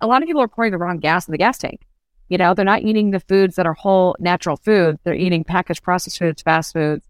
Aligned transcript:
A 0.00 0.06
lot 0.06 0.22
of 0.22 0.26
people 0.26 0.42
are 0.42 0.48
pouring 0.48 0.72
the 0.72 0.78
wrong 0.78 0.98
gas 0.98 1.26
in 1.26 1.32
the 1.32 1.38
gas 1.38 1.58
tank. 1.58 1.80
You 2.28 2.38
know, 2.38 2.54
they're 2.54 2.64
not 2.64 2.82
eating 2.82 3.10
the 3.10 3.20
foods 3.20 3.56
that 3.56 3.66
are 3.66 3.74
whole 3.74 4.16
natural 4.18 4.56
foods. 4.56 4.98
They're 5.04 5.14
eating 5.14 5.44
packaged 5.44 5.82
processed 5.82 6.18
foods, 6.18 6.42
fast 6.42 6.72
foods, 6.72 7.06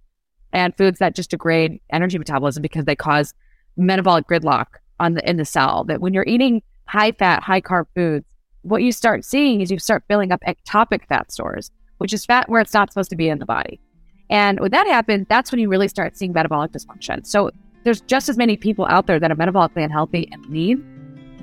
and 0.53 0.77
foods 0.77 0.99
that 0.99 1.15
just 1.15 1.31
degrade 1.31 1.81
energy 1.91 2.19
metabolism 2.19 2.63
because 2.63 2.85
they 2.85 2.97
cause 2.97 3.33
metabolic 3.77 4.27
gridlock 4.27 4.67
on 5.01 5.15
the 5.15 5.29
in 5.29 5.37
the 5.37 5.45
cell. 5.45 5.85
That 5.85 6.01
when 6.01 6.15
you're 6.15 6.27
eating 6.27 6.63
high 6.87 7.13
fat, 7.13 7.43
high 7.43 7.61
carb 7.61 7.87
foods, 7.95 8.27
what 8.63 8.83
you 8.83 8.93
start 8.93 9.25
seeing 9.25 9.61
is 9.61 9.71
you 9.71 9.79
start 9.79 10.05
filling 10.09 10.33
up 10.33 10.41
ectopic 10.47 11.07
fat 11.07 11.31
stores, 11.31 11.71
which 11.99 12.13
is 12.13 12.25
fat 12.25 12.49
where 12.49 12.61
it's 12.61 12.75
not 12.75 12.91
supposed 12.91 13.11
to 13.11 13.17
be 13.17 13.29
in 13.29 13.39
the 13.39 13.47
body. 13.47 13.81
And 14.31 14.59
when 14.59 14.71
that 14.71 14.87
happens, 14.87 15.27
that's 15.29 15.53
when 15.53 15.61
you 15.61 15.69
really 15.69 15.89
start 15.89 16.17
seeing 16.17 16.33
metabolic 16.33 16.73
dysfunction. 16.73 17.27
So 17.27 17.51
there's 17.85 18.01
just 18.03 18.29
as 18.29 18.39
many 18.39 18.57
people 18.57 18.87
out 18.87 19.07
there 19.07 19.21
that 19.21 19.31
are 19.31 19.37
metabolically 19.37 19.85
unhealthy 19.85 20.29
and 20.33 20.45
lean 20.47 20.94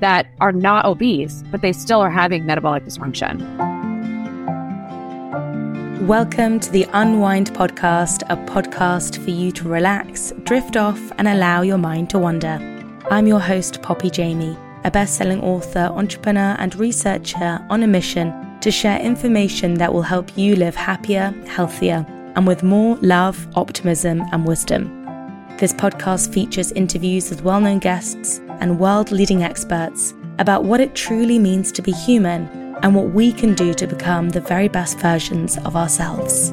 that 0.02 0.26
are 0.40 0.50
not 0.50 0.84
obese, 0.84 1.44
but 1.52 1.62
they 1.62 1.72
still 1.72 2.00
are 2.00 2.10
having 2.10 2.44
metabolic 2.44 2.84
dysfunction. 2.84 3.38
Welcome 6.08 6.58
to 6.58 6.72
the 6.72 6.86
Unwind 6.92 7.52
Podcast, 7.54 8.22
a 8.28 8.36
podcast 8.50 9.22
for 9.22 9.30
you 9.30 9.52
to 9.52 9.68
relax, 9.68 10.32
drift 10.42 10.76
off, 10.76 11.00
and 11.18 11.28
allow 11.28 11.62
your 11.62 11.78
mind 11.78 12.10
to 12.10 12.18
wander. 12.18 12.58
I'm 13.12 13.28
your 13.28 13.38
host, 13.38 13.80
Poppy 13.80 14.10
Jamie, 14.10 14.58
a 14.82 14.90
best 14.90 15.14
selling 15.14 15.40
author, 15.40 15.88
entrepreneur, 15.92 16.56
and 16.58 16.74
researcher 16.74 17.64
on 17.70 17.84
a 17.84 17.86
mission 17.86 18.58
to 18.60 18.72
share 18.72 18.98
information 18.98 19.74
that 19.74 19.94
will 19.94 20.02
help 20.02 20.36
you 20.36 20.56
live 20.56 20.74
happier, 20.74 21.32
healthier, 21.46 22.04
and 22.34 22.44
with 22.44 22.64
more 22.64 22.96
love, 22.96 23.46
optimism, 23.54 24.20
and 24.32 24.46
wisdom. 24.46 24.98
This 25.58 25.72
podcast 25.72 26.34
features 26.34 26.72
interviews 26.72 27.30
with 27.30 27.44
well 27.44 27.60
known 27.60 27.78
guests 27.78 28.40
and 28.62 28.78
world 28.78 29.10
leading 29.10 29.42
experts 29.42 30.14
about 30.38 30.62
what 30.62 30.80
it 30.80 30.94
truly 30.94 31.36
means 31.36 31.72
to 31.72 31.82
be 31.82 31.90
human 31.90 32.46
and 32.84 32.94
what 32.94 33.10
we 33.10 33.32
can 33.32 33.54
do 33.54 33.74
to 33.74 33.88
become 33.88 34.28
the 34.28 34.40
very 34.40 34.68
best 34.68 35.00
versions 35.00 35.58
of 35.58 35.74
ourselves. 35.74 36.50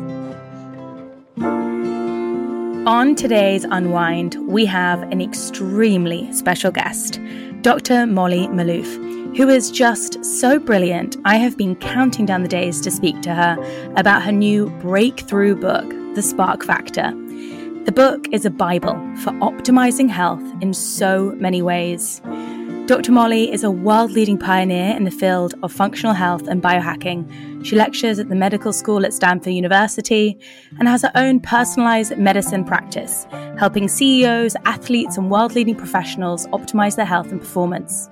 On 2.87 3.13
today's 3.15 3.63
Unwind, 3.63 4.35
we 4.47 4.65
have 4.65 5.03
an 5.11 5.21
extremely 5.21 6.33
special 6.33 6.71
guest, 6.71 7.19
Dr. 7.61 8.07
Molly 8.07 8.47
Maloof, 8.47 9.37
who 9.37 9.47
is 9.47 9.69
just 9.69 10.25
so 10.25 10.57
brilliant. 10.57 11.15
I 11.25 11.35
have 11.35 11.57
been 11.57 11.75
counting 11.75 12.25
down 12.25 12.41
the 12.41 12.49
days 12.49 12.81
to 12.81 12.89
speak 12.89 13.21
to 13.21 13.35
her 13.35 13.55
about 13.95 14.23
her 14.23 14.31
new 14.31 14.71
breakthrough 14.81 15.55
book, 15.55 15.87
The 16.15 16.23
Spark 16.23 16.63
Factor 16.63 17.13
the 17.89 17.95
book 17.95 18.27
is 18.31 18.45
a 18.45 18.51
Bible 18.51 18.93
for 19.23 19.31
optimizing 19.41 20.11
health 20.11 20.43
in 20.61 20.75
so 20.75 21.31
many 21.37 21.59
ways. 21.59 22.21
Dr. 22.85 23.11
Molly 23.11 23.51
is 23.51 23.63
a 23.63 23.71
world 23.71 24.11
leading 24.11 24.37
pioneer 24.37 24.95
in 24.95 25.05
the 25.05 25.09
field 25.09 25.55
of 25.63 25.73
functional 25.73 26.13
health 26.13 26.47
and 26.47 26.61
biohacking. 26.61 27.65
She 27.65 27.75
lectures 27.75 28.19
at 28.19 28.29
the 28.29 28.35
medical 28.35 28.73
school 28.73 29.07
at 29.07 29.13
Stanford 29.15 29.53
University 29.53 30.37
and 30.77 30.87
has 30.87 31.01
her 31.01 31.11
own 31.15 31.39
personalized 31.39 32.15
medicine 32.15 32.63
practice, 32.63 33.25
helping 33.57 33.87
CEOs, 33.87 34.55
athletes, 34.65 35.17
and 35.17 35.31
world 35.31 35.55
leading 35.55 35.73
professionals 35.75 36.45
optimize 36.49 36.95
their 36.95 37.05
health 37.05 37.31
and 37.31 37.41
performance. 37.41 38.07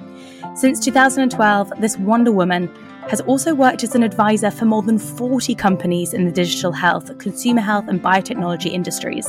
Since 0.55 0.79
2012, 0.79 1.73
this 1.79 1.97
Wonder 1.97 2.31
Woman 2.31 2.67
has 3.09 3.21
also 3.21 3.53
worked 3.53 3.83
as 3.83 3.95
an 3.95 4.03
advisor 4.03 4.51
for 4.51 4.65
more 4.65 4.81
than 4.81 4.99
40 4.99 5.55
companies 5.55 6.13
in 6.13 6.25
the 6.25 6.31
digital 6.31 6.71
health, 6.71 7.17
consumer 7.17 7.61
health, 7.61 7.87
and 7.87 8.01
biotechnology 8.01 8.71
industries. 8.71 9.27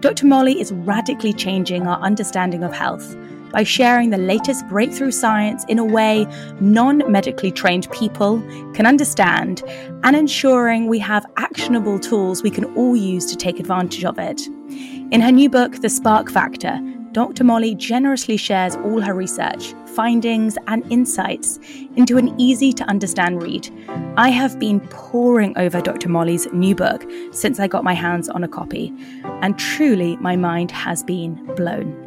Dr. 0.00 0.26
Molly 0.26 0.60
is 0.60 0.72
radically 0.72 1.32
changing 1.32 1.86
our 1.86 2.00
understanding 2.00 2.62
of 2.62 2.72
health 2.72 3.16
by 3.52 3.62
sharing 3.62 4.10
the 4.10 4.18
latest 4.18 4.66
breakthrough 4.68 5.10
science 5.10 5.64
in 5.68 5.78
a 5.78 5.84
way 5.84 6.26
non 6.60 7.02
medically 7.10 7.50
trained 7.50 7.90
people 7.90 8.40
can 8.74 8.86
understand 8.86 9.62
and 10.04 10.14
ensuring 10.14 10.86
we 10.86 10.98
have 10.98 11.26
actionable 11.36 11.98
tools 11.98 12.42
we 12.42 12.50
can 12.50 12.64
all 12.76 12.94
use 12.94 13.26
to 13.26 13.36
take 13.36 13.58
advantage 13.58 14.04
of 14.04 14.18
it. 14.18 14.46
In 15.10 15.20
her 15.20 15.32
new 15.32 15.48
book, 15.48 15.80
The 15.80 15.88
Spark 15.88 16.30
Factor, 16.30 16.78
Dr. 17.12 17.42
Molly 17.42 17.74
generously 17.74 18.36
shares 18.36 18.76
all 18.76 19.00
her 19.00 19.14
research, 19.14 19.72
findings, 19.94 20.58
and 20.66 20.84
insights 20.92 21.58
into 21.96 22.18
an 22.18 22.38
easy 22.38 22.72
to 22.74 22.84
understand 22.84 23.42
read. 23.42 23.68
I 24.16 24.28
have 24.28 24.58
been 24.58 24.80
poring 24.88 25.56
over 25.56 25.80
Dr. 25.80 26.10
Molly's 26.10 26.46
new 26.52 26.74
book 26.74 27.04
since 27.32 27.58
I 27.58 27.66
got 27.66 27.82
my 27.82 27.94
hands 27.94 28.28
on 28.28 28.44
a 28.44 28.48
copy, 28.48 28.92
and 29.42 29.58
truly 29.58 30.16
my 30.16 30.36
mind 30.36 30.70
has 30.70 31.02
been 31.02 31.34
blown. 31.54 32.04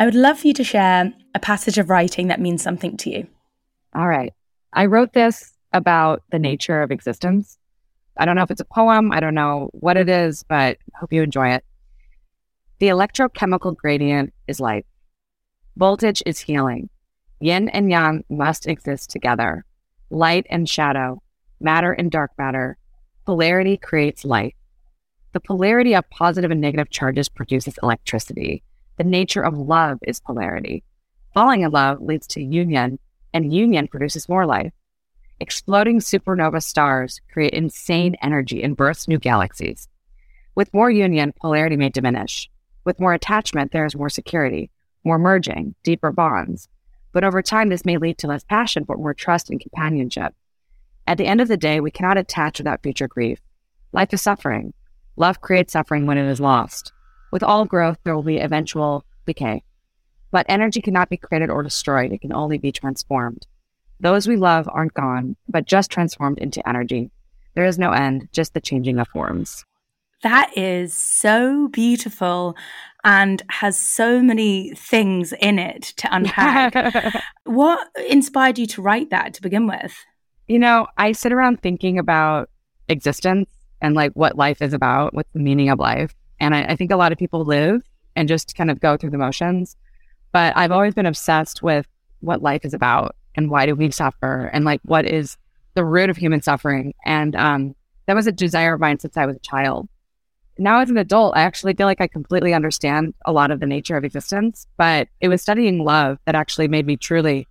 I 0.00 0.06
would 0.06 0.14
love 0.14 0.40
for 0.40 0.48
you 0.48 0.54
to 0.54 0.64
share 0.64 1.12
a 1.34 1.38
passage 1.38 1.78
of 1.78 1.88
writing 1.88 2.28
that 2.28 2.40
means 2.40 2.62
something 2.62 2.96
to 2.96 3.10
you. 3.10 3.28
All 3.94 4.08
right. 4.08 4.32
I 4.72 4.86
wrote 4.86 5.12
this 5.12 5.52
about 5.72 6.22
the 6.30 6.38
nature 6.38 6.82
of 6.82 6.90
existence 6.90 7.58
I 8.20 8.26
don't 8.26 8.36
know 8.36 8.42
if 8.42 8.50
it's 8.50 8.60
a 8.60 8.66
poem, 8.66 9.12
I 9.12 9.20
don't 9.20 9.34
know 9.34 9.70
what 9.72 9.96
it 9.96 10.10
is, 10.10 10.42
but 10.42 10.76
hope 10.94 11.10
you 11.10 11.22
enjoy 11.22 11.52
it. 11.52 11.64
The 12.78 12.88
electrochemical 12.88 13.74
gradient 13.74 14.34
is 14.46 14.60
life. 14.60 14.84
Voltage 15.78 16.22
is 16.26 16.38
healing. 16.38 16.90
Yin 17.40 17.70
and 17.70 17.90
yang 17.90 18.22
must 18.28 18.66
exist 18.66 19.08
together. 19.08 19.64
Light 20.10 20.46
and 20.50 20.68
shadow, 20.68 21.22
matter 21.60 21.92
and 21.92 22.10
dark 22.10 22.32
matter. 22.36 22.76
Polarity 23.24 23.78
creates 23.78 24.22
light. 24.22 24.54
The 25.32 25.40
polarity 25.40 25.94
of 25.94 26.10
positive 26.10 26.50
and 26.50 26.60
negative 26.60 26.90
charges 26.90 27.30
produces 27.30 27.78
electricity. 27.82 28.62
The 28.98 29.04
nature 29.04 29.42
of 29.42 29.56
love 29.56 29.98
is 30.06 30.20
polarity. 30.20 30.84
Falling 31.32 31.62
in 31.62 31.70
love 31.70 32.02
leads 32.02 32.26
to 32.26 32.42
union, 32.42 32.98
and 33.32 33.54
union 33.54 33.88
produces 33.88 34.28
more 34.28 34.44
life. 34.44 34.72
Exploding 35.42 36.00
supernova 36.00 36.62
stars 36.62 37.18
create 37.32 37.54
insane 37.54 38.14
energy 38.20 38.62
and 38.62 38.76
burst 38.76 39.08
new 39.08 39.18
galaxies. 39.18 39.88
With 40.54 40.74
more 40.74 40.90
union, 40.90 41.32
polarity 41.32 41.76
may 41.76 41.88
diminish. 41.88 42.50
With 42.84 43.00
more 43.00 43.14
attachment, 43.14 43.72
there 43.72 43.86
is 43.86 43.96
more 43.96 44.10
security, 44.10 44.70
more 45.02 45.18
merging, 45.18 45.74
deeper 45.82 46.12
bonds. 46.12 46.68
But 47.12 47.24
over 47.24 47.40
time, 47.40 47.70
this 47.70 47.86
may 47.86 47.96
lead 47.96 48.18
to 48.18 48.26
less 48.26 48.44
passion, 48.44 48.84
but 48.84 48.98
more 48.98 49.14
trust 49.14 49.48
and 49.48 49.58
companionship. 49.58 50.34
At 51.06 51.16
the 51.16 51.26
end 51.26 51.40
of 51.40 51.48
the 51.48 51.56
day, 51.56 51.80
we 51.80 51.90
cannot 51.90 52.18
attach 52.18 52.58
without 52.58 52.82
future 52.82 53.08
grief. 53.08 53.40
Life 53.92 54.12
is 54.12 54.20
suffering. 54.20 54.74
Love 55.16 55.40
creates 55.40 55.72
suffering 55.72 56.04
when 56.04 56.18
it 56.18 56.30
is 56.30 56.38
lost. 56.38 56.92
With 57.32 57.42
all 57.42 57.64
growth, 57.64 57.96
there 58.04 58.14
will 58.14 58.22
be 58.22 58.38
eventual 58.38 59.06
decay. 59.24 59.64
But 60.30 60.44
energy 60.50 60.82
cannot 60.82 61.08
be 61.08 61.16
created 61.16 61.48
or 61.48 61.62
destroyed, 61.62 62.12
it 62.12 62.20
can 62.20 62.34
only 62.34 62.58
be 62.58 62.72
transformed. 62.72 63.46
Those 64.00 64.26
we 64.26 64.36
love 64.36 64.68
aren't 64.72 64.94
gone, 64.94 65.36
but 65.48 65.66
just 65.66 65.90
transformed 65.90 66.38
into 66.38 66.66
energy. 66.66 67.10
There 67.54 67.66
is 67.66 67.78
no 67.78 67.92
end, 67.92 68.28
just 68.32 68.54
the 68.54 68.60
changing 68.60 68.98
of 68.98 69.08
forms. 69.08 69.64
That 70.22 70.56
is 70.56 70.94
so 70.94 71.68
beautiful 71.68 72.56
and 73.04 73.42
has 73.48 73.78
so 73.78 74.22
many 74.22 74.74
things 74.74 75.32
in 75.40 75.58
it 75.58 75.94
to 75.98 76.08
unpack. 76.14 77.22
what 77.44 77.88
inspired 78.08 78.58
you 78.58 78.66
to 78.68 78.82
write 78.82 79.10
that 79.10 79.34
to 79.34 79.42
begin 79.42 79.66
with? 79.66 79.94
You 80.48 80.58
know, 80.58 80.86
I 80.96 81.12
sit 81.12 81.32
around 81.32 81.62
thinking 81.62 81.98
about 81.98 82.50
existence 82.88 83.48
and 83.80 83.94
like 83.94 84.12
what 84.12 84.36
life 84.36 84.60
is 84.60 84.72
about, 84.72 85.14
what's 85.14 85.32
the 85.32 85.40
meaning 85.40 85.70
of 85.70 85.78
life. 85.78 86.14
And 86.38 86.54
I, 86.54 86.62
I 86.64 86.76
think 86.76 86.90
a 86.90 86.96
lot 86.96 87.12
of 87.12 87.18
people 87.18 87.44
live 87.44 87.82
and 88.16 88.28
just 88.28 88.54
kind 88.56 88.70
of 88.70 88.80
go 88.80 88.96
through 88.96 89.10
the 89.10 89.18
motions. 89.18 89.76
But 90.32 90.56
I've 90.56 90.72
always 90.72 90.94
been 90.94 91.06
obsessed 91.06 91.62
with 91.62 91.86
what 92.20 92.42
life 92.42 92.64
is 92.64 92.74
about 92.74 93.16
and 93.36 93.50
why 93.50 93.66
do 93.66 93.74
we 93.74 93.90
suffer? 93.90 94.50
And 94.52 94.64
like 94.64 94.80
what 94.84 95.06
is 95.06 95.36
the 95.74 95.84
root 95.84 96.10
of 96.10 96.16
human 96.16 96.42
suffering? 96.42 96.94
And 97.04 97.36
um, 97.36 97.74
that 98.06 98.14
was 98.16 98.26
a 98.26 98.32
desire 98.32 98.74
of 98.74 98.80
mine 98.80 98.98
since 98.98 99.16
i 99.16 99.26
was 99.26 99.36
a 99.36 99.40
child. 99.40 99.88
Now 100.58 100.80
as 100.80 100.90
an 100.90 100.98
adult 100.98 101.36
i 101.36 101.42
actually 101.42 101.74
feel 101.74 101.86
like 101.86 102.02
i 102.02 102.06
completely 102.06 102.52
understand 102.52 103.14
a 103.24 103.32
lot 103.32 103.50
of 103.50 103.60
the 103.60 103.66
nature 103.66 103.96
of 103.96 104.04
existence 104.04 104.66
but 104.76 105.08
it 105.20 105.28
was 105.28 105.40
studying 105.40 105.84
love 105.84 106.18
that 106.26 106.34
actually 106.34 106.68
made 106.68 106.86
me 106.86 106.98
truly 106.98 107.46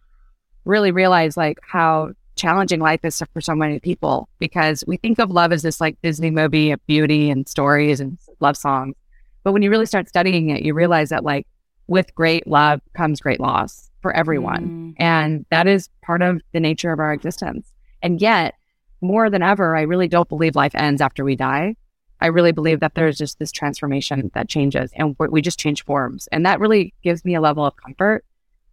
really 0.65 0.91
realize 0.91 1.35
like 1.35 1.57
how 1.67 2.11
challenging 2.39 2.79
life 2.79 3.01
is 3.03 3.21
for 3.33 3.41
so 3.41 3.53
many 3.53 3.79
people. 3.79 4.29
Because 4.39 4.83
we 4.87 4.97
think 4.97 5.19
of 5.19 5.29
love 5.29 5.51
as 5.51 5.61
this 5.61 5.81
like 5.81 5.97
disney 6.01 6.31
movie 6.31 6.71
of 6.71 6.85
beauty 6.87 7.29
and 7.29 7.47
stories 7.47 7.99
and 7.99 8.17
love 8.39 8.57
songs. 8.57 8.95
But 9.43 9.51
when 9.51 9.61
you 9.61 9.69
really 9.69 9.85
start 9.85 10.07
studying 10.07 10.49
it, 10.49 10.63
you 10.63 10.73
realize 10.73 11.09
that 11.09 11.23
like 11.23 11.45
with 11.89 12.13
great 12.15 12.47
love 12.47 12.81
comes 12.95 13.19
great 13.19 13.39
loss 13.39 13.89
for 14.01 14.15
everyone. 14.15 14.95
Mm. 14.99 15.03
And 15.03 15.45
that 15.49 15.67
is 15.67 15.89
part 16.01 16.21
of 16.21 16.41
the 16.53 16.59
nature 16.59 16.91
of 16.91 16.99
our 16.99 17.11
existence. 17.11 17.71
And 18.01 18.21
yet, 18.21 18.55
more 19.01 19.29
than 19.29 19.41
ever, 19.41 19.75
I 19.75 19.81
really 19.81 20.07
don't 20.07 20.29
believe 20.29 20.55
life 20.55 20.75
ends 20.75 21.01
after 21.01 21.23
we 21.23 21.35
die. 21.35 21.75
I 22.21 22.27
really 22.27 22.51
believe 22.51 22.81
that 22.81 22.95
there's 22.95 23.17
just 23.17 23.39
this 23.39 23.51
transformation 23.51 24.29
that 24.33 24.49
changes 24.49 24.91
and 24.95 25.15
we 25.17 25.41
just 25.41 25.59
change 25.59 25.85
forms. 25.85 26.27
And 26.31 26.45
that 26.45 26.59
really 26.59 26.93
gives 27.01 27.23
me 27.23 27.35
a 27.35 27.41
level 27.41 27.65
of 27.65 27.75
comfort. 27.77 28.25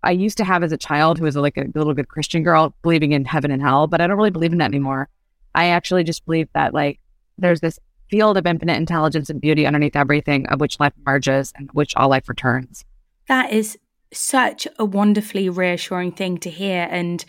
I 0.03 0.11
used 0.11 0.37
to 0.39 0.45
have 0.45 0.63
as 0.63 0.73
a 0.73 0.77
child 0.77 1.19
who 1.19 1.25
was 1.25 1.37
like 1.37 1.57
a 1.57 1.67
little 1.75 1.95
good 1.95 2.09
Christian 2.09 2.43
girl 2.43 2.75
believing 2.83 3.13
in 3.13 3.25
heaven 3.25 3.51
and 3.51 3.63
hell, 3.63 3.87
but 3.87 4.01
I 4.01 4.07
don't 4.07 4.17
really 4.17 4.31
believe 4.31 4.53
in 4.53 4.59
that 4.59 4.67
anymore. 4.67 5.09
I 5.55 5.69
actually 5.69 6.05
just 6.05 6.25
believe 6.27 6.49
that 6.55 6.75
like 6.75 7.01
there's 7.39 7.61
this 7.61 7.79
field 8.11 8.37
of 8.37 8.47
infinite 8.47 8.77
intelligence 8.77 9.31
and 9.31 9.41
beauty 9.41 9.67
underneath 9.67 9.97
everything 9.97 10.47
of 10.49 10.61
which 10.61 10.79
life 10.79 10.93
emerges 11.07 11.53
and 11.57 11.71
which 11.73 11.95
all 11.97 12.09
life 12.09 12.29
returns. 12.29 12.85
That 13.29 13.53
is 13.53 13.79
such 14.13 14.67
a 14.79 14.85
wonderfully 14.85 15.49
reassuring 15.49 16.13
thing 16.13 16.39
to 16.39 16.51
hear. 16.51 16.89
And 16.91 17.25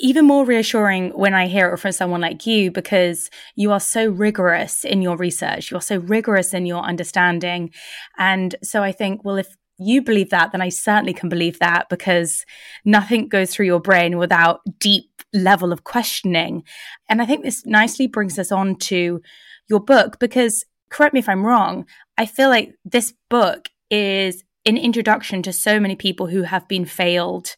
even 0.00 0.26
more 0.26 0.44
reassuring 0.44 1.10
when 1.10 1.34
I 1.34 1.46
hear 1.46 1.72
it 1.72 1.78
from 1.78 1.92
someone 1.92 2.20
like 2.20 2.46
you, 2.46 2.70
because 2.70 3.30
you 3.54 3.72
are 3.72 3.80
so 3.80 4.06
rigorous 4.06 4.84
in 4.84 5.00
your 5.02 5.16
research, 5.16 5.70
you're 5.70 5.80
so 5.80 5.96
rigorous 5.96 6.52
in 6.52 6.66
your 6.66 6.82
understanding. 6.82 7.70
And 8.18 8.54
so 8.62 8.82
I 8.82 8.92
think, 8.92 9.24
well, 9.24 9.36
if 9.36 9.56
you 9.78 10.02
believe 10.02 10.30
that, 10.30 10.52
then 10.52 10.60
I 10.60 10.68
certainly 10.68 11.14
can 11.14 11.28
believe 11.28 11.58
that 11.58 11.88
because 11.88 12.44
nothing 12.84 13.28
goes 13.28 13.52
through 13.54 13.66
your 13.66 13.80
brain 13.80 14.18
without 14.18 14.60
deep 14.78 15.22
level 15.32 15.72
of 15.72 15.84
questioning. 15.84 16.62
And 17.08 17.22
I 17.22 17.26
think 17.26 17.42
this 17.42 17.64
nicely 17.64 18.06
brings 18.06 18.38
us 18.38 18.52
on 18.52 18.76
to 18.76 19.22
your 19.68 19.80
book 19.80 20.18
because 20.18 20.64
correct 20.90 21.14
me 21.14 21.20
if 21.20 21.28
I'm 21.28 21.46
wrong, 21.46 21.86
I 22.18 22.26
feel 22.26 22.50
like 22.50 22.74
this 22.84 23.14
book 23.30 23.68
is 23.90 24.44
an 24.64 24.76
introduction 24.76 25.42
to 25.42 25.52
so 25.52 25.80
many 25.80 25.96
people 25.96 26.28
who 26.28 26.42
have 26.42 26.68
been 26.68 26.84
failed 26.84 27.54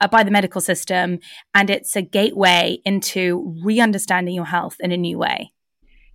uh, 0.00 0.08
by 0.08 0.22
the 0.22 0.30
medical 0.30 0.60
system. 0.60 1.18
And 1.54 1.70
it's 1.70 1.96
a 1.96 2.02
gateway 2.02 2.78
into 2.84 3.54
re 3.64 3.80
understanding 3.80 4.34
your 4.34 4.46
health 4.46 4.76
in 4.80 4.92
a 4.92 4.96
new 4.96 5.18
way. 5.18 5.52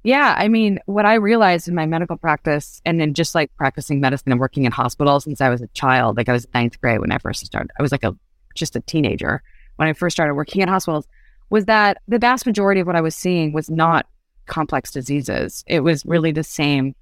Yeah. 0.04 0.36
I 0.38 0.50
mean, 0.50 0.80
what 0.86 1.06
I 1.06 1.16
realized 1.16 1.70
in 1.70 1.76
my 1.76 1.86
medical 1.86 2.18
practice 2.18 2.82
and 2.86 3.00
then 3.00 3.14
just 3.14 3.34
like 3.34 3.56
practicing 3.56 4.02
medicine 4.02 4.34
and 4.34 4.40
working 4.40 4.66
in 4.66 4.72
hospitals 4.74 5.24
since 5.24 5.40
I 5.40 5.50
was 5.50 5.62
a 5.62 5.68
child, 5.68 6.18
like 6.18 6.28
I 6.28 6.34
was 6.34 6.46
ninth 6.54 6.80
grade 6.82 7.00
when 7.00 7.12
I 7.12 7.20
first 7.20 7.46
started, 7.46 7.72
I 7.80 7.82
was 7.82 7.94
like 7.94 8.04
a 8.04 8.14
just 8.54 8.76
a 8.76 8.82
teenager 8.82 9.42
when 9.78 9.88
I 9.88 9.94
first 9.94 10.16
started 10.16 10.36
working 10.36 10.62
in 10.62 10.68
hospitals, 10.68 11.08
was 11.50 11.66
that 11.66 11.98
the 12.08 12.20
vast 12.20 12.46
majority 12.46 12.82
of 12.82 12.88
what 12.88 12.96
I 12.96 13.02
was 13.02 13.16
seeing 13.16 13.54
was 13.54 13.70
not 13.70 14.06
complex 14.46 14.92
diseases. 14.92 15.64
It 15.68 15.80
was 15.80 16.06
really 16.06 16.32
the 16.32 16.44
same 16.44 16.96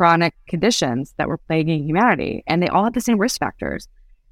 chronic 0.00 0.32
conditions 0.48 1.12
that 1.18 1.28
were 1.28 1.36
plaguing 1.36 1.84
humanity, 1.84 2.42
and 2.46 2.62
they 2.62 2.68
all 2.68 2.84
had 2.84 2.94
the 2.94 3.02
same 3.02 3.18
risk 3.18 3.38
factors. 3.38 3.86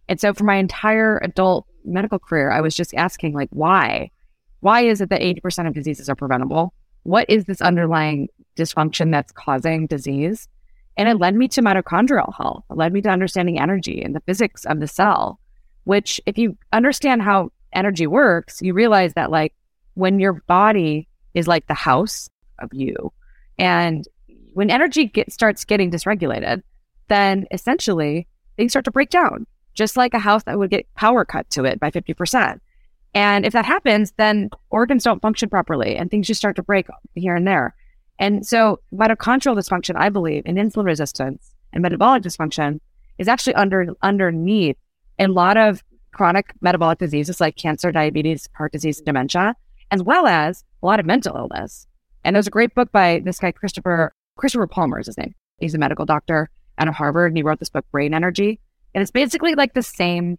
And 0.09 0.19
so 0.19 0.33
for 0.33 0.45
my 0.45 0.55
entire 0.55 1.19
adult 1.19 1.67
medical 1.85 2.19
career, 2.19 2.51
I 2.51 2.63
was 2.63 2.75
just 2.75 2.95
asking, 2.95 3.35
like, 3.35 3.51
why? 3.51 4.11
Why 4.61 4.87
is 4.87 5.03
it 5.03 5.11
that 5.11 5.21
80% 5.21 5.69
of 5.69 5.75
diseases 5.75 6.09
are 6.09 6.15
preventable? 6.15 6.73
What 7.03 7.29
is 7.29 7.45
this 7.45 7.61
underlying 7.61 8.29
dysfunction 8.57 9.13
that's 9.13 9.31
causing 9.31 9.87
disease? 9.87 10.49
And 10.97 11.07
it 11.07 11.19
led 11.19 11.35
me 11.35 11.49
to 11.49 11.61
mitochondrial 11.61 12.35
health. 12.35 12.65
It 12.71 12.79
led 12.79 12.95
me 12.95 13.03
to 13.03 13.11
understanding 13.11 13.61
energy 13.61 14.01
and 14.01 14.17
the 14.17 14.23
physics 14.25 14.65
of 14.65 14.81
the 14.81 14.89
cell, 14.89 15.39
which, 15.85 16.19
if 16.25 16.39
you 16.39 16.57
understand 16.73 17.21
how 17.21 17.51
energy 17.75 18.07
works, 18.07 18.63
you 18.63 18.73
realize 18.73 19.13
that, 19.17 19.31
like, 19.31 19.53
when 19.93 20.19
your 20.19 20.43
body 20.47 21.09
is 21.35 21.47
like 21.47 21.67
the 21.67 21.75
house 21.75 22.31
of 22.59 22.71
you, 22.73 23.13
and 23.59 24.07
when 24.59 24.71
energy 24.71 25.05
get, 25.05 25.33
starts 25.33 25.65
getting 25.65 25.89
dysregulated, 25.89 26.65
then 27.07 27.47
essentially 27.53 28.27
things 28.57 28.73
start 28.73 28.85
to 28.85 28.91
break 28.91 29.09
down 29.09 29.47
just 29.73 29.97
like 29.97 30.15
a 30.15 30.19
house 30.19 30.43
that 30.43 30.59
would 30.59 30.69
get 30.69 30.93
power 30.97 31.25
cut 31.25 31.49
to 31.51 31.65
it 31.65 31.79
by 31.79 31.93
50%. 31.93 32.59
And 33.15 33.47
if 33.47 33.53
that 33.53 33.65
happens, 33.65 34.13
then 34.17 34.51
organs 34.71 35.05
don't 35.05 35.23
function 35.23 35.49
properly 35.49 35.95
and 35.95 36.11
things 36.11 36.27
just 36.27 36.41
start 36.41 36.57
to 36.57 36.65
break 36.65 36.89
here 37.15 37.37
and 37.37 37.47
there. 37.47 37.77
And 38.19 38.45
so 38.45 38.81
mitochondrial 38.93 39.57
dysfunction, 39.57 39.95
I 39.95 40.09
believe, 40.09 40.43
and 40.45 40.59
insulin 40.59 40.87
resistance 40.87 41.55
and 41.73 41.81
metabolic 41.81 42.25
dysfunction 42.25 42.81
is 43.17 43.29
actually 43.29 43.55
under 43.55 43.87
underneath 44.03 44.77
a 45.21 45.29
lot 45.29 45.57
of 45.57 45.85
chronic 46.13 46.53
metabolic 46.61 46.99
diseases 46.99 47.41
like 47.41 47.55
cancer, 47.55 47.93
diabetes, 47.93 48.49
heart 48.57 48.73
disease, 48.73 48.99
and 48.99 49.07
dementia, 49.07 49.55
as 49.93 50.03
well 50.03 50.27
as 50.27 50.65
a 50.83 50.87
lot 50.87 50.99
of 50.99 51.07
mental 51.07 51.37
illness. 51.37 51.87
And 52.25 52.35
there's 52.35 52.49
a 52.49 52.51
great 52.51 52.75
book 52.75 52.91
by 52.91 53.23
this 53.25 53.39
guy, 53.39 53.53
Christopher, 53.53 54.13
Christopher 54.39 54.67
Palmer 54.67 54.99
is 54.99 55.07
his 55.07 55.19
name. 55.19 55.35
He's 55.59 55.75
a 55.75 55.79
medical 55.79 56.07
doctor 56.07 56.49
out 56.79 56.89
of 56.89 56.95
Harvard, 56.95 57.33
and 57.33 57.37
he 57.37 57.43
wrote 57.43 57.59
this 57.59 57.71
book, 57.71 57.85
Brain 57.91 58.15
Energy. 58.15 58.61
And 58.95 59.03
it's 59.03 59.11
basically 59.11 59.55
like 59.55 59.75
the 59.75 59.83
same 59.83 60.39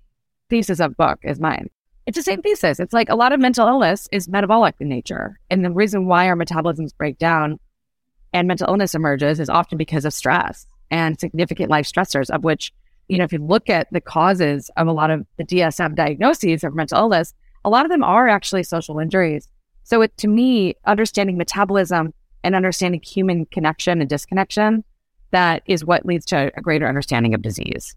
thesis 0.49 0.79
of 0.79 0.97
book 0.97 1.19
as 1.23 1.39
mine. 1.39 1.69
It's 2.07 2.17
the 2.17 2.23
same 2.23 2.41
thesis. 2.41 2.79
It's 2.79 2.93
like 2.93 3.09
a 3.09 3.15
lot 3.15 3.33
of 3.33 3.39
mental 3.39 3.67
illness 3.67 4.07
is 4.11 4.27
metabolic 4.27 4.75
in 4.79 4.89
nature. 4.89 5.39
And 5.51 5.63
the 5.63 5.69
reason 5.69 6.07
why 6.07 6.27
our 6.27 6.35
metabolisms 6.35 6.95
break 6.97 7.19
down 7.19 7.59
and 8.33 8.47
mental 8.47 8.67
illness 8.67 8.95
emerges 8.95 9.39
is 9.39 9.49
often 9.49 9.77
because 9.77 10.05
of 10.05 10.13
stress 10.13 10.65
and 10.89 11.19
significant 11.19 11.69
life 11.69 11.85
stressors, 11.85 12.29
of 12.29 12.43
which, 12.43 12.73
you 13.09 13.17
know, 13.17 13.25
if 13.25 13.33
you 13.33 13.39
look 13.39 13.69
at 13.69 13.87
the 13.91 14.01
causes 14.01 14.71
of 14.77 14.87
a 14.87 14.91
lot 14.91 15.11
of 15.11 15.25
the 15.37 15.43
DSM 15.43 15.95
diagnoses 15.95 16.63
of 16.63 16.73
mental 16.73 16.97
illness, 16.97 17.33
a 17.65 17.69
lot 17.69 17.85
of 17.85 17.91
them 17.91 18.03
are 18.03 18.27
actually 18.27 18.63
social 18.63 18.97
injuries. 18.97 19.47
So 19.83 20.01
it, 20.01 20.15
to 20.17 20.27
me, 20.27 20.75
understanding 20.85 21.37
metabolism 21.37 22.13
and 22.43 22.55
understanding 22.55 23.01
human 23.03 23.45
connection 23.45 24.01
and 24.01 24.09
disconnection, 24.09 24.83
that 25.31 25.63
is 25.65 25.85
what 25.85 26.05
leads 26.05 26.25
to 26.27 26.51
a 26.55 26.61
greater 26.61 26.87
understanding 26.87 27.33
of 27.33 27.41
disease. 27.41 27.95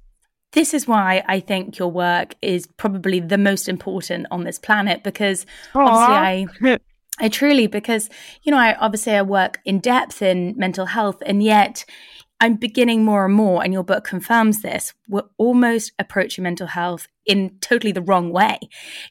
This 0.53 0.75
is 0.75 0.87
why 0.87 1.25
I 1.27 1.41
think 1.41 1.79
your 1.79 1.91
work 1.91 2.35
is 2.43 2.67
probably 2.77 3.21
the 3.21 3.39
most 3.39 3.69
important 3.69 4.27
on 4.31 4.45
this 4.45 4.59
planet 4.59 5.03
because 5.03 5.47
Aww. 5.73 5.87
obviously 5.87 6.69
I 6.69 6.79
I 7.21 7.29
truly 7.29 7.67
because 7.67 8.11
you 8.43 8.53
know 8.53 8.59
I 8.59 8.75
obviously 8.75 9.15
I 9.15 9.23
work 9.23 9.61
in 9.65 9.81
depth 9.81 10.21
in 10.23 10.55
mental 10.57 10.87
health 10.87 11.23
and 11.25 11.43
yet 11.43 11.85
I'm 12.41 12.57
beginning 12.57 13.05
more 13.05 13.25
and 13.25 13.35
more 13.35 13.63
and 13.63 13.73
your 13.73 13.85
book 13.85 14.05
confirms 14.05 14.61
this 14.61 14.93
we're 15.09 15.23
almost 15.39 15.93
approaching 15.99 16.45
mental 16.45 16.67
health 16.67 17.07
in 17.25 17.57
totally 17.61 17.93
the 17.93 18.03
wrong 18.03 18.31
way. 18.31 18.59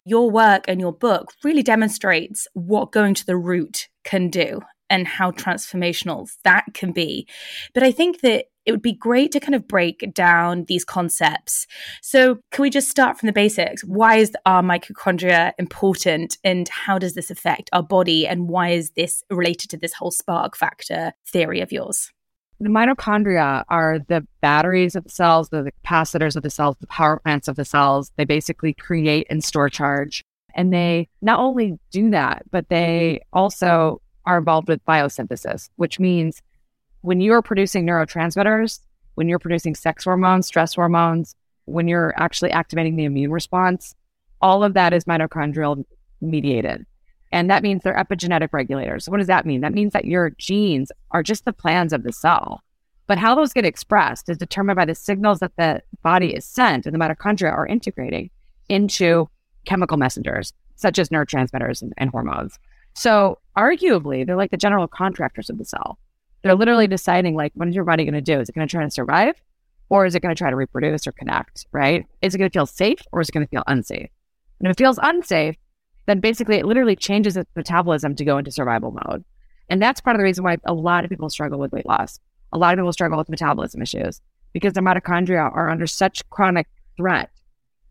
Your 0.06 0.30
work 0.30 0.66
and 0.68 0.80
your 0.80 0.94
book 0.94 1.32
really 1.44 1.64
demonstrates 1.64 2.48
what 2.54 2.92
going 2.92 3.16
to 3.16 3.26
the 3.26 3.38
root 3.38 3.88
can 4.04 4.30
do 4.30 4.62
and 4.92 5.08
how 5.08 5.32
transformational 5.32 6.30
that 6.44 6.66
can 6.76 6.92
be. 6.92 7.28
But 7.74 7.82
I 7.82 7.92
think 7.92 8.22
that 8.22 8.46
it 8.66 8.72
would 8.72 8.82
be 8.82 8.94
great 8.94 9.32
to 9.32 9.40
kind 9.40 9.56
of 9.56 9.68
break 9.68 10.14
down 10.14 10.66
these 10.66 10.86
concepts. 10.86 11.66
So, 12.02 12.38
can 12.52 12.62
we 12.62 12.70
just 12.70 12.90
start 12.90 13.18
from 13.18 13.26
the 13.26 13.34
basics? 13.34 13.84
Why 13.84 14.18
is 14.18 14.34
our 14.46 14.62
mitochondria 14.62 15.54
important 15.58 16.38
and 16.44 16.70
how 16.70 17.00
does 17.00 17.16
this 17.16 17.32
affect 17.32 17.72
our 17.74 17.82
body? 17.82 18.28
And 18.28 18.48
why 18.48 18.70
is 18.70 18.92
this 18.92 19.24
related 19.32 19.72
to 19.72 19.78
this 19.78 19.94
whole 19.94 20.12
spark 20.12 20.56
factor 20.56 21.14
theory 21.26 21.62
of 21.62 21.72
yours? 21.72 22.12
The 22.60 22.70
mitochondria 22.70 23.64
are 23.70 23.98
the 24.08 24.28
batteries 24.42 24.96
of 24.96 25.06
the 25.06 25.10
cells, 25.10 25.50
the 25.50 25.72
capacitors 25.84 26.36
of 26.36 26.44
the 26.44 26.52
cells, 26.52 26.76
the 26.80 26.86
power 26.86 27.18
plants 27.18 27.48
of 27.48 27.56
the 27.56 27.66
cells. 27.66 28.12
They 28.18 28.26
basically 28.26 28.76
create 28.76 29.26
and 29.32 29.44
store 29.44 29.70
charge. 29.70 30.24
And 30.54 30.72
they 30.72 31.08
not 31.22 31.40
only 31.40 31.80
do 31.92 32.12
that, 32.12 32.44
but 32.52 32.70
they 32.70 33.22
also 33.34 34.02
are 34.26 34.38
involved 34.38 34.68
with 34.68 34.86
biosynthesis, 34.86 35.70
which 35.76 36.00
means 36.00 36.42
when 37.02 37.22
you're 37.22 37.42
producing 37.42 37.86
neurotransmitters, 37.86 38.80
when 39.16 39.28
you're 39.28 39.40
producing 39.40 39.76
sex 39.76 40.04
hormones, 40.04 40.48
stress 40.48 40.76
hormones, 40.76 41.36
when 41.66 41.88
you're 41.88 42.14
actually 42.18 42.52
activating 42.52 42.96
the 42.96 43.06
immune 43.06 43.32
response, 43.32 43.96
all 44.42 44.64
of 44.64 44.74
that 44.74 44.94
is 44.94 45.06
mitochondrial 45.06 45.84
mediated. 46.22 46.86
And 47.32 47.50
that 47.50 47.64
means 47.64 47.84
they're 47.84 47.96
epigenetic 47.96 48.50
regulators. 48.52 49.08
What 49.08 49.18
does 49.18 49.28
that 49.28 49.46
mean? 49.46 49.62
That 49.62 49.74
means 49.74 49.94
that 49.94 50.06
your 50.06 50.32
genes 50.32 50.92
are 51.12 51.24
just 51.24 51.46
the 51.46 51.54
plans 51.54 51.94
of 51.94 52.04
the 52.04 52.12
cell. 52.12 52.62
But 53.08 53.18
how 53.18 53.36
those 53.36 53.54
get 53.54 53.66
expressed 53.66 54.30
is 54.30 54.38
determined 54.38 54.78
by 54.78 54.86
the 54.86 54.96
signals 54.96 55.40
that 55.40 55.56
the 55.58 55.82
body 56.02 56.34
is 56.36 56.46
sent 56.46 56.86
and 56.86 56.94
the 56.94 57.00
mitochondria 57.00 57.52
are 57.52 57.68
integrating 57.68 58.30
into 58.70 59.30
chemical 59.66 59.98
messengers, 59.98 60.54
such 60.76 61.00
as 61.00 61.10
neurotransmitters 61.10 61.82
and, 61.82 61.94
and 61.98 62.10
hormones. 62.10 62.58
So 62.94 63.40
arguably, 63.58 64.26
they're 64.26 64.36
like 64.36 64.52
the 64.52 64.58
general 64.58 64.88
contractors 64.88 65.50
of 65.50 65.58
the 65.58 65.66
cell. 65.66 65.98
They're 66.44 66.56
literally 66.56 66.88
deciding 66.88 67.36
like, 67.36 67.52
what 67.56 67.68
is 67.68 67.76
your 67.76 67.86
body 67.86 68.04
going 68.04 68.14
to 68.14 68.22
do? 68.22 68.40
Is 68.40 68.50
it 68.50 68.56
going 68.56 68.68
to 68.68 68.72
try 68.72 68.84
to 68.84 68.92
survive 68.92 69.36
or 69.90 70.06
is 70.06 70.16
it 70.16 70.22
going 70.22 70.34
to 70.34 70.38
try 70.38 70.50
to 70.50 70.56
reproduce 70.56 71.06
or 71.06 71.12
connect, 71.12 71.68
right? 71.72 72.06
Is 72.22 72.34
it 72.34 72.38
going 72.38 72.50
to 72.50 72.54
feel 72.54 72.66
safe 72.66 73.00
or 73.12 73.22
is 73.22 73.30
it 73.30 73.34
going 73.34 73.46
to 73.46 73.50
feel 73.50 73.64
unsafe? 73.68 74.10
And 74.60 74.68
if 74.68 74.72
it 74.72 74.78
feels 74.78 75.00
unsafe, 75.02 75.56
then 76.08 76.20
basically 76.20 76.58
it 76.58 76.66
literally 76.66 76.96
changes 76.96 77.38
its 77.38 77.50
metabolism 77.56 78.16
to 78.16 78.26
go 78.26 78.38
into 78.38 78.52
survival 78.52 78.92
mode. 78.92 79.24
And 79.70 79.82
that's 79.82 80.02
part 80.02 80.16
of 80.16 80.20
the 80.20 80.24
reason 80.24 80.44
why 80.44 80.58
a 80.66 80.74
lot 80.74 81.04
of 81.04 81.10
people 81.10 81.30
struggle 81.30 81.60
with 81.60 81.72
weight 81.72 81.86
loss. 81.86 82.20
A 82.54 82.58
lot 82.58 82.74
of 82.74 82.78
people 82.78 82.94
struggle 82.94 83.18
with 83.18 83.30
metabolism 83.30 83.82
issues 83.82 84.22
because 84.54 84.74
their 84.74 84.84
mitochondria 84.84 85.54
are 85.54 85.70
under 85.70 85.88
such 85.88 86.28
chronic 86.30 86.68
threat 86.98 87.30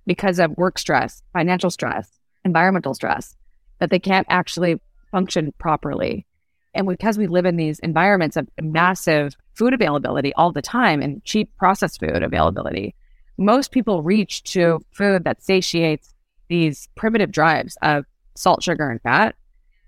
because 0.07 0.38
of 0.38 0.57
work 0.57 0.78
stress, 0.78 1.23
financial 1.33 1.71
stress, 1.71 2.11
environmental 2.45 2.95
stress, 2.95 3.37
that 3.78 3.90
they 3.90 3.99
can't 3.99 4.26
actually 4.28 4.80
function 5.10 5.52
properly 5.58 6.26
And 6.74 6.86
because 6.86 7.18
we 7.18 7.26
live 7.26 7.46
in 7.46 7.56
these 7.56 7.78
environments 7.80 8.36
of 8.36 8.48
massive 8.60 9.34
food 9.54 9.74
availability 9.74 10.32
all 10.34 10.52
the 10.52 10.62
time 10.62 11.02
and 11.02 11.24
cheap 11.24 11.50
processed 11.56 12.00
food 12.00 12.22
availability, 12.22 12.94
most 13.36 13.72
people 13.72 14.02
reach 14.02 14.42
to 14.44 14.80
food 14.92 15.24
that 15.24 15.42
satiates 15.42 16.14
these 16.48 16.88
primitive 16.94 17.32
drives 17.32 17.76
of 17.82 18.04
salt, 18.36 18.62
sugar, 18.62 18.88
and 18.88 19.00
fat. 19.02 19.34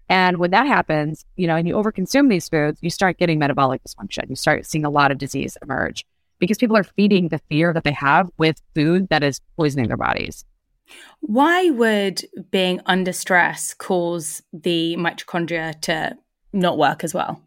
And 0.08 0.38
when 0.38 0.50
that 0.50 0.66
happens, 0.66 1.24
you 1.36 1.46
know, 1.46 1.56
and 1.56 1.66
you 1.66 1.74
overconsume 1.74 2.28
these 2.28 2.48
foods, 2.48 2.78
you 2.82 2.90
start 2.90 3.18
getting 3.18 3.38
metabolic 3.38 3.82
dysfunction. 3.84 4.28
You 4.28 4.36
start 4.36 4.66
seeing 4.66 4.84
a 4.84 4.90
lot 4.90 5.10
of 5.10 5.18
disease 5.18 5.56
emerge 5.62 6.04
because 6.38 6.58
people 6.58 6.76
are 6.76 6.84
feeding 6.84 7.28
the 7.28 7.40
fear 7.48 7.72
that 7.72 7.84
they 7.84 7.92
have 7.92 8.28
with 8.36 8.60
food 8.74 9.08
that 9.10 9.22
is 9.22 9.40
poisoning 9.56 9.88
their 9.88 9.96
bodies. 9.96 10.44
Why 11.20 11.70
would 11.70 12.24
being 12.50 12.80
under 12.86 13.12
stress 13.12 13.74
cause 13.74 14.42
the 14.52 14.96
mitochondria 14.96 15.80
to 15.82 16.16
not 16.52 16.78
work 16.78 17.04
as 17.04 17.14
well? 17.14 17.40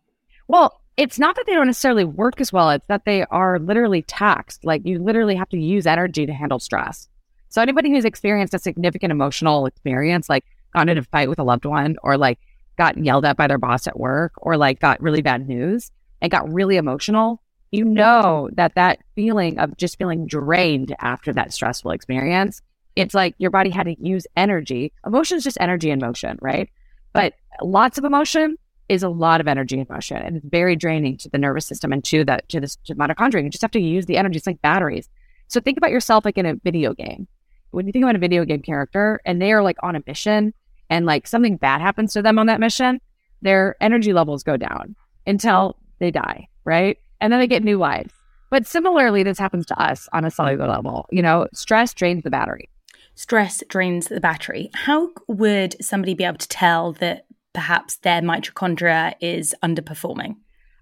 Well, 0.47 0.79
it's 0.97 1.19
not 1.19 1.35
that 1.35 1.45
they 1.45 1.53
don't 1.53 1.67
necessarily 1.67 2.05
work 2.05 2.39
as 2.39 2.53
well, 2.53 2.69
it's 2.69 2.85
that 2.87 3.03
they 3.05 3.25
are 3.25 3.59
literally 3.59 4.01
taxed. 4.03 4.63
Like 4.63 4.85
you 4.85 4.99
literally 4.99 5.35
have 5.35 5.49
to 5.49 5.59
use 5.59 5.85
energy 5.85 6.25
to 6.25 6.33
handle 6.33 6.59
stress. 6.59 7.09
So 7.49 7.61
anybody 7.61 7.89
who's 7.89 8.05
experienced 8.05 8.53
a 8.53 8.59
significant 8.59 9.11
emotional 9.11 9.65
experience, 9.65 10.29
like 10.29 10.45
got 10.73 10.89
in 10.89 10.97
a 10.97 11.03
fight 11.03 11.29
with 11.29 11.39
a 11.39 11.43
loved 11.43 11.65
one 11.65 11.97
or 12.03 12.17
like 12.17 12.39
got 12.77 12.97
yelled 12.97 13.25
at 13.25 13.37
by 13.37 13.47
their 13.47 13.57
boss 13.57 13.87
at 13.87 13.99
work 13.99 14.33
or 14.37 14.57
like 14.57 14.79
got 14.79 15.01
really 15.01 15.21
bad 15.21 15.47
news 15.47 15.91
and 16.21 16.31
got 16.31 16.51
really 16.51 16.77
emotional, 16.77 17.41
you 17.71 17.83
know 17.83 18.49
that 18.53 18.75
that 18.75 18.99
feeling 19.15 19.59
of 19.59 19.75
just 19.77 19.97
feeling 19.97 20.27
drained 20.27 20.95
after 20.99 21.33
that 21.33 21.53
stressful 21.53 21.91
experience, 21.91 22.61
it's 22.95 23.13
like 23.13 23.35
your 23.37 23.51
body 23.51 23.69
had 23.69 23.83
to 23.83 23.95
use 23.99 24.25
energy. 24.35 24.93
Emotion 25.05 25.37
is 25.37 25.43
just 25.43 25.57
energy 25.59 25.89
in 25.89 25.99
motion, 25.99 26.37
right? 26.41 26.69
But 27.13 27.33
lots 27.61 27.97
of 27.97 28.03
emotion 28.03 28.57
is 28.87 29.03
a 29.03 29.09
lot 29.09 29.41
of 29.41 29.47
energy 29.47 29.79
in 29.79 29.87
motion 29.89 30.17
and 30.17 30.37
it's 30.37 30.45
very 30.45 30.75
draining 30.75 31.17
to 31.17 31.29
the 31.29 31.37
nervous 31.37 31.65
system 31.65 31.91
and 31.91 32.03
to 32.03 32.23
the 32.23 32.39
to 32.49 32.59
the, 32.59 32.67
to 32.85 32.95
mitochondria. 32.95 33.43
You 33.43 33.49
just 33.49 33.61
have 33.61 33.71
to 33.71 33.79
use 33.79 34.05
the 34.05 34.17
energy. 34.17 34.37
It's 34.37 34.47
like 34.47 34.61
batteries. 34.61 35.09
So 35.47 35.59
think 35.59 35.77
about 35.77 35.91
yourself 35.91 36.25
like 36.25 36.37
in 36.37 36.45
a 36.45 36.55
video 36.55 36.93
game. 36.93 37.27
When 37.71 37.87
you 37.87 37.91
think 37.91 38.03
about 38.03 38.15
a 38.15 38.19
video 38.19 38.45
game 38.45 38.61
character 38.61 39.19
and 39.25 39.41
they 39.41 39.51
are 39.51 39.63
like 39.63 39.77
on 39.83 39.95
a 39.95 40.03
mission 40.07 40.53
and 40.89 41.05
like 41.05 41.27
something 41.27 41.57
bad 41.57 41.81
happens 41.81 42.13
to 42.13 42.21
them 42.21 42.39
on 42.39 42.47
that 42.47 42.59
mission, 42.59 43.01
their 43.41 43.75
energy 43.81 44.13
levels 44.13 44.43
go 44.43 44.55
down 44.55 44.95
until 45.27 45.77
they 45.99 46.11
die, 46.11 46.47
right? 46.63 46.97
And 47.19 47.33
then 47.33 47.39
they 47.39 47.47
get 47.47 47.63
new 47.63 47.77
lives. 47.77 48.13
But 48.49 48.67
similarly, 48.67 49.23
this 49.23 49.39
happens 49.39 49.65
to 49.67 49.81
us 49.81 50.07
on 50.13 50.23
a 50.23 50.31
cellular 50.31 50.67
level. 50.67 51.07
You 51.11 51.21
know, 51.21 51.47
stress 51.53 51.93
drains 51.93 52.23
the 52.23 52.29
battery. 52.29 52.69
Stress 53.15 53.63
drains 53.69 54.07
the 54.07 54.19
battery. 54.19 54.69
How 54.73 55.09
would 55.27 55.75
somebody 55.83 56.13
be 56.13 56.25
able 56.25 56.37
to 56.37 56.47
tell 56.47 56.93
that 56.93 57.25
perhaps 57.53 57.95
their 57.97 58.21
mitochondria 58.21 59.13
is 59.21 59.55
underperforming? 59.63 60.35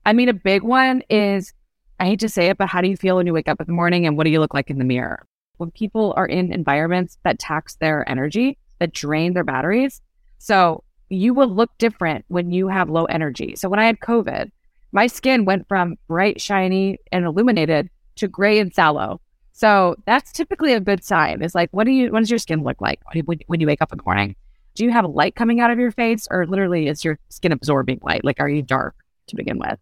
I 0.06 0.14
mean, 0.14 0.30
a 0.30 0.34
big 0.34 0.64
one 0.64 1.04
is 1.10 1.54
I 2.00 2.06
hate 2.08 2.20
to 2.22 2.30
say 2.30 2.48
it, 2.50 2.58
but 2.58 2.68
how 2.68 2.82
do 2.82 2.90
you 2.90 2.98
feel 2.98 3.16
when 3.16 3.28
you 3.28 3.34
wake 3.34 3.48
up 3.48 3.62
in 3.62 3.68
the 3.68 3.74
morning 3.74 4.06
and 4.06 4.18
what 4.18 4.26
do 4.26 4.32
you 4.32 4.40
look 4.40 4.54
like 4.54 4.70
in 4.70 4.80
the 4.80 4.84
mirror? 4.84 5.26
When 5.58 5.72
people 5.72 6.14
are 6.18 6.26
in 6.26 6.52
environments 6.52 7.18
that 7.24 7.40
tax 7.40 7.76
their 7.76 8.08
energy, 8.10 8.58
that 8.80 8.94
drain 8.94 9.34
their 9.34 9.44
batteries. 9.44 10.02
So 10.40 10.84
you 11.10 11.34
will 11.34 11.48
look 11.48 11.70
different 11.78 12.26
when 12.28 12.52
you 12.52 12.68
have 12.68 12.90
low 12.90 13.06
energy. 13.06 13.56
So 13.56 13.70
when 13.70 13.80
I 13.80 13.86
had 13.86 14.00
COVID, 14.00 14.52
my 14.92 15.08
skin 15.08 15.46
went 15.46 15.68
from 15.68 15.96
bright, 16.08 16.42
shiny, 16.42 16.98
and 17.12 17.26
illuminated 17.26 17.90
to 18.18 18.28
gray 18.28 18.60
and 18.60 18.74
sallow. 18.74 19.22
So 19.54 19.96
that's 20.06 20.32
typically 20.32 20.74
a 20.74 20.80
good 20.80 21.04
sign. 21.04 21.42
It's 21.42 21.56
like, 21.56 21.70
what 21.72 21.86
do 21.86 21.92
you, 21.92 22.12
what 22.12 22.20
does 22.20 22.30
your 22.30 22.40
skin 22.40 22.64
look 22.64 22.82
like 22.82 23.00
when, 23.14 23.40
when 23.48 23.60
you 23.62 23.68
wake 23.68 23.82
up 23.82 23.92
in 23.92 23.98
the 23.98 24.04
morning? 24.04 24.36
do 24.76 24.84
you 24.84 24.92
have 24.92 25.06
light 25.06 25.36
coming 25.36 25.60
out 25.60 25.72
of 25.72 25.80
your 25.80 25.92
face 25.92 26.28
or 26.32 26.46
literally 26.48 26.88
is 26.88 27.04
your 27.04 27.20
skin 27.30 27.52
absorbing 27.52 28.00
light? 28.02 28.24
Like, 28.24 28.40
are 28.40 28.50
you 28.50 28.62
dark 28.62 28.96
to 29.28 29.36
begin 29.36 29.60
with? 29.60 29.80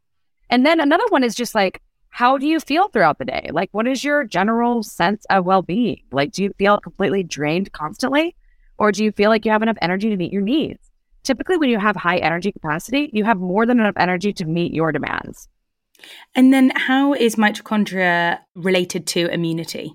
And 0.50 0.66
then 0.66 0.80
another 0.80 1.06
one 1.10 1.24
is 1.24 1.36
just 1.36 1.56
like, 1.56 1.82
how 2.10 2.38
do 2.38 2.46
you 2.46 2.60
feel 2.60 2.90
throughout 2.90 3.20
the 3.20 3.26
day? 3.26 3.50
Like, 3.54 3.70
what 3.72 3.88
is 3.88 4.04
your 4.04 4.26
general 4.26 4.84
sense 4.84 5.26
of 5.30 5.46
well 5.46 5.62
being? 5.62 6.04
Like, 6.12 6.34
do 6.34 6.44
you 6.44 6.54
feel 6.58 6.78
completely 6.80 7.24
drained 7.24 7.72
constantly? 7.72 8.36
Or 8.78 8.92
do 8.92 9.04
you 9.04 9.12
feel 9.12 9.30
like 9.30 9.46
you 9.46 9.52
have 9.52 9.62
enough 9.62 9.78
energy 9.82 10.10
to 10.10 10.18
meet 10.18 10.34
your 10.34 10.42
needs? 10.42 10.80
Typically, 11.24 11.58
when 11.58 11.70
you 11.70 11.80
have 11.80 11.96
high 11.96 12.18
energy 12.18 12.52
capacity, 12.52 13.10
you 13.14 13.24
have 13.24 13.38
more 13.38 13.66
than 13.66 13.80
enough 13.80 13.96
energy 13.96 14.34
to 14.34 14.46
meet 14.46 14.74
your 14.74 14.92
demands. 14.92 15.48
And 16.36 16.54
then, 16.54 16.72
how 16.76 17.14
is 17.14 17.36
mitochondria 17.36 18.40
related 18.56 19.08
to 19.08 19.28
immunity? 19.28 19.94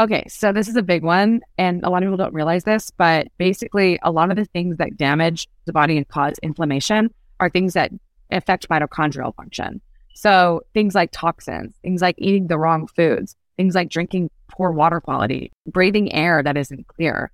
Okay, 0.00 0.24
so 0.28 0.52
this 0.52 0.66
is 0.66 0.74
a 0.74 0.82
big 0.82 1.04
one, 1.04 1.40
and 1.56 1.84
a 1.84 1.90
lot 1.90 2.02
of 2.02 2.08
people 2.08 2.16
don't 2.16 2.34
realize 2.34 2.64
this, 2.64 2.90
but 2.90 3.28
basically, 3.38 3.98
a 4.02 4.10
lot 4.10 4.30
of 4.30 4.36
the 4.36 4.44
things 4.44 4.76
that 4.78 4.96
damage 4.96 5.48
the 5.66 5.72
body 5.72 5.96
and 5.96 6.08
cause 6.08 6.34
inflammation 6.42 7.10
are 7.38 7.48
things 7.48 7.74
that 7.74 7.92
affect 8.30 8.68
mitochondrial 8.68 9.34
function. 9.36 9.80
So, 10.14 10.62
things 10.72 10.94
like 10.94 11.10
toxins, 11.12 11.74
things 11.82 12.00
like 12.02 12.16
eating 12.18 12.46
the 12.46 12.58
wrong 12.58 12.86
foods, 12.86 13.36
things 13.56 13.74
like 13.74 13.88
drinking 13.88 14.30
poor 14.48 14.70
water 14.70 15.00
quality, 15.00 15.52
breathing 15.66 16.12
air 16.12 16.42
that 16.42 16.56
isn't 16.56 16.86
clear, 16.88 17.30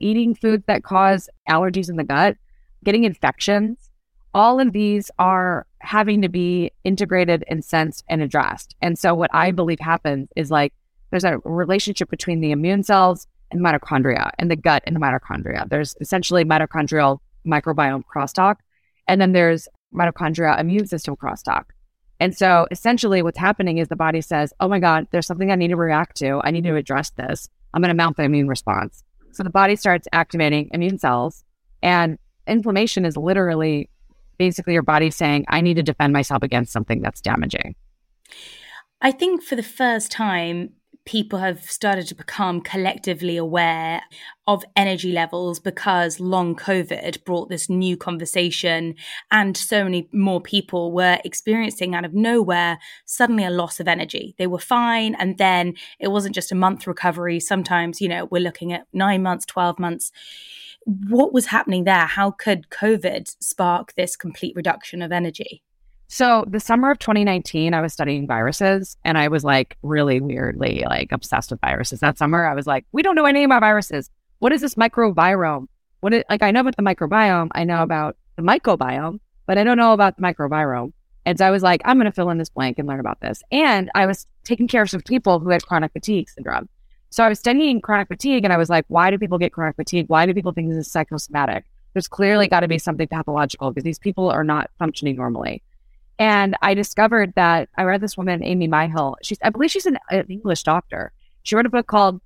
eating 0.00 0.34
foods 0.34 0.64
that 0.66 0.82
cause 0.82 1.28
allergies 1.48 1.90
in 1.90 1.96
the 1.96 2.04
gut, 2.04 2.36
getting 2.84 3.04
infections. 3.04 3.89
All 4.32 4.60
of 4.60 4.72
these 4.72 5.10
are 5.18 5.66
having 5.80 6.22
to 6.22 6.28
be 6.28 6.72
integrated 6.84 7.44
and 7.48 7.64
sensed 7.64 8.04
and 8.08 8.22
addressed. 8.22 8.76
And 8.80 8.98
so, 8.98 9.14
what 9.14 9.30
I 9.34 9.50
believe 9.50 9.80
happens 9.80 10.28
is 10.36 10.50
like 10.50 10.72
there's 11.10 11.24
a 11.24 11.38
relationship 11.38 12.10
between 12.10 12.40
the 12.40 12.52
immune 12.52 12.82
cells 12.84 13.26
and 13.50 13.60
mitochondria 13.60 14.30
and 14.38 14.50
the 14.50 14.56
gut 14.56 14.82
and 14.86 14.94
the 14.94 15.00
mitochondria. 15.00 15.68
There's 15.68 15.96
essentially 16.00 16.44
mitochondrial 16.44 17.18
microbiome 17.46 18.04
crosstalk, 18.04 18.56
and 19.08 19.20
then 19.20 19.32
there's 19.32 19.68
mitochondria 19.92 20.58
immune 20.60 20.86
system 20.86 21.16
crosstalk. 21.16 21.64
And 22.20 22.36
so 22.36 22.66
essentially 22.70 23.22
what's 23.22 23.38
happening 23.38 23.78
is 23.78 23.88
the 23.88 23.96
body 23.96 24.20
says, 24.20 24.52
oh 24.60 24.68
my 24.68 24.78
God, 24.78 25.06
there's 25.10 25.26
something 25.26 25.50
I 25.50 25.54
need 25.54 25.68
to 25.68 25.76
react 25.76 26.16
to. 26.18 26.40
I 26.44 26.50
need 26.50 26.64
to 26.64 26.76
address 26.76 27.10
this. 27.10 27.48
I'm 27.72 27.80
going 27.80 27.88
to 27.88 27.94
mount 27.94 28.18
the 28.18 28.24
immune 28.24 28.46
response. 28.46 29.02
So 29.32 29.42
the 29.42 29.50
body 29.50 29.74
starts 29.74 30.06
activating 30.12 30.68
immune 30.72 30.98
cells 30.98 31.44
and 31.82 32.18
inflammation 32.46 33.06
is 33.06 33.16
literally 33.16 33.88
basically 34.40 34.72
your 34.72 34.82
body 34.82 35.10
saying, 35.10 35.44
I 35.48 35.60
need 35.60 35.74
to 35.74 35.82
defend 35.82 36.14
myself 36.14 36.42
against 36.42 36.72
something 36.72 37.02
that's 37.02 37.20
damaging. 37.20 37.74
I 39.02 39.12
think 39.12 39.42
for 39.42 39.54
the 39.54 39.62
first 39.62 40.10
time, 40.10 40.70
people 41.04 41.38
have 41.40 41.62
started 41.70 42.06
to 42.06 42.14
become 42.14 42.62
collectively 42.62 43.36
aware 43.36 44.00
of 44.46 44.64
energy 44.74 45.12
levels 45.12 45.60
because 45.60 46.20
long 46.20 46.56
COVID 46.56 47.22
brought 47.24 47.50
this 47.50 47.68
new 47.68 47.98
conversation, 47.98 48.94
and 49.30 49.58
so 49.58 49.84
many 49.84 50.08
more 50.10 50.40
people 50.40 50.90
were 50.90 51.18
experiencing 51.22 51.94
out 51.94 52.06
of 52.06 52.14
nowhere 52.14 52.78
suddenly 53.04 53.44
a 53.44 53.50
loss 53.50 53.78
of 53.78 53.88
energy. 53.88 54.34
They 54.38 54.46
were 54.46 54.58
fine, 54.58 55.14
and 55.16 55.36
then 55.36 55.74
it 55.98 56.08
wasn't 56.08 56.34
just 56.34 56.50
a 56.50 56.54
month 56.54 56.86
recovery. 56.86 57.40
Sometimes, 57.40 58.00
you 58.00 58.08
know, 58.08 58.26
we're 58.30 58.40
looking 58.40 58.72
at 58.72 58.86
nine 58.94 59.22
months, 59.22 59.44
12 59.44 59.78
months. 59.78 60.10
What 60.84 61.32
was 61.32 61.46
happening 61.46 61.84
there? 61.84 62.06
How 62.06 62.30
could 62.30 62.70
COVID 62.70 63.34
spark 63.42 63.94
this 63.94 64.16
complete 64.16 64.56
reduction 64.56 65.02
of 65.02 65.12
energy? 65.12 65.62
So 66.08 66.44
the 66.48 66.58
summer 66.58 66.90
of 66.90 66.98
2019, 66.98 67.72
I 67.72 67.80
was 67.80 67.92
studying 67.92 68.26
viruses 68.26 68.96
and 69.04 69.16
I 69.16 69.28
was 69.28 69.44
like 69.44 69.76
really 69.82 70.20
weirdly 70.20 70.82
like 70.88 71.12
obsessed 71.12 71.52
with 71.52 71.60
viruses. 71.60 72.00
That 72.00 72.18
summer, 72.18 72.46
I 72.46 72.54
was 72.54 72.66
like, 72.66 72.84
we 72.90 73.02
don't 73.02 73.14
know 73.14 73.26
anything 73.26 73.44
about 73.44 73.60
viruses. 73.60 74.10
What 74.40 74.52
is 74.52 74.60
this 74.60 74.74
microbiome? 74.74 75.66
What 76.00 76.12
is, 76.12 76.24
like 76.28 76.42
I 76.42 76.50
know 76.50 76.60
about 76.60 76.76
the 76.76 76.82
microbiome, 76.82 77.50
I 77.52 77.62
know 77.62 77.82
about 77.82 78.16
the 78.34 78.42
microbiome, 78.42 79.20
but 79.46 79.56
I 79.56 79.62
don't 79.62 79.76
know 79.76 79.92
about 79.92 80.16
the 80.16 80.22
microbiome. 80.22 80.92
And 81.26 81.38
so 81.38 81.46
I 81.46 81.50
was 81.50 81.62
like, 81.62 81.80
I'm 81.84 81.96
going 81.96 82.06
to 82.06 82.12
fill 82.12 82.30
in 82.30 82.38
this 82.38 82.48
blank 82.48 82.78
and 82.78 82.88
learn 82.88 82.98
about 82.98 83.20
this. 83.20 83.42
And 83.52 83.88
I 83.94 84.06
was 84.06 84.26
taking 84.42 84.66
care 84.66 84.82
of 84.82 84.90
some 84.90 85.02
people 85.02 85.38
who 85.38 85.50
had 85.50 85.64
chronic 85.64 85.92
fatigue 85.92 86.28
syndrome. 86.28 86.68
So 87.10 87.24
I 87.24 87.28
was 87.28 87.40
studying 87.40 87.80
chronic 87.80 88.06
fatigue 88.06 88.44
and 88.44 88.52
I 88.52 88.56
was 88.56 88.70
like, 88.70 88.84
why 88.86 89.10
do 89.10 89.18
people 89.18 89.36
get 89.36 89.52
chronic 89.52 89.74
fatigue? 89.74 90.06
Why 90.08 90.26
do 90.26 90.34
people 90.34 90.52
think 90.52 90.68
this 90.68 90.78
is 90.78 90.90
psychosomatic? 90.90 91.64
There's 91.92 92.06
clearly 92.06 92.46
got 92.46 92.60
to 92.60 92.68
be 92.68 92.78
something 92.78 93.08
pathological 93.08 93.70
because 93.70 93.82
these 93.82 93.98
people 93.98 94.30
are 94.30 94.44
not 94.44 94.70
functioning 94.78 95.16
normally. 95.16 95.62
And 96.20 96.56
I 96.62 96.74
discovered 96.74 97.32
that 97.34 97.68
I 97.76 97.82
read 97.82 98.00
this 98.00 98.16
woman, 98.16 98.44
Amy 98.44 98.68
Myhill. 98.68 99.16
She's, 99.22 99.38
I 99.42 99.50
believe 99.50 99.72
she's 99.72 99.86
an, 99.86 99.98
an 100.10 100.26
English 100.28 100.62
doctor. 100.62 101.12
She 101.42 101.56
wrote 101.56 101.66
a 101.66 101.70
book 101.70 101.88
called 101.88 102.20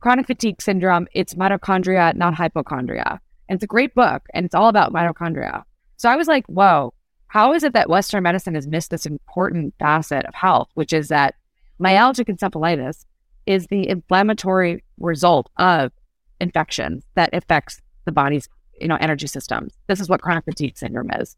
Chronic 0.00 0.26
Fatigue 0.26 0.60
Syndrome. 0.60 1.08
It's 1.14 1.34
mitochondria, 1.34 2.14
not 2.14 2.34
hypochondria. 2.34 3.20
And 3.48 3.56
it's 3.56 3.64
a 3.64 3.68
great 3.68 3.94
book 3.94 4.22
and 4.34 4.44
it's 4.44 4.54
all 4.54 4.68
about 4.68 4.92
mitochondria. 4.92 5.62
So 5.96 6.10
I 6.10 6.16
was 6.16 6.28
like, 6.28 6.44
whoa, 6.46 6.92
how 7.28 7.54
is 7.54 7.62
it 7.62 7.72
that 7.72 7.88
Western 7.88 8.22
medicine 8.24 8.54
has 8.54 8.66
missed 8.66 8.90
this 8.90 9.06
important 9.06 9.74
facet 9.78 10.26
of 10.26 10.34
health, 10.34 10.68
which 10.74 10.92
is 10.92 11.08
that 11.08 11.36
myalgic 11.80 12.26
encephalitis 12.26 13.06
is 13.46 13.66
the 13.68 13.88
inflammatory 13.88 14.84
result 14.98 15.48
of 15.58 15.92
infections 16.40 17.04
that 17.14 17.30
affects 17.32 17.80
the 18.04 18.12
body's 18.12 18.48
you 18.80 18.88
know 18.88 18.98
energy 19.00 19.26
systems. 19.26 19.74
This 19.86 20.00
is 20.00 20.08
what 20.08 20.20
chronic 20.20 20.44
fatigue 20.44 20.76
syndrome 20.76 21.10
is 21.12 21.36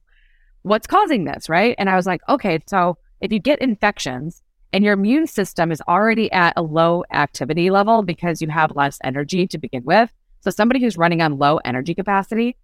what's 0.62 0.86
causing 0.86 1.24
this, 1.24 1.48
right? 1.48 1.74
And 1.78 1.88
I 1.88 1.96
was 1.96 2.06
like, 2.06 2.20
okay, 2.28 2.58
so 2.66 2.96
if 3.20 3.32
you 3.32 3.38
get 3.38 3.60
infections 3.60 4.42
and 4.72 4.84
your 4.84 4.92
immune 4.92 5.26
system 5.26 5.72
is 5.72 5.82
already 5.88 6.30
at 6.30 6.52
a 6.56 6.62
low 6.62 7.04
activity 7.12 7.70
level 7.70 8.02
because 8.02 8.42
you 8.42 8.48
have 8.48 8.76
less 8.76 8.98
energy 9.02 9.46
to 9.46 9.58
begin 9.58 9.82
with. 9.84 10.12
So 10.40 10.50
somebody 10.50 10.80
who's 10.80 10.98
running 10.98 11.22
on 11.22 11.38
low 11.38 11.56
energy 11.64 11.94
capacity 11.94 12.56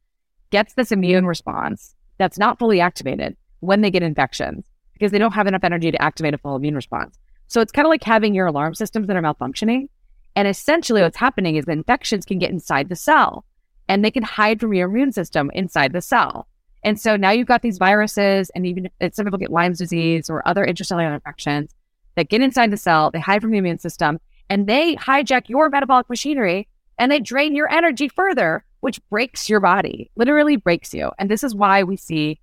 gets 0.50 0.74
this 0.74 0.92
immune 0.92 1.26
response 1.26 1.94
that's 2.18 2.38
not 2.38 2.58
fully 2.58 2.80
activated. 2.80 3.36
when 3.60 3.80
they 3.80 3.90
get 3.90 4.02
infections 4.02 4.62
because 4.92 5.10
they 5.10 5.18
don't 5.18 5.32
have 5.32 5.46
enough 5.46 5.64
energy 5.64 5.90
to 5.90 6.02
activate 6.02 6.34
a 6.34 6.38
full 6.38 6.54
immune 6.54 6.74
response. 6.74 7.18
So 7.54 7.60
it's 7.60 7.70
kind 7.70 7.86
of 7.86 7.90
like 7.90 8.02
having 8.02 8.34
your 8.34 8.48
alarm 8.48 8.74
systems 8.74 9.06
that 9.06 9.14
are 9.14 9.22
malfunctioning. 9.22 9.86
And 10.34 10.48
essentially, 10.48 11.02
what's 11.02 11.16
happening 11.16 11.54
is 11.54 11.66
infections 11.66 12.24
can 12.24 12.40
get 12.40 12.50
inside 12.50 12.88
the 12.88 12.96
cell 12.96 13.44
and 13.86 14.04
they 14.04 14.10
can 14.10 14.24
hide 14.24 14.58
from 14.58 14.74
your 14.74 14.88
immune 14.90 15.12
system 15.12 15.52
inside 15.54 15.92
the 15.92 16.00
cell. 16.00 16.48
And 16.82 17.00
so 17.00 17.14
now 17.16 17.30
you've 17.30 17.46
got 17.46 17.62
these 17.62 17.78
viruses, 17.78 18.50
and 18.56 18.66
even 18.66 18.90
some 19.12 19.24
people 19.24 19.38
get 19.38 19.52
Lyme's 19.52 19.78
disease 19.78 20.28
or 20.28 20.46
other 20.48 20.66
intracellular 20.66 21.14
infections 21.14 21.72
that 22.16 22.28
get 22.28 22.40
inside 22.40 22.72
the 22.72 22.76
cell, 22.76 23.12
they 23.12 23.20
hide 23.20 23.40
from 23.40 23.52
the 23.52 23.58
immune 23.58 23.78
system, 23.78 24.18
and 24.50 24.66
they 24.66 24.96
hijack 24.96 25.48
your 25.48 25.70
metabolic 25.70 26.10
machinery 26.10 26.66
and 26.98 27.12
they 27.12 27.20
drain 27.20 27.54
your 27.54 27.70
energy 27.70 28.08
further, 28.08 28.64
which 28.80 29.00
breaks 29.10 29.48
your 29.48 29.60
body, 29.60 30.10
literally 30.16 30.56
breaks 30.56 30.92
you. 30.92 31.12
And 31.20 31.30
this 31.30 31.44
is 31.44 31.54
why 31.54 31.84
we 31.84 31.96
see 31.96 32.40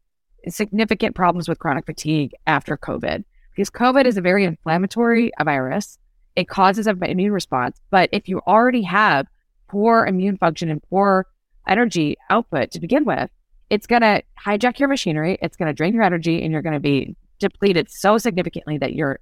significant 0.48 1.15
problems 1.15 1.50
with 1.50 1.60
chronic 1.60 1.86
fatigue 1.86 2.32
after 2.48 2.77
COVID, 2.77 3.25
because 3.55 3.70
COVID 3.70 4.05
is 4.05 4.17
a 4.17 4.22
very 4.22 4.46
inflammatory 4.46 5.31
virus. 5.43 5.98
It 6.36 6.48
causes 6.48 6.88
an 6.88 7.01
immune 7.03 7.34
response. 7.34 7.79
But 7.89 8.10
if 8.12 8.29
you 8.29 8.41
already 8.48 8.84
have 8.84 9.27
poor 9.67 10.05
immune 10.05 10.38
function 10.38 10.70
and 10.70 10.81
poor 10.89 11.27
energy 11.67 12.17
output 12.29 12.72
to 12.72 12.79
begin 12.79 13.05
with, 13.05 13.29
it's 13.70 13.88
going 13.88 14.01
to 14.01 14.22
hijack 14.43 14.79
your 14.79 14.89
machinery. 14.89 15.38
It's 15.41 15.55
going 15.55 15.67
to 15.67 15.74
drain 15.74 15.93
your 15.93 16.03
energy 16.03 16.41
and 16.41 16.51
you're 16.51 16.62
going 16.62 16.74
to 16.74 16.79
be 16.79 17.15
depleted 17.39 17.89
so 17.89 18.17
significantly 18.17 18.77
that 18.77 18.93
you're 18.93 19.20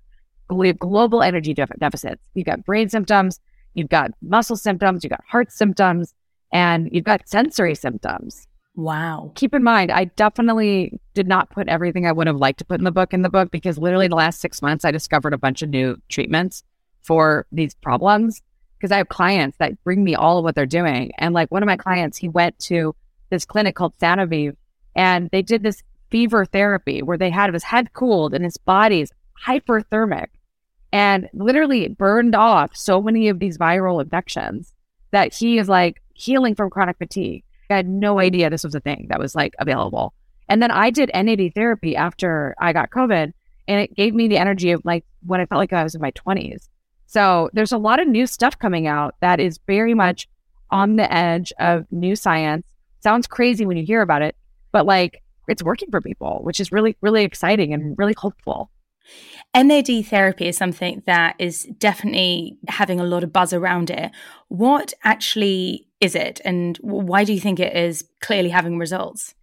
global 0.47 1.21
energy 1.21 1.53
def- 1.53 1.71
deficits. 1.79 2.21
You've 2.33 2.47
got 2.47 2.65
brain 2.65 2.89
symptoms, 2.89 3.39
you've 3.75 3.89
got 3.89 4.11
muscle 4.21 4.57
symptoms, 4.57 5.03
you've 5.03 5.11
got 5.11 5.23
heart 5.27 5.51
symptoms, 5.51 6.13
and 6.51 6.89
you've 6.91 7.03
got 7.03 7.29
sensory 7.29 7.75
symptoms. 7.75 8.47
Wow. 8.79 9.33
Keep 9.35 9.55
in 9.55 9.61
mind, 9.61 9.91
I 9.91 10.05
definitely 10.05 11.01
did 11.13 11.27
not 11.27 11.49
put 11.49 11.67
everything 11.67 12.05
I 12.05 12.13
would 12.13 12.27
have 12.27 12.37
liked 12.37 12.59
to 12.59 12.65
put 12.65 12.79
in 12.79 12.85
the 12.85 12.91
book 12.91 13.13
in 13.13 13.23
the 13.23 13.29
book 13.29 13.51
because 13.51 13.77
literally 13.77 14.07
the 14.07 14.15
last 14.15 14.39
six 14.39 14.61
months, 14.61 14.85
I 14.85 14.91
discovered 14.91 15.33
a 15.33 15.37
bunch 15.37 15.61
of 15.61 15.67
new 15.67 15.97
treatments 16.07 16.63
for 17.01 17.45
these 17.51 17.75
problems. 17.75 18.41
Because 18.77 18.93
I 18.93 18.97
have 18.97 19.09
clients 19.09 19.57
that 19.57 19.83
bring 19.83 20.01
me 20.01 20.15
all 20.15 20.37
of 20.37 20.45
what 20.45 20.55
they're 20.55 20.65
doing. 20.65 21.11
And 21.17 21.33
like 21.33 21.51
one 21.51 21.61
of 21.61 21.67
my 21.67 21.75
clients, 21.75 22.17
he 22.17 22.29
went 22.29 22.57
to 22.59 22.95
this 23.29 23.43
clinic 23.43 23.75
called 23.75 23.97
Sanoviv 23.97 24.55
and 24.95 25.29
they 25.33 25.41
did 25.41 25.61
this 25.61 25.83
fever 26.09 26.45
therapy 26.45 27.01
where 27.01 27.17
they 27.17 27.29
had 27.29 27.53
his 27.53 27.63
head 27.63 27.91
cooled 27.91 28.33
and 28.33 28.45
his 28.45 28.55
body's 28.55 29.11
hyperthermic 29.45 30.27
and 30.93 31.29
literally 31.33 31.89
burned 31.89 32.33
off 32.33 32.73
so 32.73 33.01
many 33.01 33.27
of 33.27 33.39
these 33.39 33.57
viral 33.57 34.01
infections 34.01 34.73
that 35.11 35.33
he 35.33 35.57
is 35.57 35.67
like 35.67 36.01
healing 36.13 36.55
from 36.55 36.69
chronic 36.69 36.97
fatigue. 36.97 37.43
I 37.69 37.75
had 37.75 37.87
no 37.87 38.15
mm. 38.15 38.23
idea 38.23 38.49
this 38.49 38.63
was 38.63 38.75
a 38.75 38.79
thing 38.79 39.07
that 39.09 39.19
was 39.19 39.35
like 39.35 39.53
available. 39.59 40.13
And 40.47 40.61
then 40.61 40.71
I 40.71 40.89
did 40.89 41.11
NAD 41.13 41.53
therapy 41.53 41.95
after 41.95 42.55
I 42.59 42.73
got 42.73 42.89
COVID, 42.89 43.31
and 43.67 43.81
it 43.81 43.95
gave 43.95 44.15
me 44.15 44.27
the 44.27 44.37
energy 44.37 44.71
of 44.71 44.81
like 44.83 45.05
when 45.25 45.39
I 45.39 45.45
felt 45.45 45.59
like 45.59 45.73
I 45.73 45.83
was 45.83 45.95
in 45.95 46.01
my 46.01 46.11
20s. 46.11 46.67
So 47.05 47.49
there's 47.53 47.71
a 47.71 47.77
lot 47.77 47.99
of 47.99 48.07
new 48.07 48.27
stuff 48.27 48.57
coming 48.57 48.87
out 48.87 49.15
that 49.21 49.39
is 49.39 49.59
very 49.67 49.93
much 49.93 50.27
on 50.71 50.95
the 50.95 51.11
edge 51.11 51.51
of 51.59 51.85
new 51.91 52.15
science. 52.15 52.65
Sounds 53.01 53.27
crazy 53.27 53.65
when 53.65 53.77
you 53.77 53.85
hear 53.85 54.01
about 54.01 54.21
it, 54.21 54.35
but 54.71 54.85
like 54.85 55.21
it's 55.47 55.63
working 55.63 55.89
for 55.89 56.01
people, 56.01 56.39
which 56.43 56.59
is 56.59 56.71
really, 56.71 56.95
really 57.01 57.23
exciting 57.23 57.73
and 57.73 57.97
really 57.97 58.15
hopeful. 58.17 58.69
NAD 59.55 60.05
therapy 60.05 60.47
is 60.47 60.57
something 60.57 61.01
that 61.05 61.35
is 61.39 61.63
definitely 61.77 62.57
having 62.67 62.99
a 62.99 63.03
lot 63.03 63.23
of 63.23 63.33
buzz 63.33 63.53
around 63.53 63.89
it. 63.89 64.11
What 64.49 64.93
actually 65.03 65.87
is 66.01 66.15
it, 66.15 66.39
and 66.45 66.77
why 66.81 67.23
do 67.23 67.33
you 67.33 67.39
think 67.39 67.59
it 67.59 67.75
is 67.75 68.07
clearly 68.21 68.49
having 68.49 68.77
results? 68.77 69.33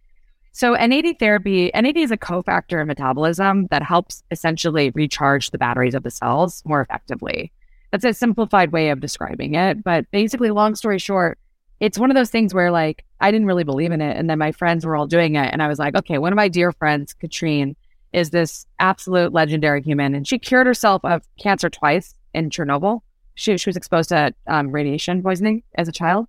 So, 0.53 0.73
NAD 0.73 1.19
therapy, 1.19 1.69
NAD 1.75 1.97
is 1.97 2.09
a 2.09 2.17
cofactor 2.17 2.81
in 2.81 2.87
metabolism 2.87 3.67
that 3.67 3.83
helps 3.83 4.23
essentially 4.31 4.91
recharge 4.95 5.51
the 5.51 5.59
batteries 5.59 5.93
of 5.93 6.01
the 6.01 6.09
cells 6.09 6.63
more 6.65 6.81
effectively. 6.81 7.51
That's 7.91 8.05
a 8.05 8.13
simplified 8.13 8.71
way 8.71 8.89
of 8.89 8.99
describing 8.99 9.53
it. 9.53 9.83
But 9.83 10.09
basically, 10.11 10.49
long 10.49 10.75
story 10.75 10.97
short, 10.97 11.37
it's 11.79 11.99
one 11.99 12.09
of 12.09 12.15
those 12.15 12.31
things 12.31 12.53
where 12.53 12.71
like 12.71 13.05
I 13.19 13.29
didn't 13.31 13.47
really 13.47 13.63
believe 13.63 13.91
in 13.91 14.01
it. 14.01 14.17
And 14.17 14.29
then 14.29 14.39
my 14.39 14.51
friends 14.51 14.85
were 14.85 14.95
all 14.95 15.07
doing 15.07 15.35
it. 15.35 15.51
And 15.53 15.61
I 15.61 15.67
was 15.67 15.79
like, 15.79 15.95
okay, 15.95 16.17
one 16.17 16.33
of 16.33 16.37
my 16.37 16.47
dear 16.47 16.71
friends, 16.71 17.13
Katrine, 17.13 17.75
is 18.13 18.29
this 18.29 18.65
absolute 18.79 19.33
legendary 19.33 19.81
human, 19.81 20.15
and 20.15 20.27
she 20.27 20.39
cured 20.39 20.67
herself 20.67 21.03
of 21.03 21.23
cancer 21.39 21.69
twice 21.69 22.13
in 22.33 22.49
Chernobyl. 22.49 23.01
She, 23.35 23.57
she 23.57 23.69
was 23.69 23.77
exposed 23.77 24.09
to 24.09 24.33
um, 24.47 24.71
radiation 24.71 25.21
poisoning 25.21 25.63
as 25.75 25.87
a 25.87 25.91
child. 25.91 26.27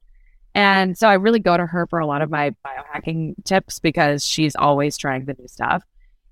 And 0.54 0.98
so 0.98 1.08
I 1.08 1.14
really 1.14 1.38
go 1.38 1.56
to 1.56 1.66
her 1.66 1.86
for 1.86 1.98
a 1.98 2.06
lot 2.06 2.22
of 2.22 2.30
my 2.30 2.54
biohacking 2.66 3.34
tips 3.44 3.78
because 3.78 4.24
she's 4.24 4.56
always 4.56 4.96
trying 4.96 5.24
the 5.24 5.34
new 5.38 5.48
stuff. 5.48 5.82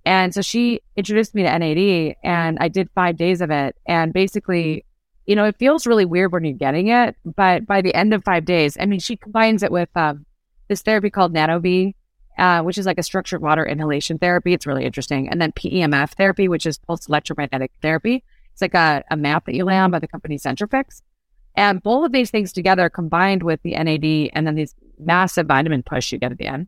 And 0.04 0.32
so 0.34 0.42
she 0.42 0.80
introduced 0.96 1.34
me 1.34 1.42
to 1.42 1.58
NAD 1.58 2.16
and 2.22 2.58
I 2.60 2.68
did 2.68 2.88
five 2.94 3.16
days 3.16 3.40
of 3.40 3.50
it. 3.50 3.76
And 3.86 4.12
basically, 4.12 4.84
you 5.26 5.34
know, 5.34 5.44
it 5.44 5.58
feels 5.58 5.86
really 5.86 6.04
weird 6.04 6.32
when 6.32 6.44
you're 6.44 6.54
getting 6.54 6.88
it. 6.88 7.16
But 7.24 7.66
by 7.66 7.82
the 7.82 7.94
end 7.94 8.14
of 8.14 8.24
five 8.24 8.44
days, 8.44 8.76
I 8.80 8.86
mean, 8.86 9.00
she 9.00 9.16
combines 9.16 9.62
it 9.62 9.72
with 9.72 9.88
um, 9.96 10.24
this 10.68 10.82
therapy 10.82 11.10
called 11.10 11.34
NanoV, 11.34 11.94
uh, 12.38 12.62
which 12.62 12.78
is 12.78 12.86
like 12.86 12.98
a 12.98 13.02
structured 13.02 13.42
water 13.42 13.64
inhalation 13.64 14.18
therapy. 14.18 14.52
It's 14.52 14.66
really 14.66 14.84
interesting. 14.84 15.28
And 15.28 15.40
then 15.40 15.52
PEMF 15.52 16.10
therapy, 16.10 16.48
which 16.48 16.66
is 16.66 16.78
pulse 16.78 17.08
electromagnetic 17.08 17.72
therapy. 17.82 18.24
It's 18.52 18.62
like 18.62 18.74
a, 18.74 19.04
a 19.10 19.16
map 19.16 19.46
that 19.46 19.54
you 19.54 19.64
lay 19.64 19.76
on 19.76 19.90
by 19.90 19.98
the 19.98 20.08
company 20.08 20.38
Centropix. 20.38 21.02
And 21.54 21.82
both 21.82 22.06
of 22.06 22.12
these 22.12 22.30
things 22.30 22.52
together 22.52 22.90
combined 22.90 23.42
with 23.42 23.60
the 23.62 23.72
NAD 23.72 24.30
and 24.34 24.46
then 24.46 24.54
these 24.54 24.74
massive 24.98 25.46
vitamin 25.46 25.82
push 25.82 26.12
you 26.12 26.18
get 26.18 26.32
at 26.32 26.38
the 26.38 26.46
end, 26.46 26.66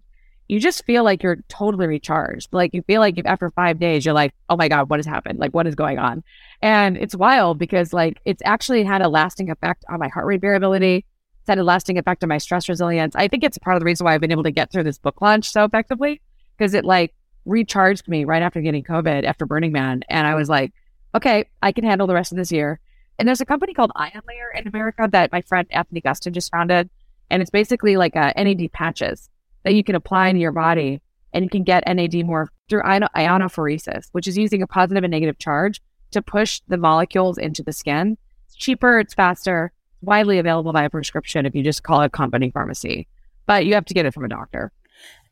you 0.48 0.58
just 0.58 0.84
feel 0.86 1.04
like 1.04 1.22
you're 1.22 1.44
totally 1.48 1.86
recharged. 1.86 2.48
Like 2.52 2.72
you 2.72 2.82
feel 2.82 3.00
like 3.00 3.20
after 3.26 3.50
five 3.50 3.78
days, 3.78 4.06
you're 4.06 4.14
like, 4.14 4.32
oh 4.48 4.56
my 4.56 4.68
God, 4.68 4.88
what 4.88 4.98
has 4.98 5.06
happened? 5.06 5.38
Like 5.38 5.52
what 5.52 5.66
is 5.66 5.74
going 5.74 5.98
on? 5.98 6.24
And 6.62 6.96
it's 6.96 7.14
wild 7.14 7.58
because 7.58 7.92
like 7.92 8.20
it's 8.24 8.42
actually 8.46 8.82
had 8.82 9.02
a 9.02 9.08
lasting 9.08 9.50
effect 9.50 9.84
on 9.90 10.00
my 10.00 10.08
heart 10.08 10.26
rate 10.26 10.40
variability 10.40 11.04
had 11.48 11.58
a 11.58 11.64
lasting 11.64 11.98
effect 11.98 12.22
on 12.22 12.28
my 12.28 12.38
stress 12.38 12.68
resilience. 12.68 13.16
I 13.16 13.28
think 13.28 13.44
it's 13.44 13.58
part 13.58 13.76
of 13.76 13.80
the 13.80 13.86
reason 13.86 14.04
why 14.04 14.14
I've 14.14 14.20
been 14.20 14.32
able 14.32 14.44
to 14.44 14.50
get 14.50 14.70
through 14.70 14.84
this 14.84 14.98
book 14.98 15.20
launch 15.20 15.50
so 15.50 15.64
effectively 15.64 16.20
because 16.56 16.74
it 16.74 16.84
like 16.84 17.14
recharged 17.44 18.08
me 18.08 18.24
right 18.24 18.42
after 18.42 18.60
getting 18.60 18.84
COVID 18.84 19.24
after 19.24 19.46
Burning 19.46 19.72
Man. 19.72 20.02
And 20.08 20.26
I 20.26 20.30
mm-hmm. 20.30 20.38
was 20.38 20.48
like, 20.48 20.72
okay, 21.14 21.46
I 21.62 21.72
can 21.72 21.84
handle 21.84 22.06
the 22.06 22.14
rest 22.14 22.32
of 22.32 22.38
this 22.38 22.52
year. 22.52 22.80
And 23.18 23.26
there's 23.26 23.40
a 23.40 23.46
company 23.46 23.74
called 23.74 23.90
Ion 23.96 24.22
Layer 24.28 24.50
in 24.56 24.68
America 24.68 25.08
that 25.10 25.32
my 25.32 25.40
friend 25.40 25.66
Anthony 25.70 26.00
Gustin 26.00 26.32
just 26.32 26.52
founded. 26.52 26.88
And 27.30 27.42
it's 27.42 27.50
basically 27.50 27.96
like 27.96 28.14
a 28.14 28.32
NAD 28.36 28.72
patches 28.72 29.28
that 29.64 29.74
you 29.74 29.82
can 29.82 29.94
apply 29.94 30.28
in 30.28 30.36
your 30.36 30.52
body 30.52 31.00
and 31.32 31.44
you 31.44 31.50
can 31.50 31.64
get 31.64 31.84
NAD 31.86 32.24
more 32.24 32.48
through 32.68 32.82
iontophoresis, 32.82 34.08
which 34.12 34.28
is 34.28 34.38
using 34.38 34.62
a 34.62 34.66
positive 34.66 35.04
and 35.04 35.10
negative 35.10 35.38
charge 35.38 35.80
to 36.12 36.22
push 36.22 36.60
the 36.68 36.76
molecules 36.76 37.38
into 37.38 37.62
the 37.62 37.72
skin. 37.72 38.16
It's 38.46 38.56
cheaper, 38.56 38.98
it's 38.98 39.14
faster, 39.14 39.72
widely 40.02 40.38
available 40.38 40.72
by 40.72 40.88
prescription 40.88 41.46
if 41.46 41.54
you 41.54 41.62
just 41.62 41.82
call 41.82 42.02
a 42.02 42.08
company 42.08 42.50
pharmacy, 42.50 43.06
but 43.46 43.66
you 43.66 43.74
have 43.74 43.84
to 43.86 43.94
get 43.94 44.06
it 44.06 44.14
from 44.14 44.24
a 44.24 44.28
doctor. 44.28 44.72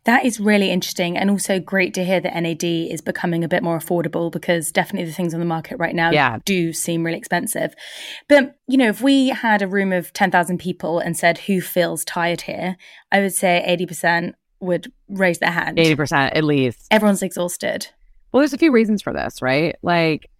That 0.05 0.25
is 0.25 0.39
really 0.39 0.71
interesting 0.71 1.19
and 1.19 1.31
also 1.31 1.59
great 1.59 1.93
to 1.95 2.05
hear 2.05 2.21
that 2.21 2.41
NAD 2.41 2.63
is 2.63 3.01
becoming 3.01 3.43
a 3.43 3.49
bit 3.49 3.65
more 3.65 3.77
affordable 3.77 4.31
because 4.31 4.71
definitely 4.71 5.07
the 5.07 5.15
things 5.15 5.35
on 5.35 5.41
the 5.41 5.47
market 5.47 5.79
right 5.79 5.97
now 5.97 6.13
yeah. 6.13 6.39
do 6.45 6.73
seem 6.73 7.05
really 7.05 7.19
expensive. 7.19 7.75
But, 8.29 8.55
you 8.69 8.77
know, 8.77 8.89
if 8.89 9.01
we 9.01 9.31
had 9.31 9.63
a 9.63 9.67
room 9.67 9.93
of 9.93 10.13
10,000 10.13 10.59
people 10.59 11.01
and 11.01 11.17
said, 11.17 11.39
who 11.39 11.61
feels 11.61 12.05
tired 12.05 12.43
here? 12.43 12.77
I 13.11 13.19
would 13.19 13.35
say 13.35 13.65
80% 13.69 14.35
would 14.61 14.93
raise 15.09 15.41
their 15.41 15.51
hand. 15.51 15.79
80% 15.79 16.37
at 16.37 16.45
least. 16.45 16.87
Everyone's 16.93 17.23
exhausted. 17.23 17.89
Well, 18.31 18.43
there's 18.43 18.53
a 18.53 18.59
few 18.59 18.71
reasons 18.71 19.03
for 19.03 19.13
this, 19.13 19.43
right? 19.43 19.75
Like 19.83 20.31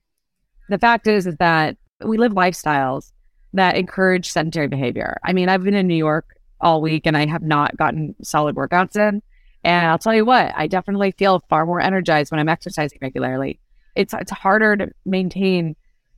the 0.69 0.79
fact 0.79 1.09
is, 1.09 1.27
is 1.27 1.37
that 1.39 1.77
we 2.05 2.19
live 2.19 2.33
lifestyles 2.33 3.11
that 3.53 3.77
encourage 3.77 4.31
sedentary 4.31 4.69
behavior. 4.69 5.19
I 5.25 5.33
mean, 5.33 5.49
I've 5.49 5.65
been 5.65 5.75
in 5.75 5.87
New 5.87 5.95
York 5.95 6.37
all 6.61 6.81
week 6.81 7.07
and 7.07 7.17
I 7.17 7.27
have 7.27 7.43
not 7.43 7.77
gotten 7.77 8.15
solid 8.23 8.57
workouts 8.57 8.97
in. 8.97 9.23
And 9.65 9.87
I'll 9.87 9.99
tell 9.99 10.15
you 10.15 10.25
what, 10.25 10.53
I 10.55 10.67
definitely 10.67 11.11
feel 11.13 11.43
far 11.49 11.67
more 11.67 11.81
energized 11.81 12.31
when 12.31 12.39
I'm 12.39 12.49
exercising 12.49 12.99
regularly. 13.03 13.59
It's 13.97 14.15
it's 14.15 14.31
harder 14.31 14.77
to 14.77 14.91
maintain 15.05 15.75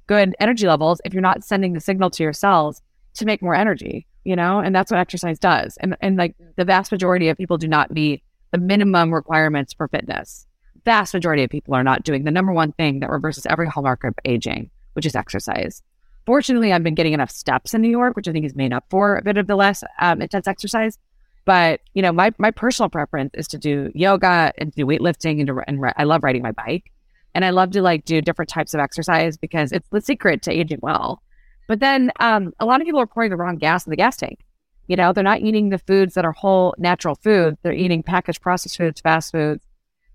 good 0.06 0.34
energy 0.40 0.66
levels 0.66 1.00
if 1.04 1.14
you're 1.14 1.22
not 1.22 1.44
sending 1.44 1.72
the 1.72 1.80
signal 1.80 2.10
to 2.10 2.22
your 2.22 2.32
cells 2.32 2.82
to 3.14 3.24
make 3.24 3.40
more 3.40 3.54
energy, 3.54 4.06
you 4.24 4.36
know? 4.36 4.58
And 4.58 4.74
that's 4.74 4.90
what 4.90 5.00
exercise 5.00 5.38
does. 5.38 5.76
And 5.78 5.96
and 6.00 6.16
like 6.16 6.34
the 6.56 6.64
vast 6.64 6.92
majority 6.92 7.28
of 7.28 7.38
people 7.38 7.56
do 7.56 7.68
not 7.68 7.90
meet 7.90 8.22
the 8.52 8.58
minimum 8.58 9.14
requirements 9.14 9.72
for 9.72 9.88
fitness. 9.88 10.46
Vast 10.84 11.14
majority 11.14 11.44
of 11.44 11.50
people 11.50 11.74
are 11.74 11.84
not 11.84 12.02
doing 12.02 12.24
the 12.24 12.30
number 12.30 12.52
one 12.52 12.72
thing 12.72 13.00
that 13.00 13.10
reverses 13.10 13.46
every 13.46 13.68
hallmark 13.68 14.04
of 14.04 14.14
aging, 14.24 14.70
which 14.94 15.06
is 15.06 15.14
exercise. 15.14 15.82
Fortunately, 16.28 16.74
I've 16.74 16.82
been 16.82 16.94
getting 16.94 17.14
enough 17.14 17.30
steps 17.30 17.72
in 17.72 17.80
New 17.80 17.88
York, 17.88 18.14
which 18.14 18.28
I 18.28 18.32
think 18.32 18.44
has 18.44 18.54
made 18.54 18.70
up 18.70 18.84
for 18.90 19.16
a 19.16 19.22
bit 19.22 19.38
of 19.38 19.46
the 19.46 19.56
less 19.56 19.82
um, 19.98 20.20
intense 20.20 20.46
exercise. 20.46 20.98
But 21.46 21.80
you 21.94 22.02
know, 22.02 22.12
my 22.12 22.32
my 22.36 22.50
personal 22.50 22.90
preference 22.90 23.30
is 23.32 23.48
to 23.48 23.56
do 23.56 23.90
yoga 23.94 24.52
and 24.58 24.70
do 24.72 24.84
weightlifting 24.84 25.38
and, 25.38 25.46
to, 25.46 25.62
and 25.66 25.82
I 25.96 26.04
love 26.04 26.22
riding 26.22 26.42
my 26.42 26.52
bike, 26.52 26.92
and 27.34 27.46
I 27.46 27.48
love 27.48 27.70
to 27.70 27.80
like 27.80 28.04
do 28.04 28.20
different 28.20 28.50
types 28.50 28.74
of 28.74 28.80
exercise 28.80 29.38
because 29.38 29.72
it's 29.72 29.88
the 29.88 30.02
secret 30.02 30.42
to 30.42 30.52
aging 30.52 30.80
well. 30.82 31.22
But 31.66 31.80
then 31.80 32.12
um, 32.20 32.52
a 32.60 32.66
lot 32.66 32.82
of 32.82 32.84
people 32.84 33.00
are 33.00 33.06
pouring 33.06 33.30
the 33.30 33.36
wrong 33.38 33.56
gas 33.56 33.86
in 33.86 33.90
the 33.90 33.96
gas 33.96 34.18
tank. 34.18 34.40
You 34.86 34.96
know, 34.96 35.14
they're 35.14 35.24
not 35.24 35.40
eating 35.40 35.70
the 35.70 35.78
foods 35.78 36.12
that 36.12 36.26
are 36.26 36.32
whole 36.32 36.74
natural 36.76 37.14
foods. 37.14 37.56
They're 37.62 37.72
eating 37.72 38.02
packaged 38.02 38.42
processed 38.42 38.76
foods, 38.76 39.00
fast 39.00 39.32
foods, 39.32 39.64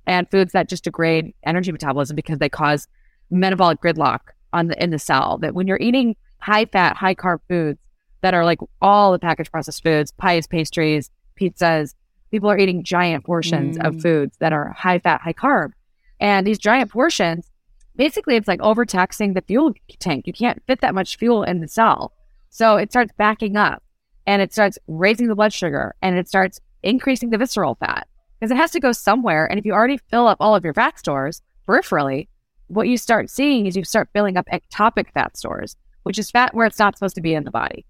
and 0.06 0.30
foods 0.30 0.54
that 0.54 0.70
just 0.70 0.84
degrade 0.84 1.34
energy 1.44 1.72
metabolism 1.72 2.16
because 2.16 2.38
they 2.38 2.50
cause 2.50 2.88
metabolic 3.32 3.82
gridlock 3.82 4.20
on 4.54 4.68
the 4.68 4.82
in 4.82 4.92
the 4.92 5.00
cell. 5.00 5.38
That 5.40 5.54
when 5.54 5.68
you're 5.68 5.80
eating 5.82 6.16
high 6.40 6.66
fat, 6.66 6.96
high 6.96 7.16
carb 7.16 7.40
foods 7.50 7.80
that 8.22 8.34
are 8.34 8.46
like 8.46 8.60
all 8.82 9.12
the 9.12 9.20
packaged 9.20 9.52
processed 9.52 9.84
foods, 9.84 10.12
pies, 10.12 10.48
pastries, 10.48 11.10
pizzas, 11.40 11.94
people 12.32 12.50
are 12.50 12.58
eating 12.58 12.84
giant 12.84 13.26
portions 13.26 13.78
mm. 13.78 13.86
of 13.86 14.02
foods 14.02 14.38
that 14.40 14.54
are 14.54 14.72
high 14.72 15.00
fat, 15.00 15.22
high 15.22 15.34
carb. 15.34 15.72
And 16.20 16.48
these 16.48 16.58
giant 16.58 16.92
portions, 16.92 17.50
basically 17.96 18.36
it's 18.36 18.48
like 18.48 18.62
overtaxing 18.62 19.34
the 19.34 19.42
fuel 19.42 19.74
tank. 20.00 20.26
You 20.26 20.34
can't 20.34 20.62
fit 20.66 20.82
that 20.82 20.96
much 20.96 21.18
fuel 21.18 21.44
in 21.44 21.60
the 21.60 21.68
cell. 21.68 22.14
So 22.50 22.78
it 22.78 22.92
starts 22.92 23.14
backing 23.18 23.56
up 23.56 23.84
and 24.26 24.42
it 24.42 24.54
starts 24.54 24.78
raising 24.88 25.28
the 25.28 25.36
blood 25.36 25.54
sugar 25.54 25.96
and 26.02 26.18
it 26.18 26.28
starts 26.28 26.60
increasing 26.82 27.30
the 27.30 27.38
visceral 27.38 27.76
fat 27.76 28.08
because 28.40 28.52
it 28.52 28.58
has 28.58 28.72
to 28.72 28.80
go 28.80 28.92
somewhere. 28.92 29.46
And 29.46 29.60
if 29.60 29.66
you 29.66 29.74
already 29.74 29.98
fill 30.10 30.28
up 30.28 30.38
all 30.40 30.56
of 30.56 30.64
your 30.64 30.74
fat 30.74 31.00
stores 31.00 31.42
peripherally, 31.68 32.28
what 32.68 32.88
you 32.88 32.98
start 32.98 33.30
seeing 33.30 33.66
is 33.66 33.76
you 33.76 33.84
start 33.84 34.10
filling 34.14 34.38
up 34.38 34.48
ectopic 34.52 35.12
fat 35.14 35.38
stores, 35.38 35.76
which 36.04 36.18
is 36.18 36.32
fat 36.32 36.54
where 36.54 36.66
it's 36.66 36.80
not 36.80 36.98
supposed 36.98 37.16
to 37.16 37.22
be 37.22 37.34
in 37.34 37.44
the 37.44 37.52
body. 37.52 37.86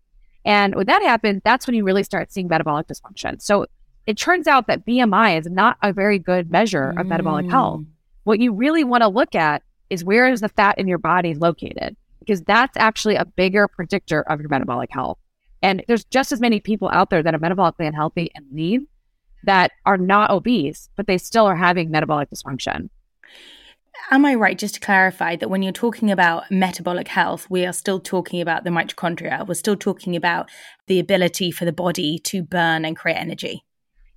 And 0.45 0.75
when 0.75 0.87
that 0.87 1.01
happens, 1.01 1.41
that's 1.43 1.67
when 1.67 1.75
you 1.75 1.83
really 1.83 2.03
start 2.03 2.31
seeing 2.31 2.47
metabolic 2.47 2.87
dysfunction. 2.87 3.41
So 3.41 3.65
it 4.05 4.17
turns 4.17 4.47
out 4.47 4.67
that 4.67 4.85
BMI 4.85 5.39
is 5.39 5.45
not 5.47 5.77
a 5.81 5.93
very 5.93 6.19
good 6.19 6.51
measure 6.51 6.89
of 6.89 7.05
mm. 7.05 7.07
metabolic 7.07 7.49
health. 7.49 7.81
Mm. 7.81 7.85
What 8.25 8.39
you 8.39 8.53
really 8.53 8.83
want 8.83 9.01
to 9.03 9.07
look 9.07 9.35
at 9.35 9.63
is 9.89 10.03
where 10.03 10.27
is 10.27 10.41
the 10.41 10.49
fat 10.49 10.77
in 10.77 10.87
your 10.87 10.97
body 10.97 11.33
located? 11.33 11.95
Because 12.19 12.41
that's 12.41 12.75
actually 12.77 13.15
a 13.15 13.25
bigger 13.25 13.67
predictor 13.67 14.21
of 14.23 14.39
your 14.39 14.49
metabolic 14.49 14.89
health. 14.91 15.17
And 15.61 15.83
there's 15.87 16.03
just 16.05 16.31
as 16.31 16.41
many 16.41 16.59
people 16.59 16.89
out 16.91 17.09
there 17.09 17.23
that 17.23 17.33
are 17.33 17.39
metabolically 17.39 17.87
unhealthy 17.87 18.31
and 18.35 18.45
lean 18.51 18.87
that 19.43 19.71
are 19.85 19.97
not 19.97 20.31
obese, 20.31 20.89
but 20.95 21.07
they 21.07 21.17
still 21.17 21.45
are 21.45 21.55
having 21.55 21.91
metabolic 21.91 22.29
dysfunction. 22.29 22.89
Am 24.13 24.25
I 24.27 24.35
right, 24.35 24.59
just 24.59 24.75
to 24.75 24.79
clarify, 24.79 25.35
that 25.37 25.49
when 25.49 25.63
you're 25.63 25.71
talking 25.71 26.11
about 26.11 26.43
metabolic 26.51 27.07
health, 27.07 27.49
we 27.49 27.65
are 27.65 27.73
still 27.73 27.99
talking 27.99 28.41
about 28.41 28.63
the 28.63 28.69
mitochondria? 28.69 29.47
We're 29.47 29.55
still 29.55 29.75
talking 29.75 30.15
about 30.15 30.51
the 30.85 30.99
ability 30.99 31.49
for 31.49 31.65
the 31.65 31.71
body 31.71 32.19
to 32.25 32.43
burn 32.43 32.85
and 32.85 32.95
create 32.95 33.15
energy? 33.15 33.65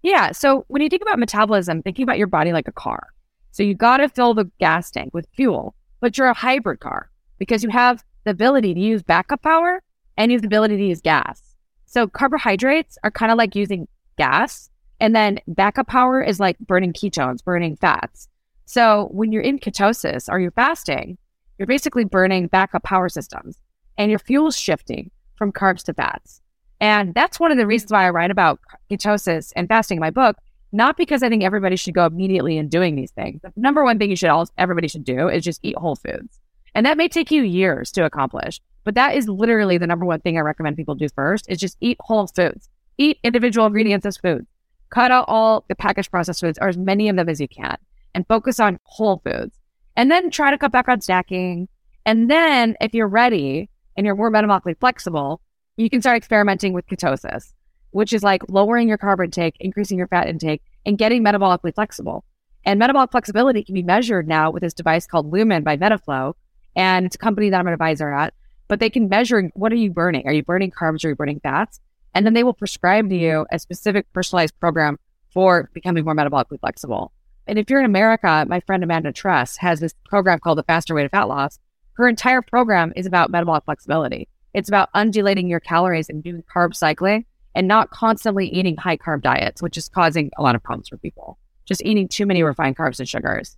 Yeah. 0.03 0.33
So 0.33 0.67
when 0.69 0.83
you 0.83 0.91
think 0.91 1.01
about 1.01 1.19
metabolism, 1.19 1.81
thinking 1.81 2.03
about 2.03 2.19
your 2.19 2.27
body 2.27 2.53
like 2.53 2.69
a 2.69 2.73
car. 2.73 3.07
So 3.53 3.63
you 3.63 3.73
got 3.73 3.97
to 3.97 4.11
fill 4.11 4.35
the 4.35 4.51
gas 4.61 4.91
tank 4.91 5.15
with 5.15 5.29
fuel, 5.35 5.75
but 6.01 6.19
you're 6.19 6.29
a 6.29 6.35
hybrid 6.35 6.81
car 6.81 7.11
because 7.39 7.65
you 7.65 7.71
have 7.71 8.05
the 8.25 8.33
ability 8.33 8.75
to 8.75 8.81
use 8.81 9.03
backup 9.03 9.41
power 9.41 9.83
and 10.19 10.31
you 10.31 10.37
have 10.37 10.43
the 10.43 10.49
ability 10.49 10.77
to 10.77 10.85
use 10.85 11.01
gas. 11.01 11.41
So 11.87 12.07
carbohydrates 12.07 12.99
are 13.03 13.11
kind 13.11 13.33
of 13.33 13.39
like 13.39 13.57
using 13.57 13.89
gas, 14.19 14.69
and 15.01 15.17
then 15.17 15.41
backup 15.49 15.87
power 15.87 16.23
is 16.23 16.39
like 16.39 16.59
burning 16.59 16.93
ketones, 16.93 17.43
burning 17.43 17.77
fats. 17.77 18.29
So 18.67 19.09
when 19.13 19.33
you're 19.33 19.43
in 19.43 19.59
ketosis 19.59 20.29
or 20.29 20.41
you're 20.41 20.51
fasting, 20.51 21.17
you're 21.57 21.67
basically 21.67 22.05
burning 22.05 22.49
backup 22.49 22.83
power 22.83 23.09
systems 23.09 23.59
and 23.97 24.11
your 24.11 24.19
fuel's 24.19 24.59
shifting 24.59 25.11
from 25.37 25.53
carbs 25.53 25.85
to 25.85 25.95
fats. 25.95 26.43
And 26.81 27.15
that's 27.15 27.41
one 27.41 27.51
of 27.51 27.57
the 27.57 27.63
hmm. 27.63 27.71
reasons 27.71 27.93
why 27.93 28.07
I 28.07 28.11
write 28.11 28.31
about 28.31 28.61
ketosis 28.91 29.53
and 29.57 29.69
fasting 29.69 29.97
in 29.97 30.01
my 30.01 30.11
book, 30.11 30.37
not 30.73 30.97
because 30.97 31.23
I 31.23 31.29
think 31.29 31.45
everybody 31.45 31.77
should 31.77 31.95
go 31.95 32.05
immediately 32.05 32.59
in 32.59 32.69
doing 32.69 32.97
these 32.97 33.13
things. 33.13 33.41
The 33.41 33.53
number 33.57 33.85
one 33.85 33.99
thing 33.99 34.11
you 34.11 34.17
should 34.17 34.29
all 34.29 34.49
everybody 34.59 34.89
should 34.89 35.05
do 35.05 35.29
is 35.29 35.45
just 35.45 35.61
eat 35.63 35.77
whole 35.79 35.97
foods. 35.97 36.41
And 36.75 36.85
that 36.85 36.99
may 36.99 37.09
take 37.09 37.31
you 37.31 37.43
years 37.43 37.91
to 37.93 38.05
accomplish, 38.05 38.61
but 38.85 38.97
that 38.97 39.15
is 39.15 39.29
literally 39.29 39.79
the 39.79 39.87
number 39.87 40.05
one 40.05 40.21
thing 40.21 40.37
I 40.37 40.43
recommend 40.43 40.77
people 40.77 40.95
do 40.95 41.09
first 41.15 41.49
is 41.49 41.59
just 41.59 41.79
eat 41.81 41.97
whole 42.01 42.27
foods. 42.27 42.69
Eat 42.99 43.19
individual 43.23 43.67
ingredients 43.67 44.05
as 44.05 44.19
food. 44.19 44.47
Cut 44.91 45.11
out 45.11 45.25
all 45.29 45.65
the 45.69 45.75
packaged 45.75 46.11
processed 46.11 46.41
foods 46.41 46.59
or 46.61 46.69
as 46.69 46.77
many 46.77 47.09
of 47.09 47.17
them 47.17 47.29
as 47.29 47.41
you 47.41 47.49
can 47.49 47.77
and 48.17 48.27
focus 48.27 48.59
on 48.59 48.81
whole 48.85 49.21
foods. 49.25 49.61
And 49.95 50.11
then 50.11 50.31
try 50.31 50.51
to 50.51 50.57
cut 50.57 50.73
back 50.73 50.89
on 50.89 51.01
snacking. 51.01 51.69
And 52.07 52.31
then 52.31 52.75
if 52.81 52.95
you're 52.95 53.07
ready 53.07 53.69
and 53.95 54.07
you're 54.07 54.17
more 54.17 54.33
metabolically 54.33 54.79
flexible, 54.81 55.43
you 55.77 55.91
can 55.91 56.01
start 56.01 56.17
experimenting 56.17 56.73
with 56.73 56.87
ketosis, 56.87 57.53
which 57.91 58.15
is 58.15 58.23
like 58.23 58.43
lowering 58.49 58.89
your 58.89 58.97
carb 58.97 59.23
intake, 59.23 59.57
increasing 59.61 59.99
your 59.99 60.09
fat 60.09 60.29
intake, 60.29 60.63
and 60.87 60.97
getting 60.97 61.23
metabolically 61.23 61.75
flexible. 61.75 62.25
And 62.65 62.79
metabolic 62.79 63.11
flexibility 63.11 63.63
can 63.63 63.75
be 63.75 63.83
measured 63.83 64.27
now 64.27 64.51
with 64.51 64.63
this 64.63 64.75
device 64.75 65.07
called 65.07 65.31
Lumen 65.31 65.63
by 65.63 65.77
Metaflow. 65.77 66.33
And 66.75 67.05
it's 67.05 67.17
a 67.17 67.19
company 67.19 67.51
that 67.51 67.61
I'm 67.61 67.67
an 67.67 67.75
advisor 67.75 68.11
at, 68.11 68.33
but 68.67 68.81
they 68.81 68.89
can 68.89 69.11
measure 69.11 69.51
what 69.53 69.73
are 69.73 69.77
you 69.77 69.91
burning? 69.91 70.27
Are 70.27 70.33
you 70.33 70.43
burning 70.43 70.71
carbs 70.71 71.05
are 71.05 71.11
you 71.11 71.17
burning 71.17 71.41
fats? 71.41 71.81
And 72.15 72.25
then 72.25 72.33
they 72.33 72.45
will 72.45 72.55
prescribe 72.55 73.11
to 73.11 73.15
you 73.15 73.47
a 73.53 73.59
specific 73.59 74.11
personalized 74.15 74.59
program 74.59 74.99
for 75.35 75.69
becoming 75.75 76.03
more 76.03 76.15
metabolically 76.15 76.59
flexible. 76.61 77.13
And 77.47 77.59
if 77.59 77.71
you're 77.71 77.81
in 77.81 77.87
America, 77.87 78.45
my 78.49 78.61
friend 78.61 78.83
Amanda 78.83 79.13
Tress 79.13 79.57
has 79.59 79.81
this 79.81 79.95
program 80.05 80.41
called 80.41 80.59
the 80.59 80.65
Faster 80.65 80.95
Way 80.95 81.05
to 81.05 81.09
Fat 81.09 81.29
Loss. 81.29 81.59
Her 81.95 82.09
entire 82.09 82.43
program 82.43 82.93
is 82.97 83.07
about 83.07 83.31
metabolic 83.31 83.65
flexibility. 83.65 84.29
It's 84.53 84.69
about 84.69 84.89
undulating 84.95 85.49
your 85.49 85.61
calories 85.61 86.09
and 86.09 86.23
doing 86.23 86.43
carb 86.55 86.75
cycling 86.75 87.25
and 87.55 87.69
not 87.69 87.91
constantly 87.91 88.49
eating 88.49 88.77
high 88.77 88.97
carb 88.97 89.23
diets, 89.23 89.63
which 89.63 89.77
is 89.77 89.89
causing 89.89 90.31
a 90.37 90.43
lot 90.43 90.55
of 90.55 90.63
problems 90.63 90.89
for 90.89 90.99
people. 90.99 91.39
Just 91.65 91.85
eating 91.85 92.09
too 92.09 92.27
many 92.27 92.43
refined 92.43 92.77
carbs 92.77 92.99
and 92.99 93.09
sugars. 93.09 93.57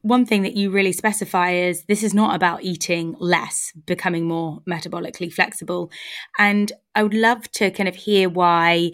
One 0.00 0.24
thing 0.24 0.42
that 0.42 0.56
you 0.56 0.70
really 0.70 0.92
specify 0.92 1.52
is 1.52 1.84
this 1.84 2.02
is 2.02 2.14
not 2.14 2.34
about 2.34 2.62
eating 2.62 3.14
less, 3.18 3.72
becoming 3.86 4.26
more 4.26 4.60
metabolically 4.68 5.32
flexible. 5.32 5.90
And 6.38 6.72
I 6.94 7.02
would 7.02 7.14
love 7.14 7.50
to 7.52 7.70
kind 7.70 7.88
of 7.88 7.94
hear 7.94 8.28
why 8.28 8.92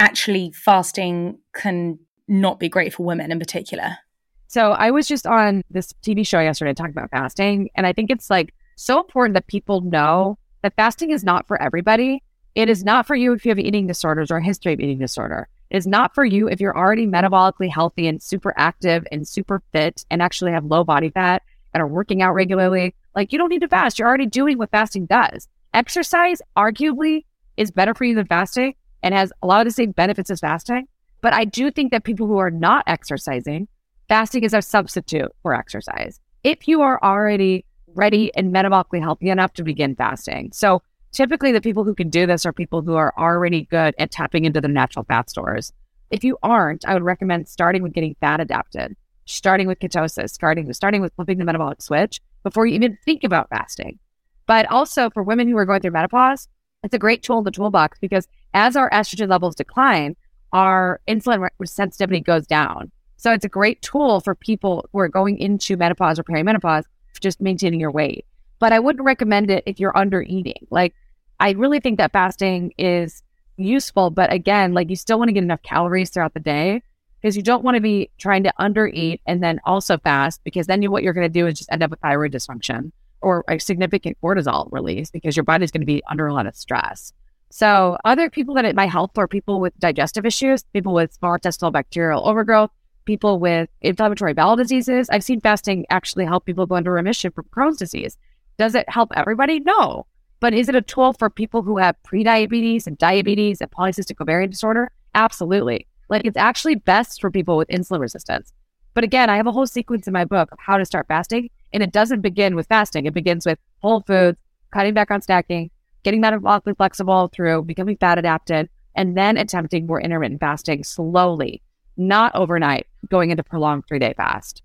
actually 0.00 0.52
fasting 0.52 1.38
can 1.54 1.98
not 2.28 2.60
be 2.60 2.68
great 2.68 2.94
for 2.94 3.04
women 3.04 3.32
in 3.32 3.38
particular? 3.38 3.98
So 4.46 4.72
I 4.72 4.90
was 4.90 5.06
just 5.06 5.26
on 5.26 5.62
this 5.70 5.92
TV 6.02 6.26
show 6.26 6.40
yesterday 6.40 6.72
talking 6.72 6.92
about 6.92 7.10
fasting, 7.10 7.70
and 7.74 7.86
I 7.86 7.92
think 7.92 8.10
it's 8.10 8.30
like 8.30 8.54
so 8.76 9.00
important 9.00 9.34
that 9.34 9.46
people 9.46 9.82
know 9.82 10.38
that 10.62 10.74
fasting 10.74 11.10
is 11.10 11.24
not 11.24 11.46
for 11.46 11.60
everybody. 11.60 12.22
It 12.54 12.68
is 12.68 12.82
not 12.82 13.06
for 13.06 13.14
you 13.14 13.32
if 13.32 13.44
you 13.44 13.50
have 13.50 13.58
eating 13.58 13.86
disorders 13.86 14.30
or 14.30 14.38
a 14.38 14.44
history 14.44 14.72
of 14.72 14.80
eating 14.80 14.98
disorder. 14.98 15.48
It 15.70 15.76
is 15.76 15.86
not 15.86 16.14
for 16.14 16.24
you 16.24 16.48
if 16.48 16.60
you're 16.60 16.76
already 16.76 17.06
metabolically 17.06 17.70
healthy 17.70 18.08
and 18.08 18.22
super 18.22 18.54
active 18.56 19.06
and 19.12 19.28
super 19.28 19.62
fit 19.72 20.04
and 20.10 20.22
actually 20.22 20.52
have 20.52 20.64
low 20.64 20.82
body 20.82 21.10
fat 21.10 21.42
and 21.74 21.82
are 21.82 21.86
working 21.86 22.22
out 22.22 22.34
regularly. 22.34 22.94
Like 23.14 23.32
you 23.32 23.38
don't 23.38 23.50
need 23.50 23.60
to 23.60 23.68
fast. 23.68 23.98
You're 23.98 24.08
already 24.08 24.26
doing 24.26 24.56
what 24.58 24.70
fasting 24.70 25.06
does. 25.06 25.46
Exercise 25.74 26.40
arguably 26.56 27.24
is 27.56 27.70
better 27.70 27.94
for 27.94 28.04
you 28.04 28.14
than 28.14 28.26
fasting 28.26 28.74
and 29.02 29.14
has 29.14 29.32
a 29.42 29.46
lot 29.46 29.60
of 29.60 29.66
the 29.66 29.72
same 29.74 29.92
benefits 29.92 30.30
as 30.30 30.40
fasting. 30.40 30.88
But 31.20 31.32
I 31.32 31.44
do 31.44 31.70
think 31.70 31.90
that 31.92 32.04
people 32.04 32.26
who 32.26 32.38
are 32.38 32.50
not 32.50 32.84
exercising, 32.86 33.68
fasting 34.08 34.44
is 34.44 34.54
a 34.54 34.62
substitute 34.62 35.32
for 35.42 35.54
exercise. 35.54 36.20
If 36.44 36.68
you 36.68 36.82
are 36.82 37.02
already 37.02 37.64
ready 37.94 38.34
and 38.36 38.54
metabolically 38.54 39.00
healthy 39.00 39.28
enough 39.28 39.52
to 39.54 39.64
begin 39.64 39.96
fasting. 39.96 40.50
So 40.52 40.82
typically 41.12 41.52
the 41.52 41.60
people 41.60 41.84
who 41.84 41.94
can 41.94 42.10
do 42.10 42.26
this 42.26 42.46
are 42.46 42.52
people 42.52 42.82
who 42.82 42.94
are 42.94 43.12
already 43.18 43.64
good 43.64 43.94
at 43.98 44.10
tapping 44.10 44.44
into 44.44 44.60
the 44.60 44.68
natural 44.68 45.04
fat 45.04 45.30
stores. 45.30 45.72
If 46.10 46.24
you 46.24 46.38
aren't, 46.42 46.86
I 46.86 46.94
would 46.94 47.02
recommend 47.02 47.48
starting 47.48 47.82
with 47.82 47.92
getting 47.92 48.16
fat 48.20 48.40
adapted, 48.40 48.96
starting 49.26 49.66
with 49.66 49.78
ketosis, 49.78 50.30
starting 50.30 50.66
with 50.66 50.76
starting 50.76 51.02
with 51.02 51.12
flipping 51.14 51.38
the 51.38 51.44
metabolic 51.44 51.82
switch 51.82 52.20
before 52.42 52.66
you 52.66 52.74
even 52.74 52.96
think 53.04 53.24
about 53.24 53.50
fasting. 53.50 53.98
But 54.46 54.70
also 54.70 55.10
for 55.10 55.22
women 55.22 55.48
who 55.48 55.58
are 55.58 55.66
going 55.66 55.80
through 55.80 55.90
menopause, 55.90 56.48
it's 56.82 56.94
a 56.94 56.98
great 56.98 57.22
tool 57.22 57.38
in 57.38 57.44
the 57.44 57.50
toolbox 57.50 57.98
because 57.98 58.28
as 58.54 58.76
our 58.76 58.88
estrogen 58.90 59.28
levels 59.28 59.54
decline, 59.54 60.16
our 60.52 61.00
insulin 61.08 61.48
sensitivity 61.64 62.20
goes 62.20 62.46
down. 62.46 62.90
So 63.16 63.32
it's 63.32 63.44
a 63.44 63.48
great 63.48 63.82
tool 63.82 64.20
for 64.20 64.34
people 64.34 64.88
who 64.92 65.00
are 65.00 65.08
going 65.08 65.38
into 65.38 65.76
menopause 65.76 66.18
or 66.18 66.24
perimenopause, 66.24 66.84
for 67.12 67.20
just 67.20 67.40
maintaining 67.40 67.80
your 67.80 67.90
weight. 67.90 68.24
But 68.60 68.72
I 68.72 68.78
wouldn't 68.78 69.04
recommend 69.04 69.50
it 69.50 69.64
if 69.66 69.80
you're 69.80 69.96
under 69.96 70.22
eating. 70.22 70.66
Like, 70.70 70.94
I 71.40 71.52
really 71.52 71.80
think 71.80 71.98
that 71.98 72.12
fasting 72.12 72.72
is 72.78 73.22
useful, 73.56 74.10
but 74.10 74.32
again, 74.32 74.72
like 74.72 74.88
you 74.88 74.96
still 74.96 75.18
want 75.18 75.28
to 75.28 75.32
get 75.32 75.42
enough 75.42 75.62
calories 75.62 76.10
throughout 76.10 76.34
the 76.34 76.40
day 76.40 76.82
because 77.20 77.36
you 77.36 77.42
don't 77.42 77.64
want 77.64 77.74
to 77.74 77.80
be 77.80 78.10
trying 78.18 78.44
to 78.44 78.52
under 78.58 78.86
eat 78.86 79.20
and 79.26 79.42
then 79.42 79.60
also 79.64 79.98
fast 79.98 80.40
because 80.44 80.66
then 80.66 80.82
you, 80.82 80.90
what 80.90 81.02
you're 81.02 81.12
going 81.12 81.26
to 81.26 81.28
do 81.28 81.46
is 81.46 81.58
just 81.58 81.70
end 81.72 81.82
up 81.82 81.90
with 81.90 82.00
thyroid 82.00 82.32
dysfunction 82.32 82.92
or 83.20 83.44
a 83.48 83.58
significant 83.58 84.16
cortisol 84.22 84.68
release 84.70 85.10
because 85.10 85.36
your 85.36 85.44
body's 85.44 85.70
going 85.70 85.80
to 85.80 85.86
be 85.86 86.02
under 86.08 86.26
a 86.26 86.34
lot 86.34 86.46
of 86.46 86.56
stress. 86.56 87.12
So 87.50 87.96
other 88.04 88.28
people 88.28 88.54
that 88.54 88.64
it 88.64 88.76
might 88.76 88.90
help 88.90 89.16
are 89.16 89.26
people 89.26 89.60
with 89.60 89.78
digestive 89.78 90.26
issues, 90.26 90.64
people 90.72 90.92
with 90.92 91.14
small 91.14 91.34
intestinal 91.34 91.70
bacterial 91.70 92.26
overgrowth, 92.28 92.70
people 93.04 93.38
with 93.38 93.70
inflammatory 93.80 94.34
bowel 94.34 94.56
diseases. 94.56 95.08
I've 95.08 95.24
seen 95.24 95.40
fasting 95.40 95.86
actually 95.88 96.26
help 96.26 96.44
people 96.44 96.66
go 96.66 96.76
into 96.76 96.90
remission 96.90 97.32
from 97.32 97.46
Crohn's 97.46 97.78
disease. 97.78 98.18
Does 98.58 98.74
it 98.74 98.88
help 98.88 99.12
everybody? 99.16 99.60
No. 99.60 100.06
But 100.40 100.52
is 100.52 100.68
it 100.68 100.74
a 100.74 100.82
tool 100.82 101.14
for 101.14 101.30
people 101.30 101.62
who 101.62 101.78
have 101.78 101.96
prediabetes 102.06 102.86
and 102.86 102.98
diabetes 102.98 103.60
and 103.60 103.70
polycystic 103.70 104.20
ovarian 104.20 104.50
disorder? 104.50 104.90
Absolutely. 105.14 105.86
Like 106.10 106.24
it's 106.24 106.36
actually 106.36 106.74
best 106.74 107.20
for 107.20 107.30
people 107.30 107.56
with 107.56 107.68
insulin 107.68 108.00
resistance. 108.00 108.52
But 108.94 109.04
again, 109.04 109.30
I 109.30 109.36
have 109.36 109.46
a 109.46 109.52
whole 109.52 109.66
sequence 109.66 110.06
in 110.06 110.12
my 110.12 110.24
book 110.24 110.50
of 110.52 110.58
how 110.58 110.76
to 110.76 110.84
start 110.84 111.06
fasting. 111.08 111.50
And 111.72 111.82
it 111.82 111.92
doesn't 111.92 112.20
begin 112.20 112.56
with 112.56 112.66
fasting. 112.66 113.06
It 113.06 113.14
begins 113.14 113.46
with 113.46 113.58
whole 113.80 114.00
foods, 114.00 114.38
cutting 114.72 114.94
back 114.94 115.10
on 115.10 115.20
snacking, 115.20 115.70
getting 116.02 116.22
metabolically 116.22 116.76
flexible 116.76 117.30
through 117.32 117.62
becoming 117.62 117.96
fat 117.96 118.18
adapted, 118.18 118.68
and 118.94 119.16
then 119.16 119.36
attempting 119.36 119.86
more 119.86 120.00
intermittent 120.00 120.40
fasting 120.40 120.84
slowly. 120.84 121.62
not 122.00 122.32
overnight 122.36 122.86
going 123.10 123.30
into 123.30 123.42
prolonged 123.42 123.84
three 123.88 123.98
day 123.98 124.14
fast. 124.16 124.62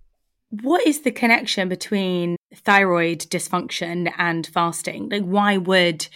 What 0.62 0.86
is 0.86 1.02
the 1.02 1.12
connection 1.12 1.68
between 1.68 2.36
thyroid 2.54 3.22
dysfunction 3.22 4.14
and 4.20 4.46
fasting? 4.46 5.10
Like, 5.10 5.24
why 5.24 5.58
would 5.58 6.08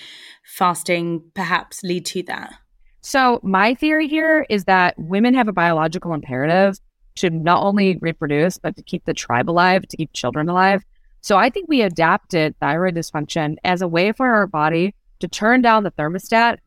fasting 0.44 1.24
perhaps 1.34 1.82
lead 1.82 2.06
to 2.08 2.22
that? 2.24 2.54
So, 3.02 3.40
my 3.42 3.74
theory 3.74 4.08
here 4.08 4.46
is 4.50 4.66
that 4.66 4.94
women 4.98 5.34
have 5.34 5.48
a 5.48 5.54
biological 5.54 6.14
imperative 6.14 6.78
to 7.16 7.32
not 7.32 7.64
only 7.64 7.98
reproduce, 7.98 8.60
but 8.60 8.76
to 8.76 8.84
keep 8.84 9.06
the 9.06 9.14
tribe 9.14 9.50
alive, 9.50 9.88
to 9.88 9.98
keep 9.98 10.14
children 10.14 10.50
alive. 10.50 10.84
So, 11.22 11.38
I 11.38 11.50
think 11.50 11.68
we 11.68 11.82
adapted 11.82 12.56
thyroid 12.60 12.96
dysfunction 12.96 13.56
as 13.64 13.82
a 13.82 13.88
way 13.88 14.12
for 14.12 14.28
our 14.28 14.46
body 14.46 14.94
to 15.20 15.28
turn 15.28 15.62
down 15.62 15.84
the 15.84 15.92
thermostat 15.92 16.58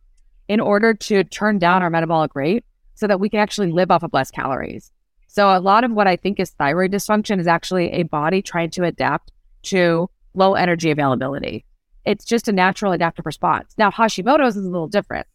in 0.48 0.60
order 0.60 0.94
to 0.94 1.24
turn 1.24 1.58
down 1.58 1.82
our 1.82 1.90
metabolic 1.90 2.34
rate 2.34 2.64
so 2.94 3.06
that 3.06 3.20
we 3.20 3.28
can 3.28 3.40
actually 3.40 3.70
live 3.70 3.90
off 3.90 4.02
of 4.02 4.12
less 4.12 4.30
calories. 4.30 4.92
So 5.26 5.56
a 5.56 5.60
lot 5.60 5.84
of 5.84 5.92
what 5.92 6.08
I 6.08 6.16
think 6.16 6.40
is 6.40 6.50
thyroid 6.50 6.90
dysfunction 6.90 7.38
is 7.38 7.46
actually 7.46 7.92
a 7.92 8.02
body 8.02 8.42
trying 8.42 8.70
to 8.70 8.84
adapt 8.84 9.30
to 9.64 10.10
low 10.34 10.54
energy 10.54 10.90
availability. 10.90 11.64
It's 12.04 12.24
just 12.24 12.48
a 12.48 12.52
natural 12.52 12.92
adaptive 12.92 13.26
response. 13.26 13.74
Now, 13.78 13.90
Hashimoto's 13.90 14.56
is 14.56 14.64
a 14.64 14.70
little 14.70 14.88
different. 14.88 15.26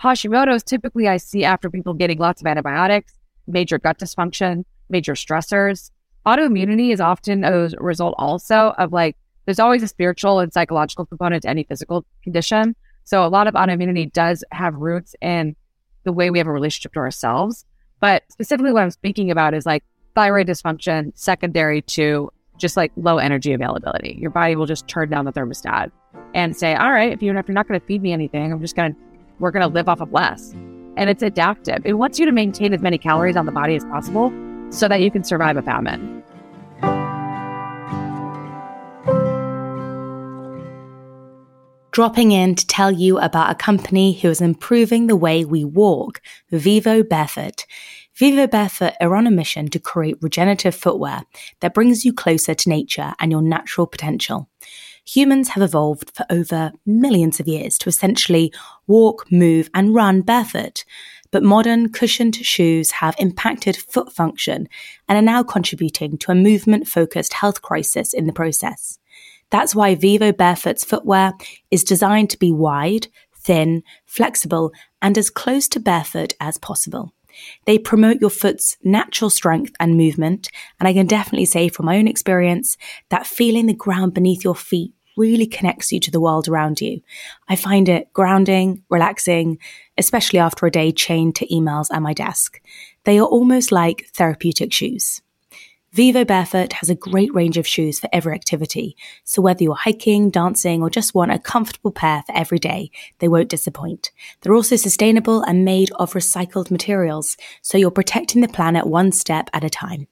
Hashimoto's 0.00 0.62
typically 0.62 1.08
I 1.08 1.16
see 1.16 1.44
after 1.44 1.70
people 1.70 1.94
getting 1.94 2.18
lots 2.18 2.42
of 2.42 2.46
antibiotics, 2.46 3.14
major 3.46 3.78
gut 3.78 3.98
dysfunction, 3.98 4.64
major 4.90 5.14
stressors. 5.14 5.90
Autoimmunity 6.26 6.92
is 6.92 7.00
often 7.00 7.42
a 7.42 7.70
result 7.78 8.14
also 8.18 8.74
of 8.78 8.92
like, 8.92 9.16
there's 9.48 9.58
always 9.58 9.82
a 9.82 9.88
spiritual 9.88 10.40
and 10.40 10.52
psychological 10.52 11.06
component 11.06 11.44
to 11.44 11.48
any 11.48 11.64
physical 11.64 12.04
condition. 12.22 12.76
So 13.04 13.24
a 13.24 13.28
lot 13.28 13.46
of 13.46 13.54
autoimmunity 13.54 14.12
does 14.12 14.44
have 14.52 14.74
roots 14.74 15.16
in 15.22 15.56
the 16.04 16.12
way 16.12 16.28
we 16.28 16.36
have 16.36 16.46
a 16.46 16.52
relationship 16.52 16.92
to 16.92 16.98
ourselves. 16.98 17.64
But 17.98 18.24
specifically, 18.28 18.74
what 18.74 18.82
I'm 18.82 18.90
speaking 18.90 19.30
about 19.30 19.54
is 19.54 19.64
like 19.64 19.84
thyroid 20.14 20.48
dysfunction 20.48 21.12
secondary 21.14 21.80
to 21.80 22.30
just 22.58 22.76
like 22.76 22.92
low 22.96 23.16
energy 23.16 23.54
availability. 23.54 24.18
Your 24.20 24.30
body 24.30 24.54
will 24.54 24.66
just 24.66 24.86
turn 24.86 25.08
down 25.08 25.24
the 25.24 25.32
thermostat 25.32 25.92
and 26.34 26.54
say, 26.54 26.74
all 26.74 26.92
right, 26.92 27.10
if 27.10 27.22
you're, 27.22 27.34
you're 27.34 27.54
not 27.54 27.66
going 27.66 27.80
to 27.80 27.86
feed 27.86 28.02
me 28.02 28.12
anything, 28.12 28.52
I'm 28.52 28.60
just 28.60 28.76
going 28.76 28.92
to, 28.92 29.00
we're 29.38 29.50
going 29.50 29.66
to 29.66 29.72
live 29.72 29.88
off 29.88 30.02
of 30.02 30.12
less. 30.12 30.50
And 30.98 31.08
it's 31.08 31.22
adaptive. 31.22 31.86
It 31.86 31.94
wants 31.94 32.18
you 32.18 32.26
to 32.26 32.32
maintain 32.32 32.74
as 32.74 32.82
many 32.82 32.98
calories 32.98 33.34
on 33.34 33.46
the 33.46 33.52
body 33.52 33.76
as 33.76 33.84
possible 33.86 34.30
so 34.68 34.88
that 34.88 35.00
you 35.00 35.10
can 35.10 35.24
survive 35.24 35.56
a 35.56 35.62
famine. 35.62 36.22
Dropping 41.98 42.30
in 42.30 42.54
to 42.54 42.64
tell 42.64 42.92
you 42.92 43.18
about 43.18 43.50
a 43.50 43.56
company 43.56 44.12
who 44.12 44.28
is 44.28 44.40
improving 44.40 45.08
the 45.08 45.16
way 45.16 45.44
we 45.44 45.64
walk, 45.64 46.20
Vivo 46.48 47.02
Barefoot. 47.02 47.66
Vivo 48.14 48.46
Barefoot 48.46 48.94
are 49.00 49.16
on 49.16 49.26
a 49.26 49.32
mission 49.32 49.66
to 49.66 49.80
create 49.80 50.16
regenerative 50.20 50.76
footwear 50.76 51.24
that 51.58 51.74
brings 51.74 52.04
you 52.04 52.12
closer 52.12 52.54
to 52.54 52.68
nature 52.68 53.14
and 53.18 53.32
your 53.32 53.42
natural 53.42 53.84
potential. 53.84 54.48
Humans 55.06 55.48
have 55.48 55.62
evolved 55.64 56.12
for 56.14 56.24
over 56.30 56.70
millions 56.86 57.40
of 57.40 57.48
years 57.48 57.76
to 57.78 57.88
essentially 57.88 58.52
walk, 58.86 59.26
move, 59.32 59.68
and 59.74 59.92
run 59.92 60.20
barefoot. 60.20 60.84
But 61.32 61.42
modern 61.42 61.90
cushioned 61.90 62.36
shoes 62.36 62.92
have 62.92 63.16
impacted 63.18 63.76
foot 63.76 64.12
function 64.12 64.68
and 65.08 65.18
are 65.18 65.32
now 65.32 65.42
contributing 65.42 66.16
to 66.18 66.30
a 66.30 66.36
movement 66.36 66.86
focused 66.86 67.32
health 67.32 67.60
crisis 67.60 68.14
in 68.14 68.28
the 68.28 68.32
process. 68.32 69.00
That's 69.50 69.74
why 69.74 69.94
Vivo 69.94 70.32
Barefoot's 70.32 70.84
footwear 70.84 71.32
is 71.70 71.84
designed 71.84 72.30
to 72.30 72.38
be 72.38 72.52
wide, 72.52 73.08
thin, 73.34 73.82
flexible, 74.06 74.72
and 75.00 75.16
as 75.16 75.30
close 75.30 75.68
to 75.68 75.80
barefoot 75.80 76.34
as 76.40 76.58
possible. 76.58 77.12
They 77.66 77.78
promote 77.78 78.20
your 78.20 78.30
foot's 78.30 78.76
natural 78.82 79.30
strength 79.30 79.74
and 79.78 79.96
movement. 79.96 80.48
And 80.78 80.88
I 80.88 80.92
can 80.92 81.06
definitely 81.06 81.44
say 81.44 81.68
from 81.68 81.86
my 81.86 81.96
own 81.96 82.08
experience 82.08 82.76
that 83.10 83.26
feeling 83.26 83.66
the 83.66 83.74
ground 83.74 84.14
beneath 84.14 84.44
your 84.44 84.56
feet 84.56 84.92
really 85.16 85.46
connects 85.46 85.90
you 85.90 86.00
to 86.00 86.10
the 86.10 86.20
world 86.20 86.48
around 86.48 86.80
you. 86.80 87.00
I 87.48 87.56
find 87.56 87.88
it 87.88 88.12
grounding, 88.12 88.82
relaxing, 88.88 89.58
especially 89.96 90.38
after 90.38 90.64
a 90.64 90.70
day 90.70 90.92
chained 90.92 91.34
to 91.36 91.46
emails 91.48 91.86
at 91.92 92.02
my 92.02 92.12
desk. 92.12 92.60
They 93.04 93.18
are 93.18 93.26
almost 93.26 93.72
like 93.72 94.06
therapeutic 94.14 94.72
shoes. 94.72 95.20
Vivo 95.92 96.24
Barefoot 96.24 96.74
has 96.74 96.90
a 96.90 96.94
great 96.94 97.34
range 97.34 97.56
of 97.56 97.66
shoes 97.66 97.98
for 97.98 98.10
every 98.12 98.34
activity, 98.34 98.94
so 99.24 99.40
whether 99.40 99.64
you're 99.64 99.74
hiking, 99.74 100.28
dancing, 100.28 100.82
or 100.82 100.90
just 100.90 101.14
want 101.14 101.32
a 101.32 101.38
comfortable 101.38 101.90
pair 101.90 102.22
for 102.26 102.36
every 102.36 102.58
day, 102.58 102.90
they 103.20 103.28
won't 103.28 103.48
disappoint. 103.48 104.10
They're 104.40 104.54
also 104.54 104.76
sustainable 104.76 105.40
and 105.42 105.64
made 105.64 105.90
of 105.92 106.12
recycled 106.12 106.70
materials, 106.70 107.38
so 107.62 107.78
you're 107.78 107.90
protecting 107.90 108.42
the 108.42 108.48
planet 108.48 108.86
one 108.86 109.12
step 109.12 109.48
at 109.54 109.64
a 109.64 109.70
time. 109.70 110.08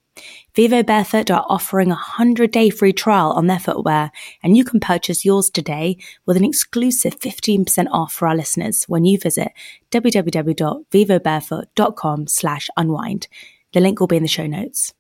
Vivo 0.54 0.82
Barefoot 0.82 1.30
are 1.30 1.44
offering 1.46 1.88
a 1.88 1.90
100 1.90 2.50
day 2.50 2.70
free 2.70 2.94
trial 2.94 3.32
on 3.32 3.46
their 3.46 3.58
footwear, 3.58 4.10
and 4.42 4.56
you 4.56 4.64
can 4.64 4.80
purchase 4.80 5.26
yours 5.26 5.50
today 5.50 5.98
with 6.24 6.38
an 6.38 6.44
exclusive 6.44 7.20
15% 7.20 7.88
off 7.90 8.14
for 8.14 8.28
our 8.28 8.36
listeners 8.36 8.84
when 8.84 9.04
you 9.04 9.18
visit 9.18 9.52
www.vivobarefoot.com 9.90 12.26
slash 12.26 12.70
unwind. 12.78 13.28
The 13.74 13.80
link 13.80 14.00
will 14.00 14.06
be 14.06 14.16
in 14.16 14.22
the 14.22 14.28
show 14.28 14.46
notes. 14.46 14.94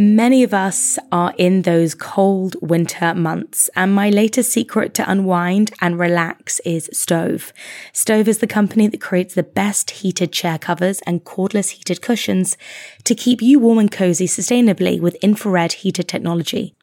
Many 0.00 0.42
of 0.44 0.54
us 0.54 0.98
are 1.12 1.34
in 1.36 1.60
those 1.60 1.94
cold 1.94 2.56
winter 2.62 3.14
months, 3.14 3.68
and 3.76 3.94
my 3.94 4.08
latest 4.08 4.50
secret 4.50 4.94
to 4.94 5.10
unwind 5.10 5.72
and 5.82 5.98
relax 5.98 6.58
is 6.60 6.88
Stoov. 6.94 7.52
Stoov 7.92 8.26
is 8.26 8.38
the 8.38 8.46
company 8.46 8.86
that 8.86 9.02
creates 9.02 9.34
the 9.34 9.42
best 9.42 9.90
heated 9.90 10.32
chair 10.32 10.56
covers 10.56 11.02
and 11.02 11.24
cordless 11.24 11.72
heated 11.72 12.00
cushions 12.00 12.56
to 13.04 13.14
keep 13.14 13.42
you 13.42 13.58
warm 13.58 13.76
and 13.78 13.92
cozy 13.92 14.26
sustainably 14.26 14.98
with 14.98 15.16
infrared 15.16 15.74
heated 15.74 16.08
technology. 16.08 16.74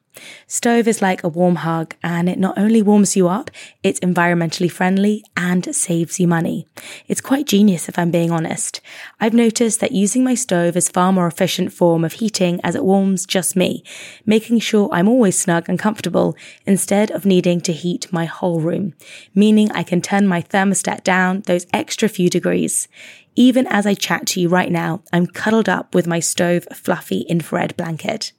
Stoov 0.47 0.87
is 0.87 1.01
like 1.01 1.23
a 1.23 1.27
warm 1.27 1.57
hug 1.57 1.95
and 2.03 2.29
it 2.29 2.37
not 2.37 2.57
only 2.57 2.81
warms 2.81 3.15
you 3.15 3.27
up, 3.27 3.51
it's 3.83 3.99
environmentally 3.99 4.71
friendly 4.71 5.23
and 5.35 5.75
saves 5.75 6.19
you 6.19 6.27
money. 6.27 6.67
It's 7.07 7.21
quite 7.21 7.47
genius 7.47 7.89
if 7.89 7.97
I'm 7.99 8.11
being 8.11 8.31
honest. 8.31 8.81
I've 9.19 9.33
noticed 9.33 9.79
that 9.79 9.91
using 9.91 10.23
my 10.23 10.33
Stoov 10.33 10.75
is 10.75 10.89
far 10.89 11.11
more 11.11 11.27
efficient 11.27 11.73
form 11.73 12.03
of 12.05 12.13
heating 12.13 12.59
as 12.63 12.75
it 12.75 12.83
warms 12.83 13.25
just 13.25 13.55
me, 13.55 13.83
making 14.25 14.59
sure 14.59 14.89
I'm 14.91 15.07
always 15.07 15.37
snug 15.37 15.67
and 15.67 15.79
comfortable 15.79 16.35
instead 16.65 17.11
of 17.11 17.25
needing 17.25 17.61
to 17.61 17.73
heat 17.73 18.11
my 18.11 18.25
whole 18.25 18.59
room, 18.59 18.93
meaning 19.35 19.71
I 19.71 19.83
can 19.83 20.01
turn 20.01 20.27
my 20.27 20.41
thermostat 20.41 21.03
down 21.03 21.41
those 21.41 21.67
extra 21.73 22.09
few 22.09 22.29
degrees. 22.29 22.87
Even 23.35 23.67
as 23.67 23.85
I 23.85 23.93
chat 23.93 24.25
to 24.27 24.41
you 24.41 24.49
right 24.49 24.71
now, 24.71 25.03
I'm 25.13 25.27
cuddled 25.27 25.69
up 25.69 25.93
with 25.93 26.07
my 26.07 26.19
Stoov 26.19 26.75
fluffy 26.75 27.21
infrared 27.21 27.77
blanket. 27.77 28.31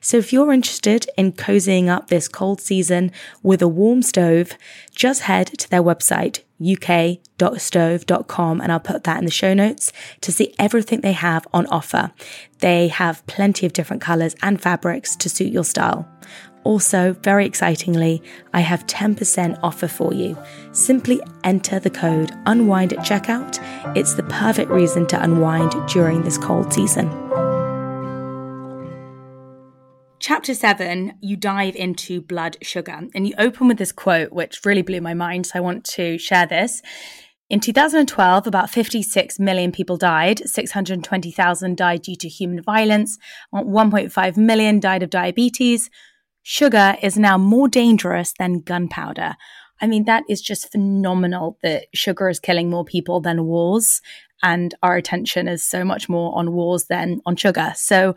So 0.00 0.18
if 0.18 0.32
you're 0.32 0.52
interested 0.52 1.08
in 1.16 1.32
cozying 1.32 1.88
up 1.88 2.08
this 2.08 2.28
cold 2.28 2.60
season 2.60 3.10
with 3.42 3.62
a 3.62 3.68
warm 3.68 4.00
Stoov, 4.00 4.54
just 4.94 5.22
head 5.22 5.46
to 5.58 5.70
their 5.70 5.82
website, 5.82 6.42
uk.stoov.com, 6.60 7.20
and 8.60 8.72
I'll 8.72 8.80
put 8.80 9.04
that 9.04 9.18
in 9.18 9.24
the 9.24 9.30
show 9.30 9.54
notes 9.54 9.92
to 10.20 10.32
see 10.32 10.54
everything 10.58 11.00
they 11.00 11.12
have 11.12 11.46
on 11.52 11.66
offer. 11.66 12.12
They 12.58 12.88
have 12.88 13.24
plenty 13.26 13.64
of 13.66 13.72
different 13.72 14.02
colors 14.02 14.34
and 14.42 14.60
fabrics 14.60 15.14
to 15.16 15.28
suit 15.28 15.52
your 15.52 15.64
style. 15.64 16.08
Also, 16.64 17.14
very 17.22 17.46
excitingly, 17.46 18.22
I 18.52 18.60
have 18.60 18.86
10% 18.86 19.58
offer 19.62 19.88
for 19.88 20.12
you. 20.12 20.36
Simply 20.72 21.20
enter 21.44 21.78
the 21.78 21.88
code 21.88 22.32
UNWIND 22.46 22.92
at 22.92 22.98
checkout. 22.98 23.58
It's 23.96 24.14
the 24.14 24.24
perfect 24.24 24.70
reason 24.70 25.06
to 25.06 25.22
unwind 25.22 25.72
during 25.88 26.22
this 26.22 26.36
cold 26.36 26.72
season. 26.72 27.08
Chapter 30.28 30.52
seven, 30.52 31.14
you 31.22 31.38
dive 31.38 31.74
into 31.74 32.20
blood 32.20 32.58
sugar 32.60 33.00
and 33.14 33.26
you 33.26 33.32
open 33.38 33.66
with 33.66 33.78
this 33.78 33.92
quote, 33.92 34.30
which 34.30 34.60
really 34.62 34.82
blew 34.82 35.00
my 35.00 35.14
mind. 35.14 35.46
So 35.46 35.52
I 35.54 35.60
want 35.60 35.86
to 35.86 36.18
share 36.18 36.44
this. 36.44 36.82
In 37.48 37.60
2012, 37.60 38.46
about 38.46 38.68
56 38.68 39.38
million 39.40 39.72
people 39.72 39.96
died. 39.96 40.46
620,000 40.46 41.78
died 41.78 42.02
due 42.02 42.14
to 42.16 42.28
human 42.28 42.62
violence. 42.62 43.16
1.5 43.54 44.36
million 44.36 44.80
died 44.80 45.02
of 45.02 45.08
diabetes. 45.08 45.88
Sugar 46.42 46.96
is 47.00 47.16
now 47.16 47.38
more 47.38 47.66
dangerous 47.66 48.34
than 48.38 48.60
gunpowder. 48.60 49.34
I 49.80 49.86
mean, 49.86 50.04
that 50.04 50.24
is 50.28 50.42
just 50.42 50.70
phenomenal 50.70 51.56
that 51.62 51.86
sugar 51.94 52.28
is 52.28 52.38
killing 52.38 52.68
more 52.68 52.84
people 52.84 53.22
than 53.22 53.46
wars. 53.46 54.02
And 54.42 54.74
our 54.82 54.96
attention 54.96 55.48
is 55.48 55.64
so 55.64 55.86
much 55.86 56.06
more 56.06 56.36
on 56.36 56.52
wars 56.52 56.84
than 56.84 57.22
on 57.24 57.36
sugar. 57.36 57.72
So 57.76 58.14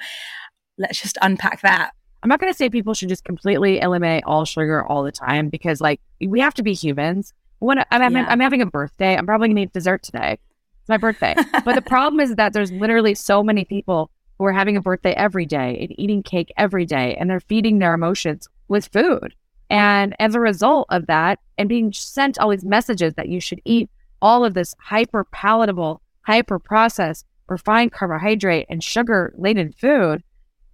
let's 0.78 1.02
just 1.02 1.17
unpack 1.21 1.62
that. 1.62 1.91
I'm 2.23 2.29
not 2.29 2.39
going 2.39 2.51
to 2.51 2.57
say 2.57 2.69
people 2.69 2.93
should 2.93 3.10
just 3.10 3.23
completely 3.23 3.79
eliminate 3.79 4.23
all 4.25 4.45
sugar 4.45 4.86
all 4.86 5.03
the 5.03 5.12
time 5.12 5.49
because, 5.49 5.81
like, 5.81 5.99
we 6.19 6.39
have 6.39 6.53
to 6.55 6.63
be 6.63 6.73
humans. 6.73 7.34
When 7.60 7.79
I'm, 7.79 7.86
I'm, 7.91 8.15
yeah. 8.15 8.25
I'm 8.29 8.39
having 8.39 8.62
a 8.62 8.65
birthday, 8.65 9.15
I'm 9.15 9.25
probably 9.25 9.47
going 9.47 9.55
to 9.57 9.62
eat 9.63 9.73
dessert 9.73 10.03
today. 10.03 10.38
It's 10.79 10.89
my 10.89 10.97
birthday. 10.97 11.36
but 11.65 11.75
the 11.75 11.81
problem 11.86 12.19
is 12.19 12.36
that 12.36 12.53
there's 12.53 12.71
literally 12.71 13.15
so 13.15 13.43
many 13.43 13.65
people 13.65 14.12
who 14.38 14.45
are 14.45 14.53
having 14.53 14.77
a 14.77 14.81
birthday 14.81 15.13
every 15.13 15.45
day 15.45 15.77
and 15.81 15.99
eating 15.99 16.23
cake 16.23 16.51
every 16.57 16.86
day, 16.86 17.15
and 17.15 17.29
they're 17.29 17.39
feeding 17.39 17.79
their 17.79 17.93
emotions 17.93 18.47
with 18.67 18.88
food. 18.88 19.36
And 19.69 20.15
as 20.19 20.36
a 20.36 20.39
result 20.39 20.88
of 20.89 21.07
that, 21.07 21.39
and 21.57 21.69
being 21.69 21.93
sent 21.93 22.38
all 22.39 22.49
these 22.49 22.65
messages 22.65 23.13
that 23.15 23.29
you 23.29 23.39
should 23.39 23.62
eat 23.65 23.89
all 24.21 24.43
of 24.45 24.53
this 24.53 24.75
hyper 24.79 25.23
palatable 25.23 26.01
hyper 26.23 26.60
processed, 26.60 27.25
refined 27.47 27.91
carbohydrate 27.91 28.65
and 28.69 28.84
sugar 28.84 29.34
laden 29.38 29.73
food, 29.73 30.23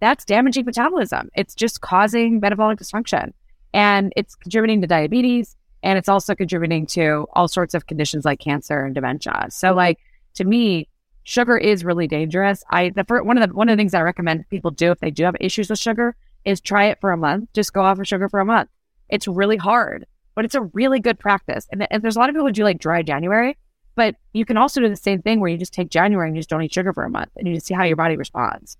that's 0.00 0.24
damaging 0.24 0.64
metabolism. 0.64 1.28
It's 1.34 1.54
just 1.54 1.80
causing 1.80 2.40
metabolic 2.40 2.78
dysfunction 2.78 3.32
and 3.74 4.12
it's 4.16 4.34
contributing 4.34 4.80
to 4.80 4.86
diabetes 4.86 5.56
and 5.82 5.98
it's 5.98 6.08
also 6.08 6.34
contributing 6.34 6.86
to 6.86 7.26
all 7.34 7.48
sorts 7.48 7.74
of 7.74 7.86
conditions 7.86 8.24
like 8.24 8.40
cancer 8.40 8.84
and 8.84 8.94
dementia. 8.94 9.46
So 9.50 9.74
like 9.74 9.98
to 10.34 10.44
me, 10.44 10.88
sugar 11.24 11.58
is 11.58 11.84
really 11.84 12.06
dangerous. 12.06 12.64
I 12.70 12.90
the 12.90 13.04
first, 13.04 13.24
one 13.24 13.38
of 13.38 13.48
the 13.48 13.54
one 13.54 13.68
of 13.68 13.76
the 13.76 13.80
things 13.80 13.94
I 13.94 14.02
recommend 14.02 14.48
people 14.48 14.70
do 14.70 14.90
if 14.90 15.00
they 15.00 15.10
do 15.10 15.24
have 15.24 15.36
issues 15.40 15.70
with 15.70 15.78
sugar 15.78 16.16
is 16.44 16.60
try 16.60 16.86
it 16.86 17.00
for 17.00 17.12
a 17.12 17.16
month. 17.16 17.50
Just 17.54 17.72
go 17.72 17.82
off 17.82 17.98
of 17.98 18.08
sugar 18.08 18.28
for 18.28 18.40
a 18.40 18.44
month. 18.44 18.70
It's 19.08 19.28
really 19.28 19.56
hard, 19.56 20.06
but 20.34 20.44
it's 20.44 20.54
a 20.54 20.62
really 20.62 21.00
good 21.00 21.18
practice. 21.18 21.66
And, 21.70 21.86
and 21.90 22.02
there's 22.02 22.16
a 22.16 22.18
lot 22.18 22.28
of 22.28 22.34
people 22.34 22.46
who 22.46 22.52
do 22.52 22.64
like 22.64 22.78
dry 22.78 23.02
January, 23.02 23.56
but 23.94 24.16
you 24.32 24.44
can 24.44 24.56
also 24.56 24.80
do 24.80 24.88
the 24.88 24.96
same 24.96 25.22
thing 25.22 25.40
where 25.40 25.50
you 25.50 25.58
just 25.58 25.74
take 25.74 25.90
January 25.90 26.28
and 26.28 26.36
you 26.36 26.40
just 26.40 26.50
don't 26.50 26.62
eat 26.62 26.72
sugar 26.72 26.92
for 26.92 27.04
a 27.04 27.10
month 27.10 27.30
and 27.36 27.46
you 27.46 27.54
just 27.54 27.66
see 27.66 27.74
how 27.74 27.84
your 27.84 27.96
body 27.96 28.16
responds. 28.16 28.76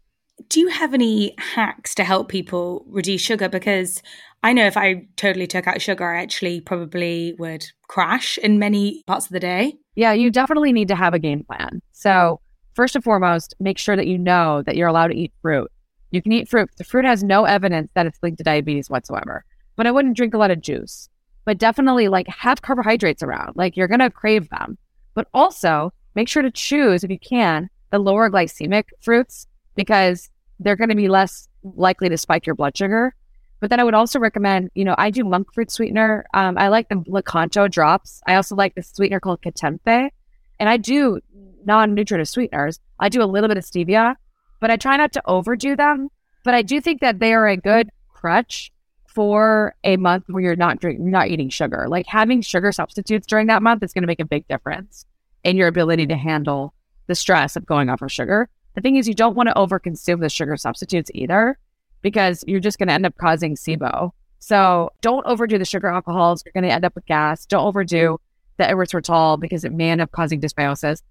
Do 0.48 0.61
you 0.61 0.68
have 0.68 0.94
any 0.94 1.35
hacks 1.38 1.94
to 1.96 2.05
help 2.05 2.29
people 2.29 2.85
reduce 2.88 3.20
sugar? 3.20 3.48
Because 3.48 4.03
I 4.42 4.53
know 4.53 4.66
if 4.66 4.77
I 4.77 5.07
totally 5.16 5.46
took 5.46 5.66
out 5.66 5.83
sugar, 5.83 6.09
I 6.09 6.22
actually 6.22 6.61
probably 6.61 7.35
would 7.38 7.66
crash 7.88 8.38
in 8.38 8.59
many 8.59 9.03
parts 9.07 9.27
of 9.27 9.33
the 9.33 9.40
day. 9.40 9.74
Yeah, 9.96 10.12
you 10.12 10.31
definitely 10.31 10.72
need 10.72 10.88
to 10.88 10.94
have 10.94 11.12
a 11.12 11.18
game 11.18 11.42
plan. 11.42 11.83
So, 11.92 12.40
first 12.74 12.94
and 12.94 13.03
foremost, 13.03 13.55
make 13.59 13.79
sure 13.79 13.96
that 13.96 14.07
you 14.07 14.16
know 14.16 14.62
that 14.62 14.77
you're 14.77 14.88
allowed 14.88 15.09
to 15.09 15.16
eat 15.16 15.33
fruit. 15.42 15.70
You 16.12 16.22
can 16.22 16.33
eat 16.33 16.48
fruit. 16.48 16.70
The 16.79 16.85
fruit 16.85 17.05
has 17.05 17.24
no 17.24 17.44
evidence 17.44 17.90
that 17.94 18.07
it's 18.07 18.18
linked 18.22 18.38
to 18.38 18.44
diabetes 18.44 18.88
whatsoever. 18.88 19.44
But 19.74 19.87
I 19.87 19.90
wouldn't 19.90 20.16
drink 20.16 20.35
a 20.35 20.38
lot 20.38 20.53
of 20.53 20.61
juice. 20.61 21.09
But 21.44 21.59
definitely 21.59 22.09
like 22.09 22.29
have 22.29 22.62
carbohydrates 22.62 23.22
around. 23.22 23.57
Like 23.57 23.77
you're 23.77 23.88
going 23.88 23.98
to 24.01 24.11
crave 24.11 24.48
them. 24.51 24.79
But 25.14 25.27
also 25.35 25.92
make 26.14 26.29
sure 26.29 26.42
to 26.42 26.51
choose 26.51 27.03
if 27.03 27.11
you 27.11 27.18
can 27.18 27.68
the 27.90 27.98
lower 27.98 28.31
glycemic 28.31 28.85
fruits 29.01 29.47
because 29.79 30.29
they're 30.59 30.77
going 30.77 30.88
to 30.88 30.97
be 30.97 31.09
less 31.09 31.49
likely 31.62 32.09
to 32.09 32.19
spike 32.19 32.45
your 32.45 32.57
blood 32.57 32.77
sugar. 32.77 33.14
But 33.61 33.71
then 33.71 33.79
I 33.79 33.85
would 33.85 33.95
also 33.95 34.19
recommend, 34.19 34.71
you 34.75 34.85
know, 34.85 34.97
I 34.99 35.11
do 35.11 35.23
monk 35.23 35.55
fruit 35.55 35.71
sweetener. 35.71 36.27
Um, 36.35 36.59
I 36.59 36.67
like 36.67 36.88
the 36.88 36.97
Lakanto 36.97 37.71
drops. 37.71 38.21
I 38.27 38.35
also 38.35 38.57
like 38.57 38.75
the 38.75 38.83
sweetener 38.83 39.21
called 39.21 39.41
Keftenbeh. 39.41 40.11
And 40.59 40.69
I 40.69 40.79
do 40.79 41.21
non-nutritive 41.64 42.29
sweeteners. 42.29 42.81
I 42.99 43.09
do 43.09 43.23
a 43.23 43.25
little 43.25 43.47
bit 43.47 43.57
of 43.57 43.64
stevia, 43.64 44.17
but 44.61 44.71
I 44.71 44.77
try 44.77 44.97
not 44.97 45.12
to 45.12 45.23
overdo 45.27 45.77
them. 45.77 46.09
But 46.45 46.55
I 46.55 46.62
do 46.62 46.81
think 46.81 47.01
that 47.01 47.21
they 47.21 47.33
are 47.33 47.47
a 47.47 47.57
good 47.57 47.88
crutch 48.12 48.73
for 49.07 49.77
a 49.85 49.97
month 49.97 50.25
where 50.27 50.43
you're 50.43 50.57
not 50.57 50.81
drinking, 50.81 51.09
not 51.09 51.29
eating 51.29 51.51
sugar. 51.51 51.87
Like 51.88 52.07
having 52.07 52.43
sugar 52.43 52.73
substitutes 52.73 53.29
during 53.29 53.47
that 53.47 53.62
month 53.62 53.85
is 53.85 53.93
going 53.93 54.03
to 54.03 54.09
make 54.09 54.21
a 54.21 54.25
big 54.25 54.47
difference 54.49 55.07
in 55.45 55.57
your 55.57 55.69
ability 55.69 56.09
to 56.09 56.17
handle 56.17 56.75
the 57.07 57.14
stress 57.14 57.55
of 57.55 57.64
going 57.64 57.88
off 57.88 58.03
of 58.03 58.11
sugar. 58.11 58.49
The 58.79 58.83
thing 58.83 58.95
is, 58.95 59.09
you 59.09 59.14
don't 59.14 59.35
want 59.35 59.49
to 59.49 59.57
overconsume 59.57 60.21
the 60.21 60.29
sugar 60.29 60.57
substitutes 60.57 61.11
either 61.12 61.59
because 62.01 62.45
you're 62.47 62.61
just 62.61 62.79
going 62.79 62.87
to 62.87 62.95
end 62.95 63.07
up 63.07 63.17
causing 63.17 63.57
mm-hmm. 63.57 63.83
SIBO. 63.83 64.12
So 64.38 64.91
don't 65.01 65.27
overdo 65.27 65.59
the 65.59 65.64
sugar 65.64 65.88
alcohols. 65.88 66.45
You're 66.45 66.53
going 66.53 66.62
to 66.62 66.73
end 66.73 66.85
up 66.85 66.95
with 66.95 67.05
gas. 67.07 67.45
Don't 67.45 67.67
overdo 67.67 68.21
the 68.57 68.62
erythritol 68.62 69.41
because 69.41 69.64
it 69.64 69.73
may 69.73 69.91
end 69.91 70.01
up 70.01 70.12
causing 70.12 70.41
dysbiosis. 70.41 71.03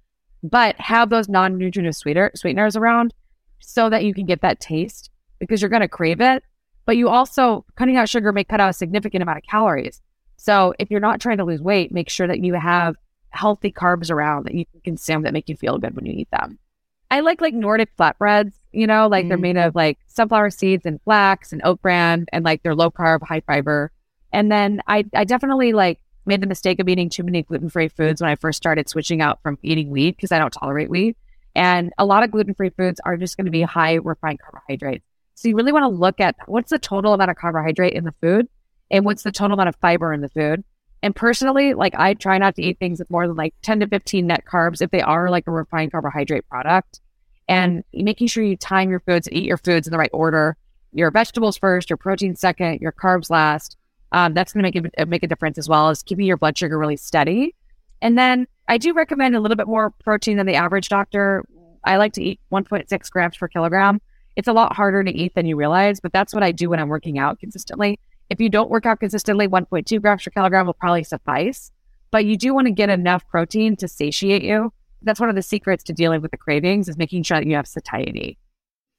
But 0.41 0.79
have 0.79 1.09
those 1.09 1.27
non-nutritive 1.27 1.93
sweeter, 1.93 2.31
sweeteners 2.35 2.77
around 2.77 3.13
so 3.59 3.89
that 3.89 4.05
you 4.05 4.13
can 4.13 4.25
get 4.25 4.39
that 4.43 4.61
taste 4.61 5.09
because 5.37 5.61
you're 5.61 5.67
going 5.67 5.81
to 5.81 5.89
crave 5.89 6.21
it. 6.21 6.43
But 6.85 6.95
you 6.95 7.09
also, 7.09 7.65
cutting 7.75 7.97
out 7.97 8.07
sugar 8.07 8.31
may 8.31 8.45
cut 8.45 8.61
out 8.61 8.69
a 8.69 8.73
significant 8.73 9.23
amount 9.23 9.39
of 9.39 9.43
calories. 9.43 10.01
So 10.37 10.73
if 10.79 10.89
you're 10.89 11.01
not 11.01 11.19
trying 11.19 11.39
to 11.39 11.43
lose 11.43 11.61
weight, 11.61 11.91
make 11.91 12.09
sure 12.09 12.27
that 12.27 12.39
you 12.39 12.53
have 12.53 12.95
healthy 13.31 13.73
carbs 13.73 14.09
around 14.09 14.45
that 14.45 14.55
you 14.55 14.63
can 14.71 14.79
consume 14.85 15.23
that 15.23 15.33
make 15.33 15.49
you 15.49 15.57
feel 15.57 15.77
good 15.79 15.97
when 15.97 16.05
you 16.05 16.13
eat 16.13 16.31
them. 16.31 16.59
I 17.09 17.21
like 17.21 17.41
like 17.41 17.53
Nordic 17.53 17.95
flatbreads, 17.97 18.53
you 18.71 18.87
know, 18.87 19.07
like 19.07 19.25
mm. 19.25 19.29
they're 19.29 19.37
made 19.37 19.57
of 19.57 19.75
like 19.75 19.97
sunflower 20.07 20.49
seeds 20.49 20.85
and 20.85 21.01
flax 21.03 21.53
and 21.53 21.61
oat 21.63 21.81
bran 21.81 22.25
and 22.33 22.43
like 22.43 22.63
they're 22.63 22.75
low 22.75 22.91
carb, 22.91 23.23
high 23.23 23.41
fiber. 23.41 23.91
And 24.33 24.51
then 24.51 24.81
I, 24.87 25.05
I 25.15 25.23
definitely 25.23 25.73
like 25.73 25.99
made 26.25 26.41
the 26.41 26.47
mistake 26.47 26.79
of 26.79 26.89
eating 26.89 27.09
too 27.09 27.23
many 27.23 27.43
gluten 27.43 27.69
free 27.69 27.87
foods 27.87 28.21
when 28.21 28.29
I 28.29 28.35
first 28.35 28.57
started 28.57 28.89
switching 28.89 29.21
out 29.21 29.41
from 29.41 29.57
eating 29.63 29.89
wheat 29.89 30.17
because 30.17 30.31
I 30.31 30.39
don't 30.39 30.51
tolerate 30.51 30.89
wheat. 30.89 31.17
And 31.55 31.91
a 31.97 32.05
lot 32.05 32.23
of 32.23 32.31
gluten 32.31 32.53
free 32.53 32.69
foods 32.69 32.99
are 33.03 33.17
just 33.17 33.37
going 33.37 33.45
to 33.45 33.51
be 33.51 33.61
high 33.61 33.95
refined 33.95 34.39
carbohydrates. 34.39 35.05
So 35.35 35.47
you 35.47 35.55
really 35.55 35.71
want 35.71 35.83
to 35.83 35.99
look 35.99 36.19
at 36.19 36.35
what's 36.45 36.69
the 36.69 36.79
total 36.79 37.13
amount 37.13 37.31
of 37.31 37.37
carbohydrate 37.37 37.93
in 37.93 38.03
the 38.03 38.11
food 38.11 38.47
and 38.91 39.05
what's 39.05 39.23
the 39.23 39.31
total 39.31 39.55
amount 39.55 39.69
of 39.69 39.75
fiber 39.77 40.13
in 40.13 40.21
the 40.21 40.29
food. 40.29 40.63
And 41.03 41.15
personally, 41.15 41.73
like 41.73 41.93
I 41.95 42.13
try 42.15 42.37
not 42.37 42.55
to 42.55 42.63
eat 42.63 42.79
things 42.79 42.99
with 42.99 43.09
more 43.09 43.27
than 43.27 43.35
like 43.35 43.53
10 43.61 43.81
to 43.81 43.87
15 43.87 44.27
net 44.27 44.43
carbs 44.51 44.81
if 44.81 44.91
they 44.91 45.01
are 45.01 45.29
like 45.29 45.47
a 45.47 45.51
refined 45.51 45.91
carbohydrate 45.91 46.47
product. 46.49 47.01
And 47.47 47.83
making 47.93 48.27
sure 48.27 48.43
you 48.43 48.57
time 48.57 48.89
your 48.89 48.99
foods, 49.01 49.29
eat 49.31 49.45
your 49.45 49.57
foods 49.57 49.87
in 49.87 49.91
the 49.91 49.97
right 49.97 50.09
order. 50.11 50.57
Your 50.91 51.11
vegetables 51.11 51.57
first, 51.57 51.89
your 51.89 51.97
protein 51.97 52.35
second, 52.35 52.81
your 52.81 52.91
carbs 52.91 53.29
last. 53.29 53.77
Um, 54.11 54.33
that's 54.33 54.53
going 54.53 54.63
to 54.63 54.81
make 54.81 54.91
it 54.97 55.07
make 55.07 55.23
a 55.23 55.27
difference 55.27 55.57
as 55.57 55.69
well 55.69 55.89
as 55.89 56.01
keeping 56.01 56.25
your 56.25 56.37
blood 56.37 56.57
sugar 56.57 56.77
really 56.77 56.97
steady. 56.97 57.53
And 58.01 58.17
then 58.17 58.47
I 58.67 58.77
do 58.77 58.93
recommend 58.93 59.35
a 59.35 59.39
little 59.39 59.57
bit 59.57 59.67
more 59.67 59.91
protein 59.91 60.37
than 60.37 60.45
the 60.45 60.55
average 60.55 60.89
doctor. 60.89 61.45
I 61.83 61.97
like 61.97 62.13
to 62.13 62.23
eat 62.23 62.39
1.6 62.51 63.11
grams 63.11 63.37
per 63.37 63.47
kilogram. 63.47 64.01
It's 64.35 64.47
a 64.47 64.53
lot 64.53 64.75
harder 64.75 65.03
to 65.03 65.11
eat 65.11 65.35
than 65.35 65.45
you 65.45 65.55
realize, 65.55 65.99
but 65.99 66.13
that's 66.13 66.33
what 66.33 66.43
I 66.43 66.51
do 66.51 66.69
when 66.69 66.79
I'm 66.79 66.89
working 66.89 67.17
out 67.17 67.39
consistently. 67.39 67.99
If 68.29 68.41
you 68.41 68.49
don't 68.49 68.69
work 68.69 68.85
out 68.85 68.99
consistently, 68.99 69.47
1.2 69.47 70.01
grams 70.01 70.23
per 70.23 70.31
kilogram 70.31 70.65
will 70.65 70.73
probably 70.73 71.03
suffice. 71.03 71.71
But 72.11 72.25
you 72.25 72.37
do 72.37 72.53
want 72.53 72.67
to 72.67 72.73
get 72.73 72.89
enough 72.89 73.27
protein 73.27 73.75
to 73.77 73.87
satiate 73.87 74.43
you. 74.43 74.71
That's 75.01 75.19
one 75.19 75.29
of 75.29 75.35
the 75.35 75.41
secrets 75.41 75.83
to 75.85 75.93
dealing 75.93 76.21
with 76.21 76.31
the 76.31 76.37
cravings 76.37 76.89
is 76.89 76.97
making 76.97 77.23
sure 77.23 77.37
that 77.37 77.47
you 77.47 77.55
have 77.55 77.67
satiety. 77.67 78.37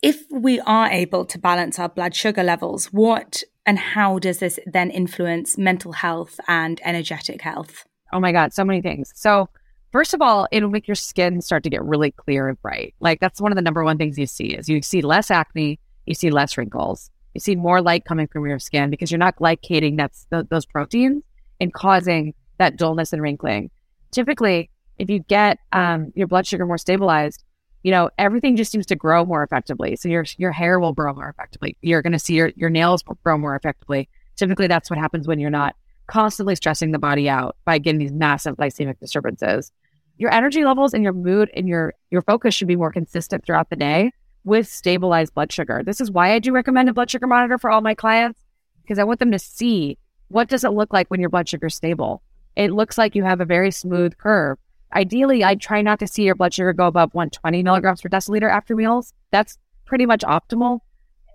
If 0.02 0.24
we 0.30 0.60
are 0.60 0.88
able 0.88 1.24
to 1.24 1.38
balance 1.38 1.78
our 1.78 1.88
blood 1.88 2.14
sugar 2.14 2.42
levels, 2.42 2.86
what 2.86 3.42
and 3.66 3.78
how 3.78 4.18
does 4.18 4.38
this 4.38 4.58
then 4.64 4.90
influence 4.90 5.58
mental 5.58 5.92
health 5.92 6.38
and 6.46 6.80
energetic 6.84 7.42
health? 7.42 7.84
Oh 8.12 8.20
my 8.20 8.32
God, 8.32 8.54
so 8.54 8.64
many 8.64 8.80
things. 8.80 9.12
So, 9.14 9.48
first 9.92 10.14
of 10.14 10.22
all, 10.22 10.46
it'll 10.52 10.70
make 10.70 10.88
your 10.88 10.94
skin 10.94 11.42
start 11.42 11.64
to 11.64 11.70
get 11.70 11.82
really 11.84 12.12
clear 12.12 12.48
and 12.48 12.60
bright. 12.62 12.94
Like, 13.00 13.20
that's 13.20 13.40
one 13.40 13.52
of 13.52 13.56
the 13.56 13.62
number 13.62 13.84
one 13.84 13.98
things 13.98 14.18
you 14.18 14.26
see 14.26 14.54
is 14.54 14.68
you 14.68 14.80
see 14.80 15.02
less 15.02 15.30
acne, 15.30 15.80
you 16.06 16.14
see 16.14 16.30
less 16.30 16.56
wrinkles, 16.56 17.10
you 17.34 17.40
see 17.40 17.56
more 17.56 17.80
light 17.80 18.04
coming 18.04 18.26
from 18.26 18.46
your 18.46 18.58
skin 18.58 18.90
because 18.90 19.10
you're 19.10 19.18
not 19.18 19.36
glycating 19.36 19.96
that's 19.96 20.26
th- 20.30 20.46
those 20.50 20.66
proteins 20.66 21.22
and 21.60 21.72
causing 21.72 22.34
that 22.58 22.76
dullness 22.76 23.12
and 23.12 23.22
wrinkling. 23.22 23.70
Typically, 24.10 24.70
if 24.98 25.08
you 25.08 25.20
get 25.20 25.58
um, 25.72 26.12
your 26.14 26.26
blood 26.26 26.46
sugar 26.46 26.66
more 26.66 26.78
stabilized, 26.78 27.44
you 27.82 27.92
know 27.92 28.10
everything 28.18 28.56
just 28.56 28.72
seems 28.72 28.86
to 28.86 28.96
grow 28.96 29.24
more 29.24 29.42
effectively. 29.42 29.96
So 29.96 30.08
your 30.08 30.24
your 30.36 30.52
hair 30.52 30.80
will 30.80 30.92
grow 30.92 31.14
more 31.14 31.28
effectively. 31.28 31.76
You're 31.80 32.02
going 32.02 32.12
to 32.12 32.18
see 32.18 32.34
your 32.34 32.50
your 32.56 32.70
nails 32.70 33.04
grow 33.22 33.38
more 33.38 33.54
effectively. 33.54 34.08
Typically, 34.36 34.66
that's 34.66 34.90
what 34.90 34.98
happens 34.98 35.28
when 35.28 35.38
you're 35.38 35.50
not 35.50 35.76
constantly 36.06 36.56
stressing 36.56 36.90
the 36.90 36.98
body 36.98 37.28
out 37.28 37.56
by 37.64 37.78
getting 37.78 37.98
these 37.98 38.12
massive 38.12 38.56
glycemic 38.56 38.98
disturbances. 38.98 39.70
Your 40.16 40.32
energy 40.32 40.64
levels 40.64 40.94
and 40.94 41.04
your 41.04 41.12
mood 41.12 41.50
and 41.54 41.68
your 41.68 41.94
your 42.10 42.22
focus 42.22 42.54
should 42.54 42.68
be 42.68 42.76
more 42.76 42.92
consistent 42.92 43.44
throughout 43.44 43.70
the 43.70 43.76
day 43.76 44.10
with 44.44 44.68
stabilized 44.68 45.34
blood 45.34 45.52
sugar. 45.52 45.82
This 45.84 46.00
is 46.00 46.10
why 46.10 46.32
I 46.32 46.38
do 46.38 46.52
recommend 46.52 46.88
a 46.88 46.94
blood 46.94 47.10
sugar 47.10 47.26
monitor 47.26 47.58
for 47.58 47.70
all 47.70 47.80
my 47.80 47.94
clients 47.94 48.40
because 48.82 48.98
I 48.98 49.04
want 49.04 49.20
them 49.20 49.32
to 49.32 49.38
see 49.38 49.98
what 50.28 50.48
does 50.48 50.64
it 50.64 50.70
look 50.70 50.92
like 50.92 51.08
when 51.08 51.20
your 51.20 51.30
blood 51.30 51.48
sugar 51.48 51.66
is 51.66 51.74
stable. 51.74 52.22
It 52.56 52.72
looks 52.72 52.98
like 52.98 53.14
you 53.14 53.24
have 53.24 53.40
a 53.40 53.44
very 53.44 53.70
smooth 53.70 54.16
curve. 54.18 54.58
Ideally, 54.94 55.44
I 55.44 55.54
try 55.54 55.82
not 55.82 55.98
to 56.00 56.06
see 56.06 56.22
your 56.22 56.34
blood 56.34 56.54
sugar 56.54 56.72
go 56.72 56.86
above 56.86 57.14
120 57.14 57.62
milligrams 57.62 58.00
per 58.00 58.08
deciliter 58.08 58.50
after 58.50 58.74
meals. 58.74 59.12
That's 59.30 59.58
pretty 59.84 60.06
much 60.06 60.22
optimal. 60.22 60.80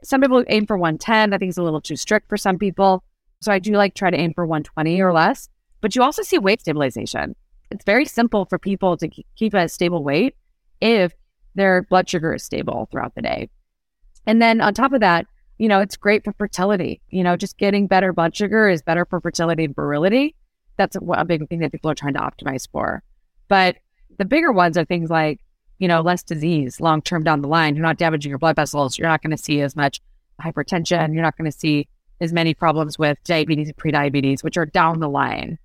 Some 0.03 0.21
people 0.21 0.43
aim 0.47 0.65
for 0.65 0.77
110. 0.77 1.33
I 1.33 1.37
think 1.37 1.49
it's 1.49 1.57
a 1.57 1.63
little 1.63 1.81
too 1.81 1.95
strict 1.95 2.29
for 2.29 2.37
some 2.37 2.57
people. 2.57 3.03
So 3.41 3.51
I 3.51 3.59
do 3.59 3.73
like 3.73 3.93
try 3.93 4.09
to 4.09 4.17
aim 4.17 4.33
for 4.33 4.45
120 4.45 5.01
or 5.01 5.13
less. 5.13 5.49
But 5.81 5.95
you 5.95 6.01
also 6.01 6.23
see 6.23 6.37
weight 6.37 6.61
stabilization. 6.61 7.35
It's 7.71 7.85
very 7.85 8.05
simple 8.05 8.45
for 8.45 8.57
people 8.57 8.97
to 8.97 9.07
keep 9.07 9.53
a 9.53 9.67
stable 9.69 10.03
weight 10.03 10.35
if 10.81 11.13
their 11.55 11.83
blood 11.83 12.09
sugar 12.09 12.33
is 12.33 12.43
stable 12.43 12.87
throughout 12.91 13.15
the 13.15 13.21
day. 13.21 13.49
And 14.25 14.41
then 14.41 14.61
on 14.61 14.73
top 14.73 14.93
of 14.93 15.01
that, 15.01 15.27
you 15.57 15.67
know, 15.67 15.79
it's 15.79 15.97
great 15.97 16.23
for 16.23 16.33
fertility. 16.33 17.01
You 17.09 17.23
know, 17.23 17.35
just 17.35 17.57
getting 17.57 17.87
better 17.87 18.13
blood 18.13 18.35
sugar 18.35 18.69
is 18.69 18.81
better 18.81 19.05
for 19.05 19.21
fertility 19.21 19.65
and 19.65 19.75
virility. 19.75 20.35
That's 20.77 20.95
a, 20.95 20.99
a 20.99 21.25
big 21.25 21.47
thing 21.49 21.59
that 21.59 21.71
people 21.71 21.91
are 21.91 21.95
trying 21.95 22.13
to 22.13 22.19
optimize 22.19 22.67
for. 22.71 23.03
But 23.47 23.77
the 24.17 24.25
bigger 24.25 24.51
ones 24.51 24.77
are 24.77 24.85
things 24.85 25.09
like, 25.09 25.39
you 25.79 25.87
know, 25.87 26.01
less 26.01 26.23
disease 26.23 26.79
long 26.79 27.01
term 27.01 27.23
down 27.23 27.41
the 27.41 27.47
line. 27.47 27.75
You're 27.75 27.85
not 27.85 27.97
damaging 27.97 28.29
your 28.29 28.39
blood 28.39 28.55
vessels. 28.55 28.97
You're 28.97 29.07
not 29.07 29.21
going 29.21 29.35
to 29.35 29.41
see 29.41 29.61
as 29.61 29.75
much 29.75 30.01
hypertension. 30.41 31.13
You're 31.13 31.23
not 31.23 31.37
going 31.37 31.51
to 31.51 31.57
see 31.57 31.87
as 32.21 32.33
many 32.33 32.53
problems 32.53 32.97
with 32.97 33.17
diabetes 33.23 33.67
and 33.67 33.77
prediabetes, 33.77 34.43
which 34.43 34.57
are 34.57 34.65
down 34.65 34.99
the 34.99 35.09
line 35.09 35.57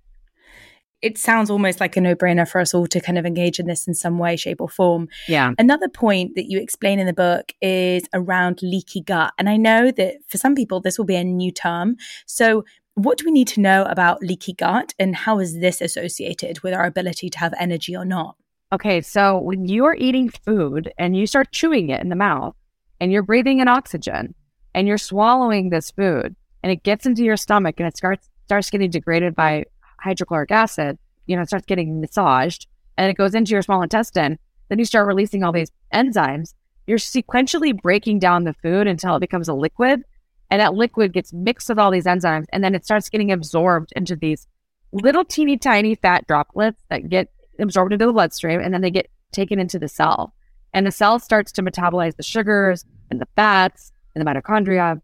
it 1.01 1.17
sounds 1.17 1.49
almost 1.49 1.79
like 1.79 1.95
a 1.95 2.01
no 2.01 2.15
brainer 2.15 2.47
for 2.47 2.59
us 2.59 2.73
all 2.73 2.87
to 2.87 2.99
kind 2.99 3.17
of 3.17 3.25
engage 3.25 3.59
in 3.59 3.67
this 3.67 3.87
in 3.87 3.93
some 3.93 4.17
way, 4.17 4.35
shape, 4.35 4.59
or 4.59 4.69
form. 4.69 5.07
Yeah. 5.27 5.53
Another 5.57 5.87
point 5.87 6.35
that 6.35 6.49
you 6.49 6.59
explain 6.59 6.99
in 6.99 7.05
the 7.07 7.13
book 7.13 7.53
is 7.61 8.03
around 8.13 8.59
leaky 8.61 9.01
gut. 9.01 9.33
And 9.37 9.49
I 9.49 9.57
know 9.57 9.91
that 9.91 10.15
for 10.27 10.37
some 10.37 10.55
people, 10.55 10.81
this 10.81 10.97
will 10.97 11.05
be 11.05 11.15
a 11.15 11.23
new 11.23 11.51
term. 11.51 11.95
So, 12.25 12.65
what 12.95 13.17
do 13.17 13.25
we 13.25 13.31
need 13.31 13.47
to 13.49 13.61
know 13.61 13.83
about 13.85 14.21
leaky 14.21 14.51
gut 14.51 14.93
and 14.99 15.15
how 15.15 15.39
is 15.39 15.59
this 15.59 15.79
associated 15.79 16.61
with 16.63 16.73
our 16.73 16.85
ability 16.85 17.29
to 17.29 17.39
have 17.39 17.53
energy 17.57 17.95
or 17.95 18.03
not? 18.03 18.35
Okay, 18.73 18.99
so 18.99 19.37
when 19.37 19.65
you 19.65 19.85
are 19.85 19.95
eating 19.95 20.29
food 20.29 20.91
and 20.97 21.15
you 21.15 21.25
start 21.25 21.51
chewing 21.53 21.89
it 21.89 22.01
in 22.01 22.09
the 22.09 22.15
mouth 22.15 22.55
and 22.99 23.11
you're 23.11 23.23
breathing 23.23 23.59
in 23.59 23.69
oxygen 23.69 24.35
and 24.75 24.85
you're 24.85 24.97
swallowing 24.97 25.69
this 25.69 25.91
food 25.91 26.35
and 26.61 26.71
it 26.73 26.83
gets 26.83 27.05
into 27.05 27.23
your 27.23 27.37
stomach 27.37 27.75
and 27.79 27.87
it 27.87 27.95
starts 27.95 28.29
starts 28.45 28.69
getting 28.69 28.89
degraded 28.89 29.35
by 29.35 29.63
hydrochloric 30.01 30.51
acid, 30.51 30.97
you 31.25 31.35
know, 31.35 31.41
it 31.41 31.47
starts 31.47 31.65
getting 31.65 32.01
massaged 32.01 32.67
and 32.97 33.09
it 33.09 33.17
goes 33.17 33.35
into 33.35 33.51
your 33.51 33.61
small 33.61 33.81
intestine, 33.81 34.37
then 34.67 34.79
you 34.79 34.85
start 34.85 35.07
releasing 35.07 35.43
all 35.43 35.51
these 35.51 35.71
enzymes. 35.93 36.53
You're 36.87 36.97
sequentially 36.97 37.79
breaking 37.79 38.19
down 38.19 38.43
the 38.43 38.53
food 38.53 38.87
until 38.87 39.15
it 39.15 39.19
becomes 39.19 39.47
a 39.47 39.53
liquid. 39.53 40.03
And 40.49 40.59
that 40.59 40.73
liquid 40.73 41.13
gets 41.13 41.31
mixed 41.31 41.69
with 41.69 41.77
all 41.77 41.91
these 41.91 42.05
enzymes 42.05 42.45
and 42.51 42.63
then 42.63 42.73
it 42.73 42.83
starts 42.83 43.09
getting 43.09 43.31
absorbed 43.31 43.93
into 43.95 44.15
these 44.15 44.47
little 44.91 45.23
teeny 45.23 45.57
tiny 45.57 45.95
fat 45.95 46.25
droplets 46.27 46.81
that 46.89 47.09
get 47.09 47.31
absorbed 47.59 47.93
into 47.93 48.07
the 48.07 48.13
bloodstream 48.13 48.59
and 48.59 48.73
then 48.73 48.81
they 48.81 48.91
get 48.91 49.09
taken 49.31 49.59
into 49.59 49.77
the 49.77 49.87
cell. 49.87 50.33
And 50.73 50.85
the 50.85 50.91
cell 50.91 51.19
starts 51.19 51.51
to 51.53 51.61
metabolize 51.61 52.15
the 52.15 52.23
sugars 52.23 52.85
and 53.11 53.21
the 53.21 53.27
fats 53.35 53.91
and 54.15 54.25
the 54.25 54.29
mitochondria. 54.29 55.01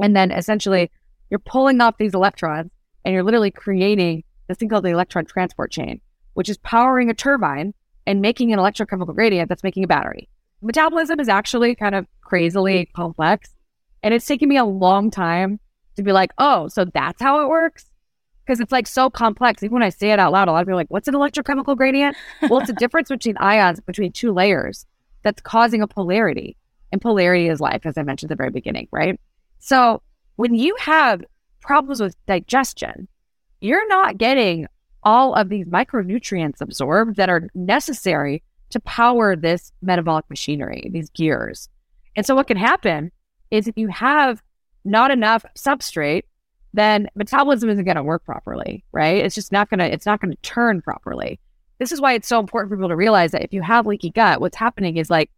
And 0.00 0.16
then 0.16 0.30
essentially 0.30 0.90
you're 1.30 1.38
pulling 1.38 1.80
off 1.80 1.98
these 1.98 2.14
electrons 2.14 2.70
and 3.04 3.14
you're 3.14 3.22
literally 3.22 3.50
creating 3.50 4.24
this 4.48 4.58
thing 4.58 4.68
called 4.68 4.84
the 4.84 4.90
electron 4.90 5.24
transport 5.24 5.70
chain, 5.70 6.00
which 6.34 6.48
is 6.48 6.58
powering 6.58 7.10
a 7.10 7.14
turbine 7.14 7.74
and 8.06 8.20
making 8.20 8.52
an 8.52 8.58
electrochemical 8.58 9.14
gradient 9.14 9.48
that's 9.48 9.62
making 9.62 9.84
a 9.84 9.88
battery. 9.88 10.28
Metabolism 10.60 11.20
is 11.20 11.28
actually 11.28 11.74
kind 11.74 11.94
of 11.94 12.06
crazily 12.20 12.86
complex. 12.94 13.50
And 14.02 14.12
it's 14.12 14.26
taken 14.26 14.48
me 14.48 14.56
a 14.56 14.64
long 14.64 15.10
time 15.10 15.60
to 15.96 16.02
be 16.02 16.12
like, 16.12 16.32
oh, 16.38 16.68
so 16.68 16.84
that's 16.84 17.20
how 17.20 17.42
it 17.42 17.48
works? 17.48 17.86
Because 18.44 18.60
it's 18.60 18.72
like 18.72 18.86
so 18.86 19.08
complex. 19.10 19.62
Even 19.62 19.74
when 19.74 19.82
I 19.82 19.90
say 19.90 20.10
it 20.10 20.18
out 20.18 20.32
loud, 20.32 20.48
a 20.48 20.52
lot 20.52 20.60
of 20.60 20.66
people 20.66 20.74
are 20.74 20.80
like, 20.80 20.90
what's 20.90 21.08
an 21.08 21.14
electrochemical 21.14 21.76
gradient? 21.76 22.16
well, 22.48 22.60
it's 22.60 22.70
a 22.70 22.72
difference 22.78 23.08
between 23.08 23.36
ions 23.38 23.80
between 23.80 24.12
two 24.12 24.32
layers 24.32 24.86
that's 25.22 25.40
causing 25.40 25.82
a 25.82 25.86
polarity. 25.86 26.56
And 26.90 27.00
polarity 27.00 27.48
is 27.48 27.60
life, 27.60 27.86
as 27.86 27.96
I 27.96 28.02
mentioned 28.02 28.30
at 28.30 28.36
the 28.36 28.40
very 28.40 28.50
beginning, 28.50 28.88
right? 28.90 29.18
So 29.60 30.02
when 30.36 30.54
you 30.54 30.76
have 30.80 31.22
problems 31.62 32.00
with 32.00 32.16
digestion, 32.26 33.08
you're 33.60 33.88
not 33.88 34.18
getting 34.18 34.66
all 35.02 35.34
of 35.34 35.48
these 35.48 35.66
micronutrients 35.66 36.60
absorbed 36.60 37.16
that 37.16 37.28
are 37.28 37.48
necessary 37.54 38.42
to 38.70 38.80
power 38.80 39.36
this 39.36 39.72
metabolic 39.82 40.28
machinery, 40.28 40.88
these 40.92 41.10
gears. 41.10 41.68
And 42.16 42.26
so 42.26 42.34
what 42.34 42.46
can 42.46 42.56
happen 42.56 43.10
is 43.50 43.66
if 43.66 43.76
you 43.76 43.88
have 43.88 44.42
not 44.84 45.10
enough 45.10 45.44
substrate, 45.56 46.22
then 46.74 47.08
metabolism 47.14 47.68
isn't 47.68 47.84
going 47.84 47.96
to 47.96 48.02
work 48.02 48.24
properly, 48.24 48.84
right? 48.92 49.24
It's 49.24 49.34
just 49.34 49.52
not 49.52 49.68
going 49.68 49.78
to, 49.78 49.92
it's 49.92 50.06
not 50.06 50.20
going 50.20 50.30
to 50.30 50.42
turn 50.42 50.80
properly. 50.80 51.38
This 51.78 51.92
is 51.92 52.00
why 52.00 52.14
it's 52.14 52.28
so 52.28 52.40
important 52.40 52.70
for 52.70 52.76
people 52.76 52.88
to 52.88 52.96
realize 52.96 53.32
that 53.32 53.42
if 53.42 53.52
you 53.52 53.60
have 53.62 53.86
leaky 53.86 54.10
gut, 54.10 54.40
what's 54.40 54.56
happening 54.56 54.96
is 54.96 55.10
like 55.10 55.30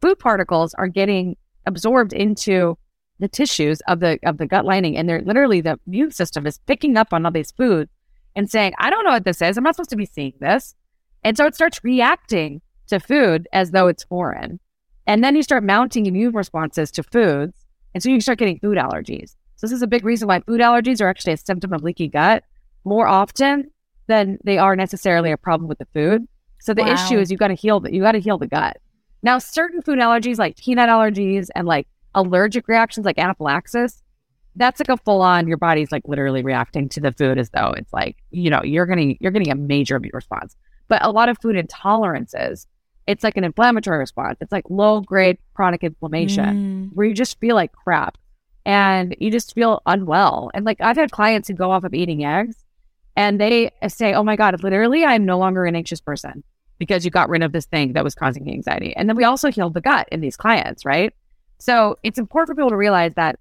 food 0.00 0.18
particles 0.18 0.74
are 0.74 0.88
getting 0.88 1.36
absorbed 1.66 2.12
into 2.12 2.76
the 3.20 3.28
tissues 3.28 3.80
of 3.82 4.00
the 4.00 4.18
of 4.24 4.38
the 4.38 4.46
gut 4.46 4.64
lining 4.64 4.96
and 4.96 5.08
they're 5.08 5.22
literally 5.22 5.60
the 5.60 5.78
immune 5.86 6.10
system 6.10 6.46
is 6.46 6.58
picking 6.66 6.96
up 6.96 7.12
on 7.12 7.24
all 7.24 7.32
these 7.32 7.52
foods 7.52 7.90
and 8.34 8.50
saying 8.50 8.72
i 8.78 8.90
don't 8.90 9.04
know 9.04 9.12
what 9.12 9.24
this 9.24 9.40
is. 9.40 9.56
I'm 9.56 9.64
not 9.64 9.76
supposed 9.76 9.90
to 9.90 9.96
be 9.96 10.06
seeing 10.06 10.34
this. 10.40 10.74
And 11.22 11.36
so 11.36 11.46
it 11.46 11.54
starts 11.54 11.82
reacting 11.82 12.60
to 12.88 13.00
food 13.00 13.48
as 13.52 13.70
though 13.70 13.86
it's 13.86 14.04
foreign. 14.04 14.60
And 15.06 15.22
then 15.24 15.36
you 15.36 15.42
start 15.42 15.64
mounting 15.64 16.06
immune 16.06 16.34
responses 16.34 16.90
to 16.92 17.02
foods 17.02 17.64
and 17.94 18.02
so 18.02 18.08
you 18.08 18.20
start 18.20 18.38
getting 18.38 18.58
food 18.58 18.76
allergies. 18.76 19.36
So 19.56 19.66
this 19.66 19.72
is 19.72 19.82
a 19.82 19.86
big 19.86 20.04
reason 20.04 20.28
why 20.28 20.40
food 20.40 20.60
allergies 20.60 21.00
are 21.00 21.08
actually 21.08 21.34
a 21.34 21.38
symptom 21.38 21.72
of 21.72 21.82
leaky 21.82 22.08
gut 22.08 22.44
more 22.84 23.06
often 23.06 23.70
than 24.08 24.38
they 24.44 24.58
are 24.58 24.76
necessarily 24.76 25.30
a 25.30 25.36
problem 25.36 25.68
with 25.68 25.78
the 25.78 25.86
food. 25.94 26.26
So 26.60 26.74
the 26.74 26.82
wow. 26.82 26.92
issue 26.92 27.18
is 27.18 27.30
you 27.30 27.38
got 27.38 27.48
to 27.48 27.54
heal 27.54 27.80
the, 27.80 27.94
you 27.94 28.02
got 28.02 28.12
to 28.12 28.20
heal 28.20 28.38
the 28.38 28.46
gut. 28.46 28.78
Now 29.22 29.38
certain 29.38 29.80
food 29.80 29.98
allergies 29.98 30.38
like 30.38 30.56
peanut 30.56 30.88
allergies 30.88 31.48
and 31.54 31.66
like 31.66 31.86
allergic 32.14 32.68
reactions 32.68 33.04
like 33.06 33.18
anaphylaxis, 33.18 34.02
that's 34.56 34.80
like 34.80 34.88
a 34.88 34.96
full 34.96 35.22
on 35.22 35.48
your 35.48 35.56
body's 35.56 35.90
like 35.90 36.02
literally 36.06 36.42
reacting 36.42 36.88
to 36.90 37.00
the 37.00 37.12
food 37.12 37.38
as 37.38 37.50
though 37.50 37.72
it's 37.76 37.92
like, 37.92 38.16
you 38.30 38.50
know, 38.50 38.62
you're 38.62 38.86
getting 38.86 39.16
you're 39.20 39.32
getting 39.32 39.50
a 39.50 39.56
major 39.56 39.96
immune 39.96 40.12
response. 40.14 40.56
But 40.88 41.04
a 41.04 41.10
lot 41.10 41.28
of 41.28 41.38
food 41.40 41.56
intolerances, 41.56 42.66
it's 43.06 43.24
like 43.24 43.36
an 43.36 43.44
inflammatory 43.44 43.98
response. 43.98 44.38
It's 44.40 44.52
like 44.52 44.64
low 44.68 45.00
grade 45.00 45.38
chronic 45.54 45.82
inflammation 45.82 46.90
mm. 46.90 46.94
where 46.94 47.06
you 47.06 47.14
just 47.14 47.40
feel 47.40 47.56
like 47.56 47.72
crap 47.72 48.16
and 48.64 49.16
you 49.18 49.30
just 49.30 49.54
feel 49.54 49.82
unwell. 49.86 50.50
And 50.54 50.64
like 50.64 50.80
I've 50.80 50.96
had 50.96 51.10
clients 51.10 51.48
who 51.48 51.54
go 51.54 51.70
off 51.70 51.84
of 51.84 51.94
eating 51.94 52.24
eggs 52.24 52.64
and 53.16 53.40
they 53.40 53.70
say, 53.88 54.14
Oh 54.14 54.22
my 54.22 54.36
God, 54.36 54.62
literally 54.62 55.04
I'm 55.04 55.24
no 55.24 55.38
longer 55.38 55.64
an 55.64 55.76
anxious 55.76 56.00
person 56.00 56.44
because 56.78 57.04
you 57.04 57.10
got 57.10 57.28
rid 57.28 57.42
of 57.42 57.52
this 57.52 57.66
thing 57.66 57.92
that 57.92 58.04
was 58.04 58.14
causing 58.14 58.50
anxiety. 58.50 58.94
And 58.96 59.08
then 59.08 59.16
we 59.16 59.24
also 59.24 59.50
healed 59.50 59.74
the 59.74 59.80
gut 59.80 60.08
in 60.10 60.20
these 60.20 60.36
clients, 60.36 60.84
right? 60.84 61.12
So 61.64 61.98
it's 62.02 62.18
important 62.18 62.48
for 62.48 62.54
people 62.54 62.68
to 62.68 62.76
realize 62.76 63.14
that 63.14 63.38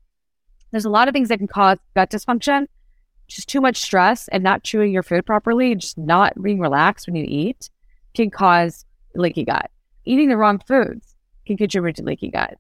there's 0.71 0.86
a 0.86 0.89
lot 0.89 1.09
of 1.09 1.13
things 1.13 1.28
that 1.28 1.39
can 1.39 1.47
cause 1.47 1.78
gut 1.93 2.09
dysfunction. 2.09 2.67
Just 3.28 3.49
too 3.49 3.59
much 3.59 3.76
stress 3.76 4.30
and 4.30 4.41
not 4.41 4.63
chewing 4.63 4.93
your 4.93 5.03
food 5.03 5.26
properly, 5.26 5.76
just 5.76 5.97
not 5.97 6.41
being 6.41 6.61
relaxed 6.61 7.05
when 7.05 7.17
you 7.17 7.26
eat 7.28 7.69
can 8.15 8.30
cause 8.30 8.86
leaky 9.13 9.43
gut. 9.43 9.69
Eating 10.05 10.30
the 10.30 10.38
wrong 10.38 10.61
foods 10.65 11.15
can 11.45 11.57
contribute 11.57 11.97
to 11.97 12.03
leaky 12.03 12.32
gut. 12.32 12.57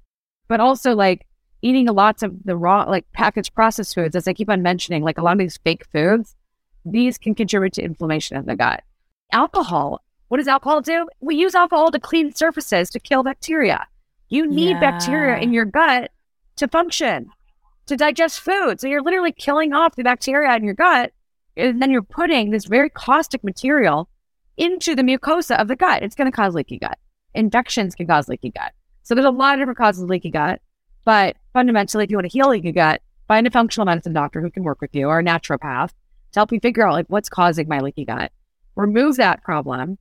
But 0.49 0.59
also 0.59 0.95
like 0.95 1.27
eating 1.61 1.85
lots 1.85 2.23
of 2.23 2.43
the 2.43 2.57
raw, 2.57 2.83
like 2.83 3.09
packaged 3.13 3.55
processed 3.55 3.95
foods, 3.95 4.17
as 4.17 4.27
I 4.27 4.33
keep 4.33 4.49
on 4.49 4.63
mentioning, 4.63 5.01
like 5.01 5.17
a 5.17 5.21
lot 5.21 5.31
of 5.31 5.39
these 5.39 5.59
fake 5.63 5.85
foods, 5.93 6.35
these 6.83 7.17
can 7.17 7.35
contribute 7.35 7.71
to 7.73 7.83
inflammation 7.83 8.35
in 8.35 8.47
the 8.47 8.57
gut. 8.57 8.83
Alcohol. 9.31 10.03
What 10.27 10.39
does 10.39 10.47
alcohol 10.49 10.81
do? 10.81 11.07
We 11.21 11.37
use 11.37 11.55
alcohol 11.55 11.89
to 11.91 11.99
clean 12.01 12.35
surfaces 12.35 12.89
to 12.89 12.99
kill 12.99 13.23
bacteria. 13.23 13.87
You 14.33 14.47
need 14.47 14.71
yeah. 14.71 14.79
bacteria 14.79 15.37
in 15.37 15.53
your 15.53 15.65
gut 15.65 16.09
to 16.55 16.67
function, 16.67 17.29
to 17.85 17.95
digest 17.95 18.39
food. 18.39 18.81
So 18.81 18.87
you're 18.87 19.03
literally 19.03 19.31
killing 19.31 19.73
off 19.73 19.95
the 19.95 20.03
bacteria 20.03 20.55
in 20.55 20.63
your 20.63 20.73
gut. 20.73 21.11
And 21.55 21.79
then 21.79 21.91
you're 21.91 22.01
putting 22.01 22.49
this 22.49 22.65
very 22.65 22.89
caustic 22.89 23.43
material 23.43 24.09
into 24.57 24.95
the 24.95 25.03
mucosa 25.03 25.59
of 25.59 25.67
the 25.67 25.75
gut. 25.75 26.01
It's 26.01 26.15
going 26.15 26.31
to 26.31 26.35
cause 26.35 26.55
leaky 26.55 26.79
gut. 26.79 26.97
Infections 27.35 27.93
can 27.93 28.07
cause 28.07 28.27
leaky 28.27 28.49
gut. 28.49 28.71
So 29.03 29.13
there's 29.13 29.27
a 29.27 29.29
lot 29.29 29.53
of 29.53 29.59
different 29.59 29.77
causes 29.77 30.01
of 30.01 30.09
leaky 30.09 30.31
gut. 30.31 30.61
But 31.05 31.35
fundamentally, 31.53 32.03
if 32.03 32.09
you 32.09 32.17
want 32.17 32.25
to 32.25 32.35
heal 32.35 32.49
leaky 32.49 32.71
gut, 32.71 33.03
find 33.27 33.45
a 33.45 33.51
functional 33.51 33.85
medicine 33.85 34.13
doctor 34.13 34.41
who 34.41 34.49
can 34.49 34.63
work 34.63 34.81
with 34.81 34.95
you 34.95 35.09
or 35.09 35.19
a 35.19 35.23
naturopath 35.23 35.89
to 35.89 36.39
help 36.39 36.51
you 36.51 36.59
figure 36.59 36.87
out 36.87 36.93
like 36.93 37.05
what's 37.07 37.29
causing 37.29 37.67
my 37.67 37.81
leaky 37.81 38.05
gut. 38.05 38.31
Remove 38.75 39.17
that 39.17 39.43
problem. 39.43 39.99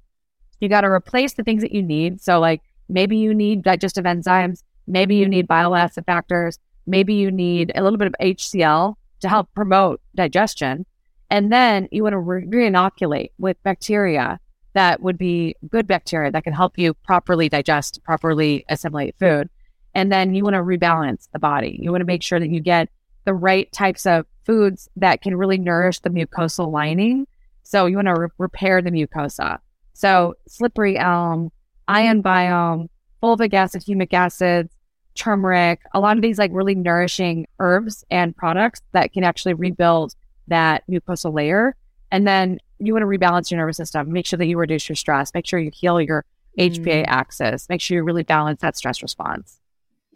You 0.58 0.70
got 0.70 0.80
to 0.80 0.88
replace 0.88 1.34
the 1.34 1.42
things 1.42 1.60
that 1.60 1.72
you 1.72 1.82
need. 1.82 2.22
So 2.22 2.40
like 2.40 2.62
Maybe 2.88 3.16
you 3.16 3.34
need 3.34 3.62
digestive 3.62 4.04
enzymes. 4.04 4.62
Maybe 4.86 5.16
you 5.16 5.28
need 5.28 5.46
bile 5.46 5.74
acid 5.74 6.04
factors. 6.06 6.58
Maybe 6.86 7.14
you 7.14 7.30
need 7.30 7.72
a 7.74 7.82
little 7.82 7.98
bit 7.98 8.08
of 8.08 8.14
HCl 8.20 8.94
to 9.20 9.28
help 9.28 9.48
promote 9.54 10.00
digestion. 10.14 10.84
And 11.30 11.52
then 11.52 11.88
you 11.90 12.02
want 12.02 12.12
to 12.12 12.18
re 12.18 12.66
inoculate 12.66 13.32
with 13.38 13.62
bacteria 13.62 14.38
that 14.74 15.02
would 15.02 15.18
be 15.18 15.54
good 15.68 15.86
bacteria 15.86 16.30
that 16.30 16.44
can 16.44 16.52
help 16.52 16.78
you 16.78 16.94
properly 16.94 17.48
digest, 17.48 18.02
properly 18.04 18.64
assimilate 18.68 19.14
food. 19.18 19.48
And 19.94 20.10
then 20.10 20.34
you 20.34 20.44
want 20.44 20.54
to 20.54 20.62
rebalance 20.62 21.28
the 21.32 21.38
body. 21.38 21.78
You 21.80 21.90
want 21.90 22.00
to 22.00 22.06
make 22.06 22.22
sure 22.22 22.40
that 22.40 22.48
you 22.48 22.60
get 22.60 22.88
the 23.24 23.34
right 23.34 23.70
types 23.72 24.06
of 24.06 24.26
foods 24.44 24.88
that 24.96 25.20
can 25.20 25.36
really 25.36 25.58
nourish 25.58 26.00
the 26.00 26.10
mucosal 26.10 26.72
lining. 26.72 27.26
So 27.62 27.86
you 27.86 27.96
want 27.96 28.08
to 28.08 28.14
re- 28.14 28.28
repair 28.38 28.80
the 28.82 28.90
mucosa. 28.90 29.58
So 29.92 30.34
slippery 30.48 30.96
elm, 30.98 31.52
ion 31.88 32.22
biome, 32.22 32.88
fulvic 33.22 33.54
acid, 33.54 33.82
humic 33.82 34.12
acids, 34.12 34.72
turmeric, 35.14 35.80
a 35.92 36.00
lot 36.00 36.16
of 36.16 36.22
these 36.22 36.38
like 36.38 36.50
really 36.52 36.74
nourishing 36.74 37.46
herbs 37.58 38.04
and 38.10 38.36
products 38.36 38.80
that 38.92 39.12
can 39.12 39.24
actually 39.24 39.54
rebuild 39.54 40.14
that 40.48 40.84
mucosal 40.90 41.32
layer. 41.32 41.76
And 42.10 42.26
then 42.26 42.58
you 42.78 42.92
want 42.92 43.02
to 43.02 43.06
rebalance 43.06 43.50
your 43.50 43.58
nervous 43.58 43.76
system, 43.76 44.12
make 44.12 44.26
sure 44.26 44.36
that 44.38 44.46
you 44.46 44.58
reduce 44.58 44.88
your 44.88 44.96
stress, 44.96 45.32
make 45.34 45.46
sure 45.46 45.58
you 45.58 45.70
heal 45.72 46.00
your 46.00 46.24
HPA 46.58 47.04
mm. 47.04 47.04
axis, 47.06 47.68
make 47.68 47.80
sure 47.80 47.96
you 47.96 48.04
really 48.04 48.24
balance 48.24 48.60
that 48.60 48.76
stress 48.76 49.02
response 49.02 49.61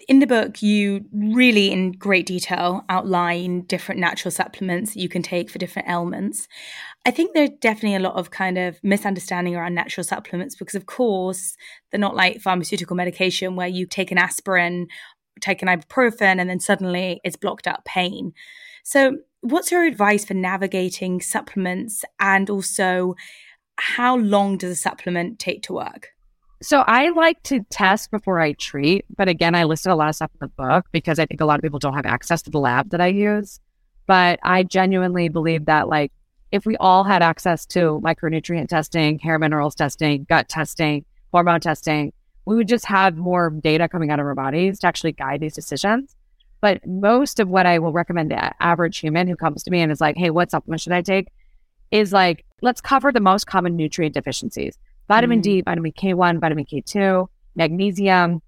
in 0.09 0.19
the 0.19 0.27
book, 0.27 0.63
you 0.63 1.05
really, 1.13 1.73
in 1.73 1.93
great 1.93 2.27
detail, 2.27 2.85
outline 2.89 3.63
different 3.63 4.01
natural 4.01 4.31
supplements 4.31 4.95
you 4.95 5.09
can 5.09 5.23
take 5.23 5.51
for 5.51 5.59
different 5.59 5.89
ailments. 5.89 6.49
I 7.07 7.11
think 7.11 7.33
there's 7.33 7.51
definitely 7.61 7.97
a 7.97 8.01
lot 8.01 8.15
of 8.15 8.31
kind 8.31 8.59
of 8.59 8.79
misunderstanding 8.83 9.57
around 9.57 9.75
natural 9.75 10.05
supplements 10.05 10.55
because, 10.55 10.75
of 10.75 10.87
course, 10.87 11.57
they're 11.91 12.01
not 12.01 12.17
like 12.17 12.41
pharmaceutical 12.41 12.97
medication 12.97 13.57
where 13.57 13.69
you 13.69 13.87
take 13.87 14.11
an 14.11 14.19
aspirin, 14.19 14.89
take 15.41 15.63
an 15.63 15.69
ibuprofen, 15.69 16.41
and 16.41 16.51
then 16.51 16.61
suddenly 16.61 17.21
it's 17.25 17.37
blocked 17.37 17.67
out 17.67 17.85
pain. 17.85 18.33
So, 18.85 19.19
what's 19.41 19.71
your 19.71 19.85
advice 19.85 20.25
for 20.25 20.35
navigating 20.35 21.21
supplements 21.21 22.05
and 22.21 22.51
also 22.51 23.15
how 23.79 24.17
long 24.17 24.59
does 24.59 24.71
a 24.71 24.77
supplement 24.77 25.39
take 25.39 25.63
to 25.65 25.73
work? 25.73 26.16
So 26.63 26.81
I 26.87 27.11
like 27.11 27.43
to 27.45 27.65
test 27.69 28.11
before 28.11 28.41
I 28.41 28.53
treat, 28.53 29.05
but 29.15 29.29
again, 29.29 29.55
I 29.55 29.65
listed 29.65 29.93
a 29.93 29.95
lot 29.95 30.09
of 30.09 30.15
stuff 30.15 30.31
in 30.35 30.39
the 30.41 30.49
book 30.49 30.87
because 30.91 31.19
I 31.19 31.27
think 31.27 31.41
a 31.41 31.45
lot 31.45 31.59
of 31.59 31.63
people 31.63 31.79
don't 31.79 31.95
have 31.95 32.07
access 32.07 32.41
to 32.43 32.51
the 32.51 32.59
lab 32.59 32.91
that 32.91 33.01
I 33.01 33.09
use. 33.09 33.61
But 34.07 34.39
I 34.43 34.63
genuinely 34.63 35.29
believe 35.29 35.67
that 35.67 35.89
like 35.89 36.13
if 36.53 36.65
we 36.65 36.77
all 36.77 37.05
had 37.05 37.23
access 37.23 37.67
to 37.67 38.01
micronutrient 38.03 38.69
testing, 38.69 39.19
hair 39.19 39.39
minerals 39.39 39.75
testing, 39.75 40.25
gut 40.29 40.49
testing, 40.49 41.05
hormone 41.33 41.61
testing, 41.61 42.13
we 42.47 42.57
would 42.57 42.69
just 42.69 42.87
have 42.87 43.17
more 43.17 43.51
data 43.51 43.89
coming 43.89 44.11
out 44.11 44.21
of 44.21 44.27
our 44.27 44.35
bodies 44.35 44.79
to 44.79 44.87
actually 44.87 45.13
guide 45.13 45.41
these 45.41 45.55
decisions. 45.55 46.15
But 46.63 46.87
most 46.87 47.39
of 47.39 47.49
what 47.49 47.67
I 47.67 47.81
will 47.81 47.93
recommend 47.93 48.31
to 48.31 48.63
average 48.63 48.99
human 48.99 49.29
who 49.29 49.37
comes 49.37 49.63
to 49.65 49.71
me 49.71 49.81
and 49.81 49.93
is 49.93 50.01
like, 50.01 50.17
hey, 50.17 50.31
what 50.31 50.51
supplement 50.51 50.81
should 50.81 50.93
I 50.93 51.03
take? 51.03 51.29
Is 51.91 52.13
like, 52.13 52.45
let's 52.63 52.81
cover 52.81 53.13
the 53.13 53.21
most 53.21 53.47
common 53.47 53.77
nutrient 53.77 54.15
deficiencies 54.15 54.79
vitamin 55.09 55.41
mm 55.41 55.43
D, 55.43 55.61
vitamin 55.63 55.93
K1, 55.93 56.41
vitamin 56.41 56.65
K2, 56.65 57.27
magnesium, 57.55 58.43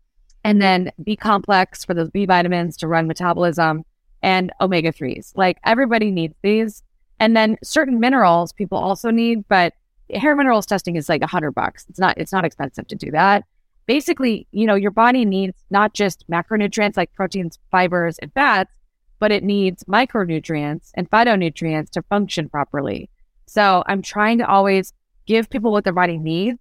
and 0.44 0.62
then 0.62 0.92
B 1.02 1.16
complex 1.16 1.84
for 1.84 1.94
those 1.94 2.10
B 2.10 2.26
vitamins 2.26 2.76
to 2.78 2.88
run 2.88 3.06
metabolism 3.06 3.84
and 4.22 4.52
omega 4.60 4.92
3s. 4.92 5.32
Like 5.36 5.58
everybody 5.64 6.10
needs 6.10 6.34
these. 6.42 6.82
And 7.20 7.36
then 7.36 7.56
certain 7.62 7.98
minerals 8.00 8.52
people 8.52 8.78
also 8.78 9.10
need, 9.10 9.46
but 9.48 9.74
hair 10.14 10.36
minerals 10.36 10.66
testing 10.66 10.96
is 10.96 11.08
like 11.08 11.22
a 11.22 11.26
hundred 11.26 11.52
bucks. 11.52 11.84
It's 11.88 11.98
not, 11.98 12.16
it's 12.16 12.32
not 12.32 12.44
expensive 12.44 12.86
to 12.88 12.96
do 12.96 13.10
that. 13.10 13.44
Basically, 13.86 14.46
you 14.52 14.66
know, 14.66 14.74
your 14.74 14.90
body 14.90 15.24
needs 15.24 15.58
not 15.70 15.94
just 15.94 16.28
macronutrients 16.28 16.96
like 16.96 17.12
proteins, 17.14 17.58
fibers, 17.70 18.18
and 18.18 18.32
fats, 18.32 18.72
but 19.18 19.32
it 19.32 19.42
needs 19.42 19.82
micronutrients 19.84 20.90
and 20.94 21.10
phytonutrients 21.10 21.90
to 21.90 22.02
function 22.02 22.48
properly. 22.48 23.10
So 23.46 23.82
I'm 23.86 24.02
trying 24.02 24.38
to 24.38 24.46
always 24.46 24.92
give 25.28 25.48
people 25.50 25.70
what 25.70 25.84
their 25.84 25.92
body 25.92 26.18
needs. 26.18 26.58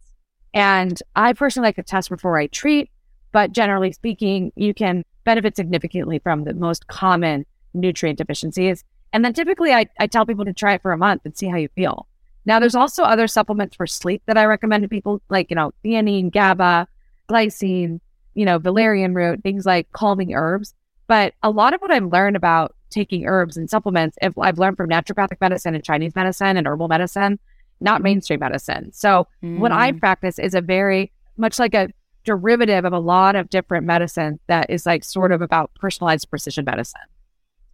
And 0.53 1.01
I 1.15 1.34
personally 1.34 1.68
like 1.68 1.78
to 1.78 1.84
test 1.84 2.09
before 2.09 2.38
I 2.38 2.47
treat, 2.47 2.91
but 3.32 3.51
generally 3.51 3.91
speaking, 3.91 4.51
you 4.55 4.74
can 4.74 5.03
benefit 5.24 5.55
significantly 5.55 6.20
from 6.20 6.43
the 6.43 6.53
most 6.53 6.88
common 6.88 7.45
nutrient 7.74 8.18
deficiencies. 8.20 8.84
And 9.13 9.24
then 9.26 9.34
typically 9.34 9.72
I, 9.72 9.88
I 9.99 10.07
tell 10.07 10.26
people 10.26 10.45
to 10.45 10.53
try 10.53 10.74
it 10.74 10.82
for 10.82 10.91
a 10.91 10.97
month 10.97 11.22
and 11.26 11.36
see 11.36 11.47
how 11.47 11.57
you 11.57 11.70
feel. 11.76 12.07
Now, 12.45 12.59
there's 12.59 12.76
also 12.76 13.03
other 13.03 13.28
supplements 13.28 13.76
for 13.76 13.88
sleep 13.88 14.22
that 14.26 14.38
I 14.38 14.45
recommend 14.45 14.84
to 14.84 14.89
people, 14.89 15.22
like, 15.30 15.49
you 15.49 15.55
know, 15.55 15.74
theanine, 15.84 16.32
GABA, 16.32 16.88
glycine, 17.30 17.99
you 18.36 18.45
know, 18.45 18.57
valerian 18.57 19.13
root, 19.13 19.43
things 19.43 19.65
like 19.65 19.91
calming 19.91 20.34
herbs. 20.34 20.74
But 21.07 21.34
a 21.43 21.49
lot 21.49 21.74
of 21.74 21.82
what 21.82 21.91
I've 21.91 22.11
learned 22.11 22.38
about 22.38 22.74
taking 22.89 23.26
herbs 23.26 23.57
and 23.57 23.70
supplements, 23.70 24.18
I've 24.22 24.57
learned 24.57 24.78
from 24.78 24.89
naturopathic 24.89 25.41
medicine 25.41 25.76
and 25.76 25.84
Chinese 25.84 26.15
medicine 26.15 26.55
and 26.55 26.68
herbal 26.68 26.88
medicine, 26.88 27.38
not 27.80 28.01
mainstream 28.01 28.39
medicine. 28.39 28.91
So 28.93 29.28
mm. 29.43 29.59
what 29.59 29.71
I 29.71 29.91
mm. 29.91 29.99
practice 29.99 30.39
is 30.39 30.53
a 30.53 30.61
very 30.61 31.11
much 31.38 31.59
like 31.59 31.73
a 31.73 31.89
derivative 32.23 32.84
of 32.84 32.93
a 32.93 32.99
lot 32.99 33.36
of 33.36 33.49
different 33.49 33.86
medicine 33.86 34.39
that 34.47 34.69
is 34.69 34.86
like 34.86 35.03
sort 35.03 35.32
of 35.32 35.41
about 35.41 35.71
personalized 35.75 36.30
precision 36.30 36.65
medicine. 36.65 37.01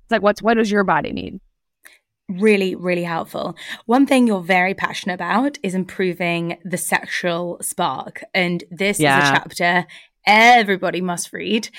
It's 0.03 0.11
like 0.11 0.21
what's 0.21 0.41
what 0.41 0.55
does 0.55 0.71
your 0.71 0.83
body 0.83 1.11
need? 1.11 1.39
Really, 2.29 2.73
really 2.75 3.03
helpful. 3.03 3.55
One 3.85 4.05
thing 4.05 4.27
you're 4.27 4.41
very 4.41 4.73
passionate 4.73 5.15
about 5.15 5.57
is 5.61 5.75
improving 5.75 6.57
the 6.63 6.77
sexual 6.77 7.57
spark. 7.61 8.23
And 8.33 8.63
this 8.71 8.99
yeah. 8.99 9.23
is 9.23 9.29
a 9.29 9.33
chapter 9.33 9.87
everybody 10.25 11.01
must 11.01 11.33
read. 11.33 11.69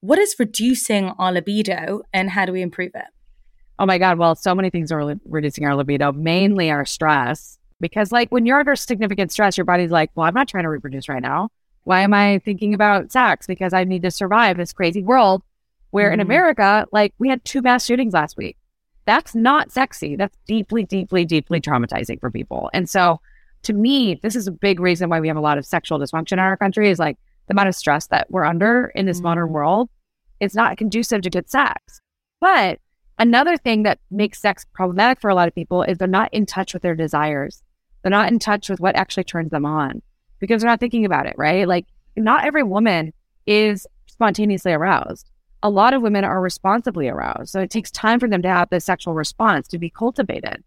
What 0.00 0.18
is 0.18 0.34
reducing 0.38 1.10
our 1.10 1.32
libido 1.32 2.02
and 2.12 2.30
how 2.30 2.46
do 2.46 2.52
we 2.52 2.62
improve 2.62 2.92
it? 2.94 3.06
Oh 3.78 3.86
my 3.86 3.98
God. 3.98 4.18
Well, 4.18 4.34
so 4.34 4.54
many 4.54 4.70
things 4.70 4.90
are 4.92 5.16
reducing 5.24 5.64
our 5.64 5.76
libido, 5.76 6.12
mainly 6.12 6.70
our 6.70 6.84
stress. 6.84 7.58
Because, 7.82 8.12
like, 8.12 8.30
when 8.30 8.46
you're 8.46 8.60
under 8.60 8.76
significant 8.76 9.32
stress, 9.32 9.58
your 9.58 9.64
body's 9.66 9.90
like, 9.90 10.10
well, 10.14 10.26
I'm 10.26 10.34
not 10.34 10.48
trying 10.48 10.62
to 10.62 10.70
reproduce 10.70 11.08
right 11.08 11.20
now. 11.20 11.50
Why 11.82 12.02
am 12.02 12.14
I 12.14 12.40
thinking 12.44 12.74
about 12.74 13.10
sex? 13.10 13.46
Because 13.46 13.72
I 13.72 13.82
need 13.82 14.02
to 14.02 14.10
survive 14.10 14.56
this 14.56 14.72
crazy 14.72 15.02
world 15.02 15.42
where 15.90 16.06
mm-hmm. 16.06 16.14
in 16.14 16.20
America, 16.20 16.86
like, 16.92 17.12
we 17.18 17.28
had 17.28 17.44
two 17.44 17.60
mass 17.60 17.84
shootings 17.84 18.14
last 18.14 18.36
week. 18.36 18.56
That's 19.04 19.34
not 19.34 19.72
sexy. 19.72 20.14
That's 20.14 20.38
deeply, 20.46 20.84
deeply, 20.84 21.24
deeply 21.24 21.60
traumatizing 21.60 22.20
for 22.20 22.30
people. 22.30 22.70
And 22.72 22.88
so, 22.88 23.20
to 23.64 23.72
me, 23.72 24.14
this 24.22 24.36
is 24.36 24.46
a 24.46 24.52
big 24.52 24.78
reason 24.78 25.10
why 25.10 25.18
we 25.18 25.26
have 25.26 25.36
a 25.36 25.40
lot 25.40 25.58
of 25.58 25.66
sexual 25.66 25.98
dysfunction 25.98 26.34
in 26.34 26.38
our 26.38 26.56
country 26.56 26.88
is 26.88 27.00
like 27.00 27.18
the 27.48 27.54
amount 27.54 27.68
of 27.68 27.74
stress 27.74 28.06
that 28.06 28.30
we're 28.30 28.44
under 28.44 28.92
in 28.94 29.06
this 29.06 29.18
mm-hmm. 29.18 29.24
modern 29.24 29.48
world. 29.50 29.90
It's 30.38 30.54
not 30.54 30.76
conducive 30.76 31.22
to 31.22 31.30
good 31.30 31.50
sex. 31.50 32.00
But 32.40 32.78
another 33.18 33.56
thing 33.56 33.82
that 33.82 33.98
makes 34.10 34.40
sex 34.40 34.64
problematic 34.72 35.20
for 35.20 35.30
a 35.30 35.34
lot 35.34 35.48
of 35.48 35.54
people 35.54 35.82
is 35.82 35.98
they're 35.98 36.06
not 36.06 36.32
in 36.32 36.46
touch 36.46 36.74
with 36.74 36.82
their 36.82 36.94
desires. 36.94 37.62
They're 38.02 38.10
not 38.10 38.30
in 38.30 38.38
touch 38.38 38.68
with 38.68 38.80
what 38.80 38.96
actually 38.96 39.24
turns 39.24 39.50
them 39.50 39.64
on 39.64 40.02
because 40.38 40.60
they're 40.60 40.70
not 40.70 40.80
thinking 40.80 41.04
about 41.04 41.26
it, 41.26 41.34
right? 41.36 41.66
Like, 41.66 41.86
not 42.16 42.44
every 42.44 42.62
woman 42.62 43.12
is 43.46 43.86
spontaneously 44.06 44.72
aroused. 44.72 45.30
A 45.62 45.70
lot 45.70 45.94
of 45.94 46.02
women 46.02 46.24
are 46.24 46.40
responsibly 46.40 47.08
aroused. 47.08 47.50
So 47.50 47.60
it 47.60 47.70
takes 47.70 47.90
time 47.90 48.18
for 48.18 48.28
them 48.28 48.42
to 48.42 48.48
have 48.48 48.68
the 48.70 48.80
sexual 48.80 49.14
response 49.14 49.68
to 49.68 49.78
be 49.78 49.90
cultivated. 49.90 50.62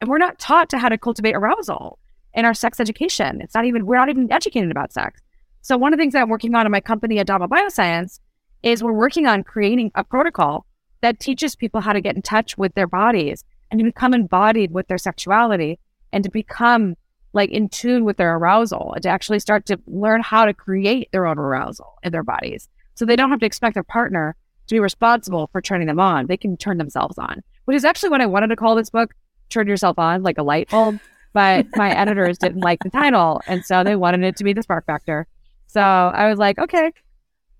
And 0.00 0.10
we're 0.10 0.18
not 0.18 0.38
taught 0.38 0.68
to 0.70 0.78
how 0.78 0.88
to 0.88 0.98
cultivate 0.98 1.34
arousal 1.34 1.98
in 2.34 2.44
our 2.44 2.54
sex 2.54 2.80
education. 2.80 3.40
It's 3.40 3.54
not 3.54 3.64
even, 3.64 3.86
we're 3.86 3.96
not 3.96 4.08
even 4.08 4.30
educated 4.32 4.70
about 4.70 4.92
sex. 4.92 5.20
So 5.62 5.76
one 5.76 5.92
of 5.92 5.98
the 5.98 6.02
things 6.02 6.14
that 6.14 6.22
I'm 6.22 6.28
working 6.28 6.54
on 6.54 6.66
in 6.66 6.72
my 6.72 6.80
company, 6.80 7.20
Adamo 7.20 7.46
Bioscience, 7.46 8.18
is 8.62 8.82
we're 8.82 8.92
working 8.92 9.26
on 9.26 9.44
creating 9.44 9.92
a 9.94 10.04
protocol 10.04 10.66
that 11.00 11.20
teaches 11.20 11.56
people 11.56 11.80
how 11.80 11.92
to 11.92 12.00
get 12.00 12.16
in 12.16 12.22
touch 12.22 12.58
with 12.58 12.74
their 12.74 12.86
bodies 12.86 13.44
and 13.70 13.78
to 13.78 13.84
become 13.84 14.14
embodied 14.14 14.72
with 14.72 14.88
their 14.88 14.98
sexuality 14.98 15.78
and 16.12 16.24
to 16.24 16.30
become 16.30 16.96
like 17.32 17.50
in 17.50 17.68
tune 17.68 18.04
with 18.04 18.16
their 18.16 18.36
arousal 18.36 18.92
and 18.94 19.02
to 19.02 19.08
actually 19.08 19.38
start 19.38 19.66
to 19.66 19.78
learn 19.86 20.20
how 20.20 20.44
to 20.44 20.54
create 20.54 21.08
their 21.12 21.26
own 21.26 21.38
arousal 21.38 21.94
in 22.02 22.12
their 22.12 22.24
bodies. 22.24 22.68
So 22.94 23.04
they 23.04 23.16
don't 23.16 23.30
have 23.30 23.40
to 23.40 23.46
expect 23.46 23.74
their 23.74 23.82
partner 23.82 24.36
to 24.66 24.74
be 24.74 24.80
responsible 24.80 25.48
for 25.52 25.60
turning 25.60 25.86
them 25.86 26.00
on. 26.00 26.26
They 26.26 26.36
can 26.36 26.56
turn 26.56 26.78
themselves 26.78 27.18
on, 27.18 27.42
which 27.64 27.76
is 27.76 27.84
actually 27.84 28.10
what 28.10 28.20
I 28.20 28.26
wanted 28.26 28.48
to 28.48 28.56
call 28.56 28.74
this 28.74 28.90
book, 28.90 29.14
Turn 29.48 29.66
Yourself 29.66 29.98
On, 29.98 30.22
like 30.22 30.38
a 30.38 30.42
light 30.42 30.68
bulb. 30.70 30.98
But 31.32 31.66
my 31.76 31.90
editors 31.96 32.38
didn't 32.38 32.60
like 32.60 32.82
the 32.82 32.90
title. 32.90 33.40
And 33.46 33.64
so 33.64 33.84
they 33.84 33.96
wanted 33.96 34.22
it 34.24 34.36
to 34.36 34.44
be 34.44 34.52
the 34.52 34.62
spark 34.62 34.86
factor. 34.86 35.26
So 35.68 35.80
I 35.80 36.28
was 36.28 36.38
like, 36.38 36.58
okay. 36.58 36.92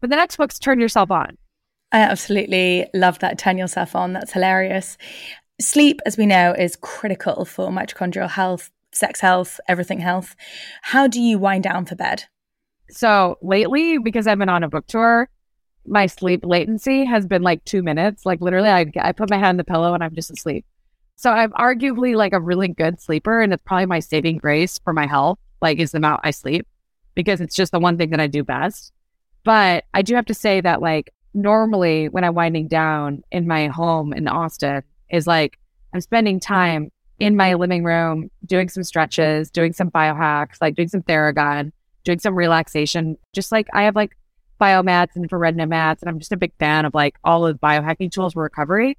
But 0.00 0.10
the 0.10 0.16
next 0.16 0.36
book's 0.36 0.58
Turn 0.58 0.80
Yourself 0.80 1.10
On. 1.10 1.36
I 1.92 2.00
absolutely 2.00 2.86
love 2.94 3.18
that. 3.20 3.38
Turn 3.38 3.58
yourself 3.58 3.96
on. 3.96 4.12
That's 4.12 4.32
hilarious. 4.32 4.96
Sleep, 5.60 6.00
as 6.06 6.16
we 6.16 6.24
know, 6.24 6.54
is 6.58 6.76
critical 6.76 7.44
for 7.44 7.68
mitochondrial 7.68 8.30
health, 8.30 8.70
sex 8.92 9.20
health, 9.20 9.60
everything 9.68 10.00
health. 10.00 10.34
How 10.80 11.06
do 11.06 11.20
you 11.20 11.38
wind 11.38 11.64
down 11.64 11.84
for 11.84 11.96
bed? 11.96 12.24
So 12.88 13.36
lately, 13.42 13.98
because 13.98 14.26
I've 14.26 14.38
been 14.38 14.48
on 14.48 14.64
a 14.64 14.68
book 14.68 14.86
tour, 14.86 15.28
my 15.86 16.06
sleep 16.06 16.44
latency 16.44 17.04
has 17.04 17.26
been 17.26 17.42
like 17.42 17.62
two 17.64 17.82
minutes. 17.82 18.24
Like 18.24 18.40
literally, 18.40 18.70
I, 18.70 18.90
I 19.00 19.12
put 19.12 19.28
my 19.28 19.36
head 19.36 19.50
on 19.50 19.58
the 19.58 19.64
pillow 19.64 19.92
and 19.92 20.02
I'm 20.02 20.14
just 20.14 20.30
asleep. 20.30 20.64
So 21.16 21.30
I'm 21.30 21.52
arguably 21.52 22.16
like 22.16 22.32
a 22.32 22.40
really 22.40 22.68
good 22.68 22.98
sleeper, 22.98 23.42
and 23.42 23.52
it's 23.52 23.62
probably 23.62 23.84
my 23.84 24.00
saving 24.00 24.38
grace 24.38 24.78
for 24.78 24.94
my 24.94 25.06
health. 25.06 25.38
Like, 25.60 25.78
is 25.78 25.92
the 25.92 25.98
amount 25.98 26.22
I 26.24 26.30
sleep 26.30 26.66
because 27.14 27.42
it's 27.42 27.54
just 27.54 27.72
the 27.72 27.78
one 27.78 27.98
thing 27.98 28.10
that 28.10 28.20
I 28.20 28.28
do 28.28 28.42
best. 28.42 28.94
But 29.44 29.84
I 29.92 30.00
do 30.00 30.14
have 30.14 30.24
to 30.26 30.34
say 30.34 30.62
that 30.62 30.80
like 30.80 31.12
normally 31.34 32.08
when 32.08 32.24
I'm 32.24 32.34
winding 32.34 32.68
down 32.68 33.22
in 33.30 33.46
my 33.46 33.66
home 33.66 34.14
in 34.14 34.26
Austin, 34.26 34.82
is 35.10 35.26
like 35.26 35.58
I'm 35.92 36.00
spending 36.00 36.40
time 36.40 36.90
in 37.18 37.36
my 37.36 37.54
living 37.54 37.84
room 37.84 38.30
doing 38.46 38.68
some 38.68 38.82
stretches, 38.82 39.50
doing 39.50 39.72
some 39.72 39.90
biohacks, 39.90 40.56
like 40.60 40.74
doing 40.74 40.88
some 40.88 41.02
Theragun, 41.02 41.72
doing 42.04 42.18
some 42.18 42.34
relaxation. 42.34 43.16
Just 43.32 43.52
like 43.52 43.68
I 43.72 43.82
have 43.82 43.96
like 43.96 44.16
biomats 44.60 45.14
and 45.14 45.24
infrared 45.24 45.56
mats, 45.56 46.02
and 46.02 46.08
I'm 46.08 46.18
just 46.18 46.32
a 46.32 46.36
big 46.36 46.52
fan 46.58 46.84
of 46.84 46.94
like 46.94 47.16
all 47.24 47.46
of 47.46 47.60
biohacking 47.60 48.10
tools 48.10 48.34
for 48.34 48.42
recovery. 48.42 48.96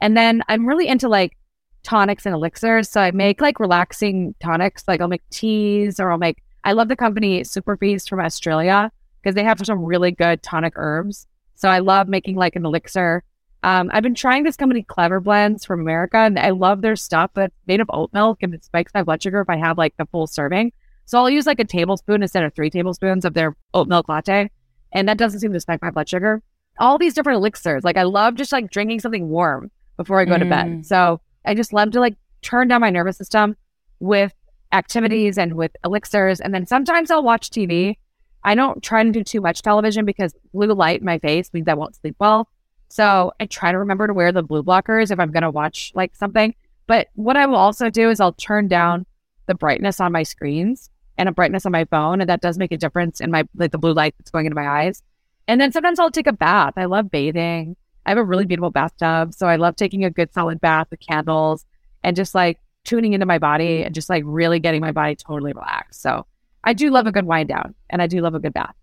And 0.00 0.16
then 0.16 0.42
I'm 0.48 0.66
really 0.66 0.88
into 0.88 1.08
like 1.08 1.36
tonics 1.82 2.26
and 2.26 2.34
elixirs. 2.34 2.88
So 2.88 3.00
I 3.00 3.10
make 3.12 3.40
like 3.40 3.60
relaxing 3.60 4.34
tonics, 4.40 4.84
like 4.88 5.00
I'll 5.00 5.08
make 5.08 5.28
teas 5.30 6.00
or 6.00 6.10
I'll 6.10 6.18
make, 6.18 6.42
I 6.64 6.72
love 6.72 6.88
the 6.88 6.96
company 6.96 7.42
SuperFeast 7.42 8.08
from 8.08 8.20
Australia 8.20 8.90
because 9.22 9.34
they 9.34 9.44
have 9.44 9.60
some 9.64 9.84
really 9.84 10.10
good 10.10 10.42
tonic 10.42 10.72
herbs. 10.76 11.26
So 11.54 11.68
I 11.68 11.78
love 11.78 12.08
making 12.08 12.36
like 12.36 12.56
an 12.56 12.66
elixir 12.66 13.22
um, 13.64 13.90
I've 13.94 14.02
been 14.02 14.14
trying 14.14 14.44
this 14.44 14.56
company 14.56 14.84
Clevr 14.84 15.22
Blends 15.22 15.64
from 15.64 15.80
America, 15.80 16.18
and 16.18 16.38
I 16.38 16.50
love 16.50 16.82
their 16.82 16.96
stuff, 16.96 17.30
but 17.32 17.46
it's 17.46 17.66
made 17.66 17.80
of 17.80 17.88
oat 17.90 18.10
milk 18.12 18.42
and 18.42 18.52
it 18.52 18.62
spikes 18.62 18.92
my 18.92 19.02
blood 19.02 19.22
sugar 19.22 19.40
if 19.40 19.48
I 19.48 19.56
have 19.56 19.78
like 19.78 19.96
the 19.96 20.04
full 20.04 20.26
serving. 20.26 20.70
So 21.06 21.18
I'll 21.18 21.30
use 21.30 21.46
like 21.46 21.60
a 21.60 21.64
tablespoon 21.64 22.22
instead 22.22 22.44
of 22.44 22.54
three 22.54 22.68
tablespoons 22.68 23.24
of 23.24 23.32
their 23.32 23.56
oat 23.72 23.88
milk 23.88 24.06
latte, 24.06 24.50
and 24.92 25.08
that 25.08 25.16
doesn't 25.16 25.40
seem 25.40 25.54
to 25.54 25.60
spike 25.60 25.80
my 25.80 25.90
blood 25.90 26.10
sugar. 26.10 26.42
All 26.78 26.98
these 26.98 27.14
different 27.14 27.38
elixirs, 27.38 27.84
like 27.84 27.96
I 27.96 28.02
love 28.02 28.34
just 28.34 28.52
like 28.52 28.70
drinking 28.70 29.00
something 29.00 29.30
warm 29.30 29.70
before 29.96 30.20
I 30.20 30.26
go 30.26 30.34
mm. 30.34 30.40
to 30.40 30.44
bed. 30.44 30.66
Mm. 30.66 30.84
So 30.84 31.22
I 31.46 31.54
just 31.54 31.72
love 31.72 31.90
to 31.92 32.00
like 32.00 32.16
turn 32.42 32.68
down 32.68 32.82
my 32.82 32.90
nervous 32.90 33.16
system 33.16 33.56
with 33.98 34.34
activities 34.72 35.38
and 35.38 35.54
with 35.54 35.72
elixirs, 35.86 36.38
and 36.38 36.52
then 36.52 36.66
sometimes 36.66 37.10
I'll 37.10 37.22
watch 37.22 37.48
TV. 37.48 37.96
I 38.42 38.54
don't 38.54 38.82
try 38.82 39.02
to 39.02 39.10
do 39.10 39.24
too 39.24 39.40
much 39.40 39.62
television 39.62 40.04
because 40.04 40.34
blue 40.52 40.66
light 40.74 41.00
in 41.00 41.06
my 41.06 41.18
face 41.18 41.48
means 41.54 41.66
I 41.66 41.72
won't 41.72 41.96
sleep 41.96 42.16
well. 42.20 42.46
So 42.94 43.32
I 43.40 43.46
try 43.46 43.72
to 43.72 43.78
remember 43.80 44.06
to 44.06 44.14
wear 44.14 44.30
the 44.30 44.44
blue 44.44 44.62
blockers 44.62 45.10
if 45.10 45.18
I'm 45.18 45.32
going 45.32 45.42
to 45.42 45.50
watch 45.50 45.90
like 45.96 46.14
something. 46.14 46.54
But 46.86 47.08
what 47.14 47.36
I 47.36 47.44
will 47.44 47.56
also 47.56 47.90
do 47.90 48.08
is 48.08 48.20
I'll 48.20 48.34
turn 48.34 48.68
down 48.68 49.04
the 49.46 49.56
brightness 49.56 49.98
on 49.98 50.12
my 50.12 50.22
screens 50.22 50.90
and 51.18 51.28
a 51.28 51.32
brightness 51.32 51.66
on 51.66 51.72
my 51.72 51.86
phone. 51.86 52.20
And 52.20 52.30
that 52.30 52.40
does 52.40 52.56
make 52.56 52.70
a 52.70 52.76
difference 52.76 53.20
in 53.20 53.32
my, 53.32 53.48
like 53.56 53.72
the 53.72 53.78
blue 53.78 53.94
light 53.94 54.14
that's 54.16 54.30
going 54.30 54.46
into 54.46 54.54
my 54.54 54.68
eyes. 54.68 55.02
And 55.48 55.60
then 55.60 55.72
sometimes 55.72 55.98
I'll 55.98 56.12
take 56.12 56.28
a 56.28 56.32
bath. 56.32 56.74
I 56.76 56.84
love 56.84 57.10
bathing. 57.10 57.74
I 58.06 58.10
have 58.10 58.18
a 58.18 58.22
really 58.22 58.46
beautiful 58.46 58.70
bathtub. 58.70 59.34
So 59.34 59.48
I 59.48 59.56
love 59.56 59.74
taking 59.74 60.04
a 60.04 60.10
good 60.10 60.32
solid 60.32 60.60
bath 60.60 60.86
with 60.92 61.00
candles 61.00 61.66
and 62.04 62.14
just 62.14 62.32
like 62.32 62.60
tuning 62.84 63.12
into 63.12 63.26
my 63.26 63.38
body 63.40 63.82
and 63.82 63.92
just 63.92 64.08
like 64.08 64.22
really 64.24 64.60
getting 64.60 64.80
my 64.80 64.92
body 64.92 65.16
totally 65.16 65.52
relaxed. 65.52 66.00
So 66.00 66.26
I 66.62 66.74
do 66.74 66.90
love 66.90 67.08
a 67.08 67.12
good 67.12 67.26
wind 67.26 67.48
down 67.48 67.74
and 67.90 68.00
I 68.00 68.06
do 68.06 68.20
love 68.20 68.36
a 68.36 68.38
good 68.38 68.54
bath. 68.54 68.76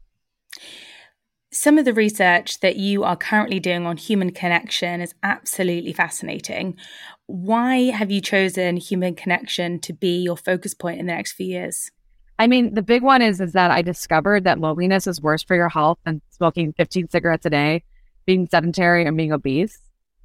Some 1.54 1.78
of 1.78 1.84
the 1.84 1.94
research 1.94 2.62
that 2.62 2.78
you 2.78 3.04
are 3.04 3.18
currently 3.18 3.60
doing 3.60 3.86
on 3.86 3.98
human 3.98 4.32
connection 4.32 5.02
is 5.02 5.14
absolutely 5.22 5.92
fascinating. 5.92 6.78
Why 7.28 7.92
have 7.92 8.10
you 8.10 8.22
chosen 8.22 8.78
human 8.78 9.16
connection 9.16 9.80
to 9.82 9.92
be 9.92 10.22
your 10.22 10.38
focus 10.38 10.74
point 10.74 11.02
in 11.02 11.08
the 11.08 11.14
next 11.14 11.34
few 11.34 11.48
years? 11.48 11.92
I 12.40 12.48
mean, 12.48 12.74
the 12.74 12.82
big 12.82 13.04
one 13.04 13.22
is 13.22 13.42
is 13.42 13.52
that 13.52 13.70
I 13.70 13.82
discovered 13.82 14.46
that 14.46 14.62
loneliness 14.62 15.08
is 15.08 15.22
worse 15.22 15.44
for 15.44 15.58
your 15.58 15.68
health 15.68 16.00
than 16.06 16.22
smoking 16.30 16.72
15 16.72 17.10
cigarettes 17.10 17.46
a 17.46 17.50
day, 17.50 17.84
being 18.26 18.48
sedentary, 18.48 19.06
and 19.06 19.18
being 19.18 19.34
obese. 19.34 19.78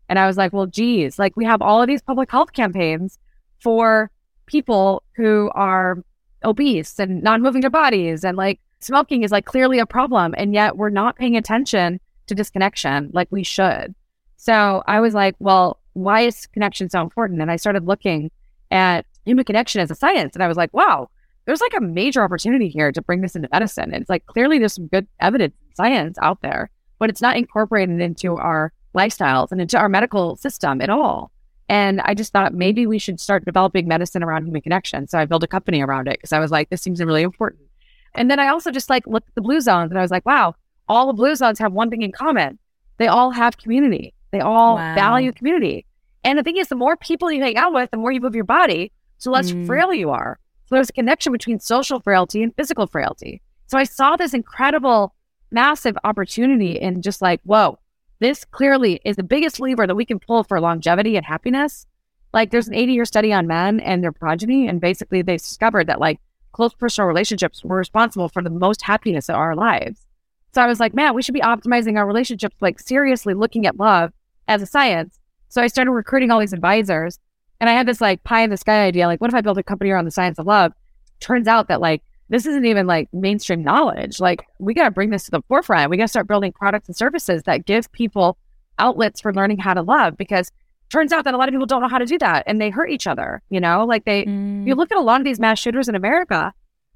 And 0.09 0.21
I 0.21 0.29
was 0.29 0.37
like, 0.37 0.53
well, 0.53 0.67
geez, 0.67 1.19
like 1.19 1.37
we 1.37 1.45
have 1.45 1.61
all 1.61 1.83
of 1.83 1.89
these 1.89 2.03
public 2.03 2.31
health 2.31 2.53
campaigns 2.53 3.19
for 3.59 4.13
people 4.47 5.03
who 5.17 5.51
are 5.57 5.99
obese 6.45 7.01
and 7.01 7.21
not 7.21 7.41
moving 7.41 7.63
their 7.63 7.71
bodies 7.71 8.25
and 8.25 8.37
like 8.37 8.61
smoking 8.81 9.23
is 9.23 9.33
like 9.33 9.45
clearly 9.45 9.79
a 9.79 9.87
problem 9.87 10.35
and 10.37 10.55
yet 10.55 10.77
we're 10.77 10.91
not 10.91 11.17
paying 11.17 11.37
attention 11.37 12.01
to 12.27 12.35
disconnection 12.35 13.11
like 13.13 13.29
we 13.31 13.43
should 13.43 13.95
so 14.37 14.83
i 14.87 15.01
was 15.01 15.15
like 15.15 15.35
well 15.39 15.81
why 15.95 16.21
is 16.21 16.47
connection 16.49 16.89
so 16.89 17.01
important 17.01 17.41
and 17.41 17.51
i 17.51 17.57
started 17.57 17.87
looking 17.87 18.31
at 18.71 19.07
human 19.25 19.45
connection 19.45 19.81
as 19.81 19.91
a 19.91 19.95
science 19.95 20.35
and 20.35 20.43
i 20.43 20.49
was 20.49 20.57
like 20.57 20.73
wow 20.73 21.09
there's 21.47 21.61
like 21.61 21.75
a 21.77 21.81
major 21.81 22.23
opportunity 22.23 22.69
here 22.69 22.91
to 22.91 23.03
bring 23.03 23.21
this 23.21 23.37
into 23.37 23.49
medicine 23.53 23.93
and 23.93 24.03
it's 24.03 24.11
like 24.11 24.27
clearly 24.27 24.59
there's 24.59 24.75
some 24.75 24.89
good 24.89 25.07
evidence 25.21 25.55
science 25.75 26.19
out 26.21 26.43
there 26.43 26.71
but 26.99 27.11
it's 27.11 27.23
not 27.23 27.37
incorporated 27.37 28.01
into 28.01 28.37
our 28.37 28.73
lifestyles 28.95 29.53
and 29.53 29.61
into 29.61 29.79
our 29.79 29.89
medical 29.89 30.37
system 30.37 30.81
at 30.81 30.91
all 30.91 31.31
and 31.69 32.01
I 32.03 32.15
just 32.15 32.33
thought 32.33 32.55
maybe 32.55 32.87
we 32.87 32.99
should 32.99 33.21
start 33.21 33.45
developing 33.45 33.89
medicine 33.89 34.23
around 34.23 34.47
human 34.47 34.63
connection. 34.63 35.09
So 35.09 35.19
I 35.19 35.25
built 35.25 35.43
a 35.43 35.49
company 35.49 35.83
around 35.83 36.07
it 36.09 36.19
because 36.19 36.33
I 36.33 36.39
was 36.39 36.51
like, 36.51 36.71
this 36.71 36.81
seems 36.81 37.03
really 37.03 37.23
important. 37.23 37.63
And 38.17 38.31
then 38.31 38.39
I 38.39 38.49
also 38.49 38.71
just 38.71 38.91
like 38.91 39.07
looked 39.07 39.29
at 39.29 39.35
the 39.35 39.43
blue 39.43 39.61
zones 39.61 39.91
and 39.91 39.99
I 39.99 40.03
was 40.03 40.11
like, 40.11 40.27
wow, 40.27 40.55
all 40.89 41.07
the 41.07 41.13
blue 41.13 41.35
zones 41.35 41.59
have 41.59 41.73
one 41.73 41.91
thing 41.91 42.03
in 42.03 42.13
common. 42.13 42.59
They 42.99 43.09
all 43.09 43.31
have 43.31 43.59
community. 43.59 44.15
They 44.31 44.41
all 44.41 44.77
wow. 44.77 44.95
value 44.95 45.33
community. 45.33 45.87
And 46.25 46.39
the 46.39 46.43
thing 46.43 46.57
is, 46.57 46.69
the 46.69 46.77
more 46.77 46.97
people 46.97 47.31
you 47.31 47.43
hang 47.43 47.57
out 47.57 47.73
with, 47.73 47.91
the 47.91 47.97
more 47.97 48.11
you 48.11 48.21
move 48.21 48.35
your 48.35 48.45
body, 48.45 48.91
so 49.19 49.31
less 49.31 49.53
mm. 49.53 49.67
frail 49.67 49.93
you 49.93 50.11
are. 50.11 50.39
So 50.67 50.75
there's 50.75 50.91
a 50.91 50.95
connection 50.95 51.33
between 51.33 51.61
social 51.61 52.01
frailty 52.01 52.43
and 52.43 52.55
physical 52.57 52.87
frailty. 52.87 53.41
So 53.69 53.79
I 53.79 53.85
saw 53.85 54.17
this 54.17 54.35
incredible, 54.35 55.15
massive 55.51 55.97
opportunity 56.03 56.73
in 56.73 57.03
just 57.03 57.23
like, 57.23 57.41
whoa, 57.45 57.79
this 58.19 58.45
clearly 58.45 59.01
is 59.05 59.17
the 59.17 59.23
biggest 59.23 59.61
lever 59.61 59.87
that 59.87 59.95
we 59.95 60.05
can 60.05 60.19
pull 60.19 60.43
for 60.43 60.61
longevity 60.61 61.17
and 61.17 61.25
happiness. 61.25 61.87
Like 62.33 62.51
there's 62.51 62.69
an 62.69 62.75
80 62.75 62.93
year 62.93 63.05
study 63.05 63.33
on 63.33 63.47
men 63.47 63.81
and 63.81 64.03
their 64.03 64.13
progeny, 64.13 64.67
and 64.67 64.81
basically 64.81 65.23
they 65.23 65.37
discovered 65.37 65.87
that 65.87 66.01
like 66.01 66.21
close 66.57 66.73
personal 66.73 67.07
relationships 67.07 67.63
were 67.63 67.77
responsible 67.77 68.31
for 68.31 68.43
the 68.43 68.49
most 68.49 68.81
happiness 68.81 69.29
of 69.29 69.35
our 69.35 69.55
lives. 69.55 70.07
So 70.55 70.63
I 70.63 70.67
was 70.67 70.81
like, 70.81 70.95
man, 70.95 71.15
we 71.15 71.21
should 71.23 71.35
be 71.35 71.43
optimizing 71.43 71.99
our 71.99 72.07
relationships, 72.07 72.57
like 72.63 72.81
seriously 72.81 73.35
looking 73.35 73.67
at 73.67 73.77
love 73.77 74.11
as 74.49 74.63
a 74.63 74.67
science. 74.67 75.21
So 75.51 75.61
I 75.61 75.67
started 75.67 75.91
recruiting 75.91 76.31
all 76.31 76.41
these 76.41 76.55
advisors 76.55 77.19
and 77.61 77.69
I 77.69 77.75
had 77.75 77.87
this 77.87 78.01
like 78.01 78.25
pie 78.25 78.41
in 78.41 78.49
the 78.49 78.57
sky 78.57 78.87
idea, 78.87 79.07
like, 79.07 79.21
what 79.21 79.29
if 79.29 79.35
I 79.35 79.43
built 79.43 79.59
a 79.59 79.63
company 79.63 79.91
around 79.91 80.07
the 80.07 80.11
science 80.11 80.39
of 80.39 80.47
love? 80.47 80.73
Turns 81.21 81.47
out 81.47 81.69
that 81.69 81.83
like 81.83 82.03
this 82.31 82.47
isn't 82.47 82.65
even 82.65 82.87
like 82.87 83.11
mainstream 83.13 83.63
knowledge. 83.63 84.19
Like 84.19 84.47
we 84.59 84.73
got 84.73 84.85
to 84.85 84.91
bring 84.91 85.11
this 85.11 85.25
to 85.25 85.31
the 85.33 85.43
forefront. 85.49 85.91
We 85.91 85.99
got 85.99 86.05
to 86.05 86.09
start 86.09 86.27
building 86.27 86.53
products 86.53 86.89
and 86.89 86.97
services 86.97 87.43
that 87.43 87.67
give 87.67 87.93
people 87.93 88.39
outlets 88.79 89.21
for 89.21 89.35
learning 89.35 89.59
how 89.59 89.75
to 89.75 89.83
love 89.83 90.17
because 90.17 90.51
turns 90.91 91.13
out 91.13 91.25
that 91.25 91.35
a 91.35 91.37
lot 91.37 91.49
of 91.49 91.53
people 91.53 91.67
don't 91.67 91.83
know 91.83 91.89
how 91.89 91.99
to 91.99 92.07
do 92.07 92.19
that 92.19 92.45
and 92.47 92.61
they 92.61 92.71
hurt 92.71 92.91
each 92.91 93.07
other, 93.07 93.43
you 93.51 93.61
know? 93.61 93.85
Like 93.85 94.05
they 94.05 94.25
mm. 94.25 94.67
you 94.67 94.75
look 94.75 94.91
at 94.91 94.99
a 94.99 95.03
lot 95.03 95.21
of 95.21 95.25
these 95.25 95.41
mass 95.41 95.59
shooters 95.59 95.89
in 95.89 95.95
America, 95.95 96.53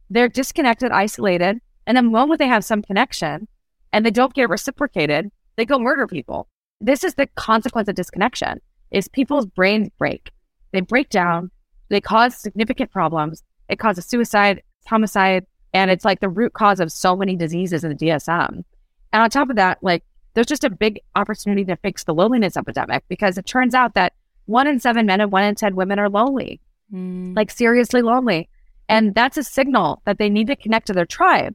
they're 0.08 0.28
disconnected, 0.28 0.92
isolated, 0.92 1.60
and 1.86 1.96
then 1.96 2.06
the 2.06 2.10
moment 2.10 2.38
they 2.38 2.48
have 2.48 2.64
some 2.64 2.82
connection 2.82 3.48
and 3.92 4.04
they 4.04 4.10
don't 4.10 4.34
get 4.34 4.48
reciprocated, 4.48 5.30
they 5.56 5.64
go 5.64 5.78
murder 5.78 6.06
people. 6.06 6.48
This 6.80 7.04
is 7.04 7.14
the 7.14 7.26
consequence 7.26 7.88
of 7.88 7.94
disconnection 7.94 8.60
is 8.90 9.08
people's 9.08 9.46
brains 9.46 9.88
break. 9.98 10.30
They 10.72 10.80
break 10.80 11.10
down, 11.10 11.50
they 11.88 12.00
cause 12.00 12.36
significant 12.36 12.90
problems. 12.90 13.42
It 13.68 13.78
causes 13.78 14.06
suicide, 14.06 14.62
homicide, 14.86 15.46
and 15.72 15.90
it's 15.90 16.04
like 16.04 16.20
the 16.20 16.28
root 16.28 16.52
cause 16.52 16.80
of 16.80 16.90
so 16.90 17.14
many 17.14 17.36
diseases 17.36 17.84
in 17.84 17.90
the 17.90 17.96
DSM. 17.96 18.64
And 19.12 19.22
on 19.22 19.30
top 19.30 19.50
of 19.50 19.56
that, 19.56 19.78
like 19.82 20.04
there's 20.34 20.46
just 20.46 20.64
a 20.64 20.70
big 20.70 21.00
opportunity 21.16 21.64
to 21.64 21.76
fix 21.76 22.04
the 22.04 22.14
loneliness 22.14 22.56
epidemic 22.56 23.04
because 23.08 23.36
it 23.38 23.46
turns 23.46 23.74
out 23.74 23.94
that 23.94 24.12
one 24.46 24.66
in 24.66 24.80
seven 24.80 25.06
men 25.06 25.20
and 25.20 25.32
one 25.32 25.44
in 25.44 25.54
10 25.54 25.76
women 25.76 25.98
are 25.98 26.08
lonely, 26.08 26.60
mm. 26.92 27.36
like 27.36 27.50
seriously 27.50 28.02
lonely. 28.02 28.48
And 28.88 29.14
that's 29.14 29.36
a 29.36 29.44
signal 29.44 30.02
that 30.04 30.18
they 30.18 30.28
need 30.28 30.48
to 30.48 30.56
connect 30.56 30.88
to 30.88 30.92
their 30.92 31.06
tribe. 31.06 31.54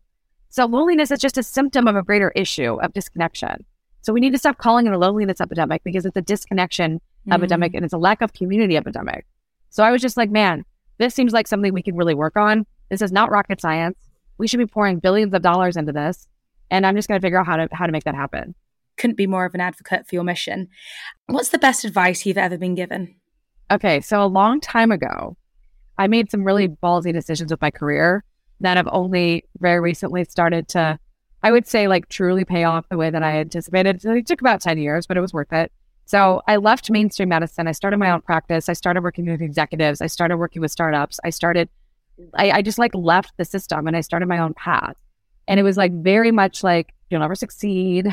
So 0.50 0.66
loneliness 0.66 1.12
is 1.12 1.20
just 1.20 1.38
a 1.38 1.44
symptom 1.44 1.88
of 1.88 1.96
a 1.96 2.04
greater 2.04 2.32
issue 2.32 2.80
of 2.82 2.94
disconnection. 2.94 3.66
So 4.02 4.14
we 4.14 4.22
need 4.22 4.32
to 4.32 4.38
stop 4.38 4.58
calling 4.58 4.88
it 4.88 4.94
a 4.94 4.98
loneliness 4.98 5.42
epidemic 5.42 5.84
because 5.84 6.06
it's 6.06 6.16
a 6.16 6.22
disconnection 6.22 7.02
mm. 7.28 7.34
epidemic 7.34 7.74
and 7.74 7.84
it's 7.84 7.94
a 7.94 7.98
lack 7.98 8.22
of 8.22 8.34
community 8.34 8.78
epidemic. 8.78 9.26
So 9.70 9.84
I 9.84 9.92
was 9.92 10.02
just 10.02 10.16
like, 10.16 10.30
man, 10.30 10.64
this 10.98 11.14
seems 11.14 11.34
like 11.34 11.48
something 11.48 11.74
we 11.74 11.82
can 11.82 11.98
really 11.98 12.16
work 12.16 12.38
on. 12.38 12.66
This 12.90 13.02
is 13.02 13.12
not 13.12 13.32
rocket 13.32 13.60
science. 13.60 13.98
We 14.38 14.48
should 14.48 14.60
be 14.60 14.66
pouring 14.66 15.00
billions 15.00 15.34
of 15.34 15.42
dollars 15.42 15.76
into 15.76 15.92
this. 15.92 16.28
And 16.72 16.86
I'm 16.86 16.96
just 16.96 17.08
going 17.08 17.20
to 17.20 17.26
figure 17.26 17.40
out 17.40 17.46
how 17.46 17.58
to 17.58 17.68
how 17.72 17.86
to 17.86 17.92
make 17.92 18.06
that 18.06 18.16
happen. 18.16 18.56
Couldn't 18.98 19.18
be 19.18 19.28
more 19.28 19.46
of 19.46 19.54
an 19.54 19.62
advocate 19.62 20.08
for 20.08 20.16
your 20.16 20.24
mission. 20.24 20.70
What's 21.28 21.50
the 21.50 21.58
best 21.58 21.84
advice 21.84 22.26
you've 22.26 22.38
ever 22.38 22.58
been 22.58 22.76
given? 22.76 23.16
Okay, 23.72 24.02
so 24.02 24.24
a 24.24 24.28
long 24.28 24.62
time 24.62 24.92
ago, 24.92 25.38
I 25.98 26.08
made 26.08 26.30
some 26.30 26.44
really 26.44 26.68
mm. 26.68 26.78
ballsy 26.84 27.14
decisions 27.14 27.52
with 27.52 27.62
my 27.62 27.72
career 27.72 28.24
that 28.62 28.78
have 28.78 28.88
only 28.92 29.46
very 29.60 29.80
recently 29.80 30.24
started 30.26 30.68
to, 30.70 31.00
I 31.44 31.52
would 31.52 31.68
say, 31.68 31.88
like 31.88 32.10
truly 32.10 32.46
pay 32.46 32.64
off 32.64 32.88
the 32.90 32.98
way 32.98 33.10
that 33.10 33.24
I 33.24 33.40
anticipated. 33.40 34.04
It 34.06 34.28
took 34.28 34.42
about 34.42 34.62
10 34.62 34.78
years, 34.78 35.08
but 35.08 35.18
it 35.18 35.22
was 35.22 35.34
worth 35.34 35.52
it. 35.52 35.72
So 36.06 36.42
I 36.48 36.58
left 36.58 36.92
mainstream 36.92 37.30
medicine. 37.30 37.68
I 37.68 37.72
started 37.72 37.98
my 37.98 38.12
own 38.12 38.22
practice. 38.22 38.70
I 38.70 38.74
started 38.74 39.02
working 39.02 39.26
with 39.26 39.42
executives. 39.42 40.02
I 40.02 40.08
started 40.08 40.38
working 40.38 40.62
with 40.62 40.72
startups. 40.72 41.20
I 41.24 41.32
started 41.32 41.68
I, 42.34 42.52
I 42.52 42.62
just 42.62 42.80
like 42.80 42.94
left 42.96 43.34
the 43.38 43.46
system 43.46 43.88
and 43.88 43.96
I 43.96 44.02
started 44.02 44.28
my 44.28 44.40
own 44.40 44.54
path. 44.54 44.96
And 45.48 45.60
it 45.60 45.64
was 45.64 45.78
like 45.78 45.94
very 45.94 46.32
much 46.32 46.64
like, 46.64 46.94
you'll 47.10 47.22
never 47.22 47.36
succeed. 47.36 48.08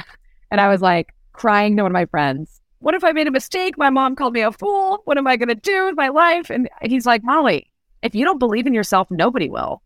And 0.52 0.60
I 0.60 0.68
was 0.68 0.82
like 0.82 1.14
crying 1.32 1.76
to 1.76 1.82
one 1.82 1.90
of 1.90 1.94
my 1.94 2.04
friends. 2.04 2.60
What 2.80 2.94
if 2.94 3.02
I 3.02 3.12
made 3.12 3.26
a 3.26 3.30
mistake? 3.30 3.78
My 3.78 3.88
mom 3.88 4.14
called 4.14 4.34
me 4.34 4.42
a 4.42 4.52
fool. 4.52 5.00
What 5.06 5.16
am 5.16 5.26
I 5.26 5.36
going 5.36 5.48
to 5.48 5.54
do 5.54 5.86
with 5.86 5.96
my 5.96 6.08
life? 6.08 6.50
And 6.50 6.68
he's 6.82 7.06
like, 7.06 7.24
Molly, 7.24 7.70
if 8.02 8.14
you 8.14 8.26
don't 8.26 8.38
believe 8.38 8.66
in 8.66 8.74
yourself, 8.74 9.10
nobody 9.10 9.48
will. 9.48 9.82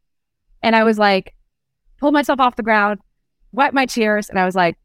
And 0.65 0.75
I 0.75 0.83
was 0.83 0.99
like, 0.99 1.35
pulled 1.99 2.15
myself 2.15 2.41
off 2.41 2.57
the 2.57 2.65
ground, 2.65 2.99
wiped 3.53 3.75
my 3.75 3.87
tears, 3.87 4.29
and 4.29 4.41
I 4.41 4.45
was 4.45 4.57
like, 4.57 4.77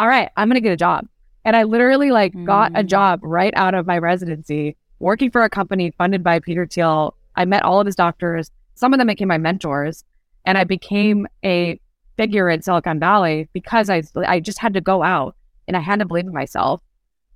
all 0.00 0.08
right, 0.08 0.28
I'm 0.36 0.48
going 0.48 0.56
to 0.56 0.60
get 0.60 0.72
a 0.72 0.76
job. 0.76 1.06
And 1.44 1.54
I 1.54 1.62
literally 1.62 2.10
like 2.10 2.32
mm. 2.32 2.44
got 2.44 2.72
a 2.72 2.82
mm. 2.82 2.86
job 2.86 3.20
right 3.22 3.52
out 3.54 3.74
of 3.74 3.86
my 3.86 3.98
residency, 3.98 4.76
working 4.98 5.30
for 5.30 5.44
a 5.44 5.50
company 5.50 5.92
funded 5.92 6.24
by 6.24 6.40
Peter 6.40 6.66
Thiel. 6.66 7.14
I 7.36 7.44
met 7.44 7.62
all 7.62 7.78
of 7.78 7.86
his 7.86 7.94
doctors. 7.94 8.50
Some 8.74 8.92
of 8.92 8.98
them 8.98 9.06
became 9.06 9.28
my 9.28 9.38
mentors, 9.38 10.02
and 10.44 10.58
I 10.58 10.64
became 10.64 11.28
a 11.44 11.78
figure 12.16 12.48
in 12.48 12.62
Silicon 12.62 12.98
Valley 12.98 13.48
because 13.52 13.90
I 13.90 14.02
I 14.26 14.40
just 14.40 14.58
had 14.58 14.74
to 14.74 14.80
go 14.80 15.02
out 15.02 15.36
and 15.66 15.76
I 15.76 15.80
had 15.80 15.98
to 16.00 16.04
believe 16.04 16.26
in 16.26 16.32
myself 16.32 16.80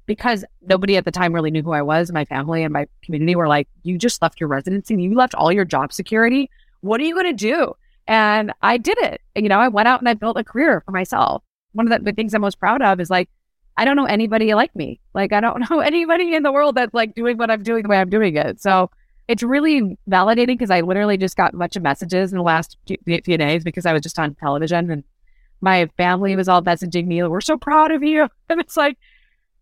because 0.07 0.45
nobody 0.63 0.97
at 0.97 1.05
the 1.05 1.11
time 1.11 1.35
really 1.35 1.51
knew 1.51 1.63
who 1.63 1.73
I 1.73 1.83
was. 1.83 2.13
My 2.13 2.25
family 2.25 2.63
and 2.63 2.73
my 2.73 2.87
community 3.03 3.35
were 3.37 3.49
like, 3.49 3.69
"You 3.83 3.99
just 3.99 4.23
left 4.23 4.41
your 4.41 4.49
residency, 4.49 4.95
and 4.95 5.03
you 5.03 5.15
left 5.15 5.35
all 5.35 5.53
your 5.53 5.65
job 5.65 5.93
security. 5.93 6.51
What 6.81 7.01
are 7.01 7.05
you 7.05 7.15
going 7.15 7.27
to 7.27 7.33
do?" 7.33 7.75
And 8.07 8.53
I 8.63 8.77
did 8.77 8.99
it. 8.99 9.21
You 9.35 9.49
know, 9.49 9.59
I 9.59 9.69
went 9.69 9.89
out 9.89 10.01
and 10.01 10.09
I 10.09 10.15
built 10.15 10.39
a 10.39 10.45
career 10.45 10.81
for 10.85 10.93
myself. 10.93 11.43
One 11.73 11.91
of 11.91 11.99
the, 11.99 12.11
the 12.11 12.15
things 12.15 12.35
I'm 12.35 12.41
most 12.41 12.61
proud 12.61 12.83
of 12.83 13.01
is 13.01 13.11
like 13.11 13.29
I 13.77 13.85
don't 13.85 13.97
know 13.97 14.07
anybody 14.07 14.55
like 14.55 14.75
me. 14.75 15.01
Like 15.15 15.33
I 15.33 15.41
don't 15.41 15.61
know 15.71 15.81
anybody 15.81 16.35
in 16.35 16.43
the 16.43 16.53
world 16.53 16.77
that's 16.77 16.95
like 16.95 17.15
doing 17.15 17.37
what 17.37 17.51
I'm 17.51 17.63
doing 17.63 17.83
the 17.83 17.89
way 17.89 17.99
I'm 17.99 18.11
doing 18.11 18.37
it. 18.37 18.61
So 18.61 18.91
it's 19.29 19.43
really 19.43 19.99
validating 20.09 20.47
because 20.49 20.71
I 20.71 20.81
literally 20.81 21.17
just 21.17 21.37
got 21.37 21.55
a 21.55 21.57
bunch 21.57 21.77
of 21.77 21.83
messages 21.83 22.33
in 22.33 22.39
the 22.39 22.45
last 22.45 22.77
few 22.87 23.39
days 23.39 23.65
because 23.65 23.87
I 23.87 23.93
was 23.93 24.03
just 24.03 24.19
on 24.19 24.35
television 24.35 24.91
and 24.91 25.05
my 25.61 25.87
family 25.97 26.37
was 26.37 26.49
all 26.49 26.63
messaging 26.63 27.07
me, 27.07 27.23
we're 27.23 27.41
so 27.41 27.57
proud 27.57 27.91
of 27.91 28.03
you. 28.03 28.29
And 28.49 28.61
it's 28.61 28.77
like 28.77 28.97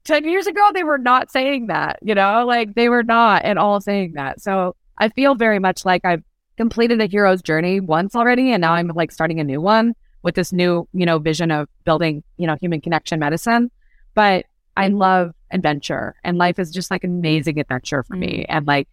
10 0.04 0.24
years 0.24 0.46
ago, 0.46 0.70
they 0.74 0.84
were 0.84 0.98
not 0.98 1.30
saying 1.30 1.68
that, 1.68 1.98
you 2.02 2.14
know, 2.14 2.44
like 2.46 2.74
they 2.74 2.88
were 2.90 3.02
not 3.02 3.44
at 3.44 3.56
all 3.56 3.80
saying 3.80 4.12
that. 4.14 4.42
So 4.42 4.76
I 4.98 5.08
feel 5.08 5.34
very 5.34 5.58
much 5.58 5.84
like 5.84 6.04
I've 6.04 6.22
completed 6.56 7.00
a 7.00 7.06
hero's 7.06 7.40
journey 7.40 7.80
once 7.80 8.14
already. 8.14 8.52
And 8.52 8.60
now 8.60 8.74
I'm 8.74 8.88
like 8.88 9.10
starting 9.10 9.40
a 9.40 9.44
new 9.44 9.60
one 9.60 9.94
with 10.22 10.34
this 10.34 10.52
new, 10.52 10.86
you 10.92 11.06
know, 11.06 11.18
vision 11.18 11.50
of 11.50 11.68
building, 11.84 12.22
you 12.36 12.46
know, 12.46 12.56
human 12.60 12.80
connection 12.80 13.18
medicine. 13.18 13.70
But 14.14 14.44
I 14.76 14.88
love 14.88 15.32
adventure 15.50 16.14
and 16.22 16.36
life 16.36 16.58
is 16.58 16.70
just 16.70 16.90
like 16.90 17.04
an 17.04 17.18
amazing 17.18 17.58
adventure 17.58 18.02
for 18.02 18.16
me. 18.16 18.40
Mm. 18.40 18.46
And 18.48 18.66
like, 18.66 18.88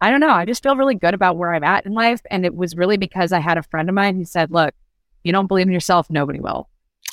I 0.00 0.10
don't 0.10 0.20
know. 0.20 0.30
I 0.30 0.44
just 0.44 0.62
feel 0.62 0.76
really 0.76 0.94
good 0.94 1.14
about 1.14 1.36
where 1.36 1.54
I'm 1.54 1.64
at 1.64 1.86
in 1.86 1.92
life. 1.92 2.22
And 2.30 2.46
it 2.46 2.54
was 2.54 2.76
really 2.76 2.96
because 2.96 3.32
I 3.32 3.40
had 3.40 3.58
a 3.58 3.62
friend 3.62 3.88
of 3.88 3.94
mine 3.94 4.16
who 4.16 4.24
said, 4.24 4.50
look, 4.50 4.74
you 5.22 5.32
don't 5.32 5.46
believe 5.46 5.66
in 5.66 5.72
yourself, 5.72 6.08
nobody 6.08 6.40
will. 6.40 6.68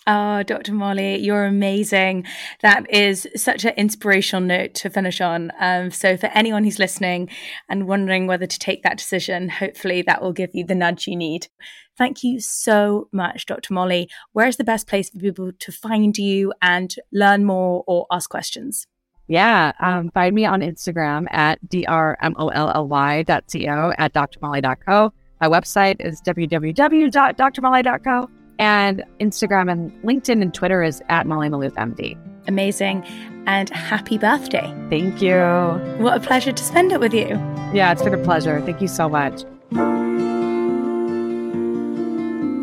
Oh, 0.10 0.42
Dr. 0.44 0.72
Molly, 0.72 1.18
you're 1.18 1.44
amazing. 1.44 2.26
That 2.62 2.90
is 2.90 3.28
such 3.36 3.66
an 3.66 3.74
inspirational 3.76 4.42
note 4.42 4.74
to 4.76 4.90
finish 4.90 5.20
on. 5.20 5.52
Um, 5.60 5.92
so, 5.92 6.16
for 6.16 6.28
anyone 6.28 6.64
who's 6.64 6.80
listening 6.80 7.30
and 7.68 7.88
wondering 7.88 8.26
whether 8.26 8.48
to 8.48 8.60
take 8.60 8.84
that 8.84 8.98
decision, 8.98 9.50
hopefully 9.50 10.02
that 10.04 10.22
will 10.22 10.32
give 10.32 10.52
you 10.54 10.64
the 10.66 10.76
nudge 10.76 11.08
you 11.08 11.18
need. 11.18 11.48
Thank 11.98 12.24
you 12.24 12.40
so 12.40 13.10
much, 13.12 13.46
Dr. 13.48 13.74
Molly. 13.74 14.08
Where's 14.32 14.56
the 14.56 14.64
best 14.64 14.88
place 14.88 15.10
for 15.10 15.20
people 15.20 15.52
to 15.52 15.72
find 15.74 16.18
you 16.18 16.54
and 16.62 16.96
learn 17.12 17.44
more 17.44 17.84
or 17.86 18.08
ask 18.10 18.30
questions? 18.30 18.88
Yeah, 19.28 19.73
um, 19.80 20.09
find 20.11 20.34
me 20.34 20.45
on 20.45 20.61
Instagram 20.61 21.28
at 21.32 21.59
drmolly.co 21.67 23.25
at 23.97 24.13
drmolly.co. 24.13 25.13
My 25.41 25.47
website 25.47 25.99
is 25.99 26.21
www.drmolly.co. 26.21 28.30
And 28.59 29.03
Instagram 29.19 29.71
and 29.71 29.91
LinkedIn 30.03 30.41
and 30.41 30.51
Twitter 30.51 30.82
is 30.82 30.99
at 31.09 31.28
Molly 31.28 31.47
Maloof 31.47 31.73
MD. 31.73 32.17
Amazing. 32.47 33.03
And 33.45 33.69
happy 33.69 34.17
birthday. 34.17 34.73
Thank 34.89 35.21
you. 35.21 35.38
What 36.03 36.17
a 36.17 36.19
pleasure 36.19 36.51
to 36.51 36.63
spend 36.63 36.91
it 36.91 36.99
with 36.99 37.13
you. 37.13 37.28
Yeah, 37.73 37.91
it's 37.91 38.01
been 38.01 38.15
a 38.15 38.23
pleasure. 38.23 38.59
Thank 38.61 38.82
you 38.82 38.88
so 38.88 39.07
much. 39.07 39.43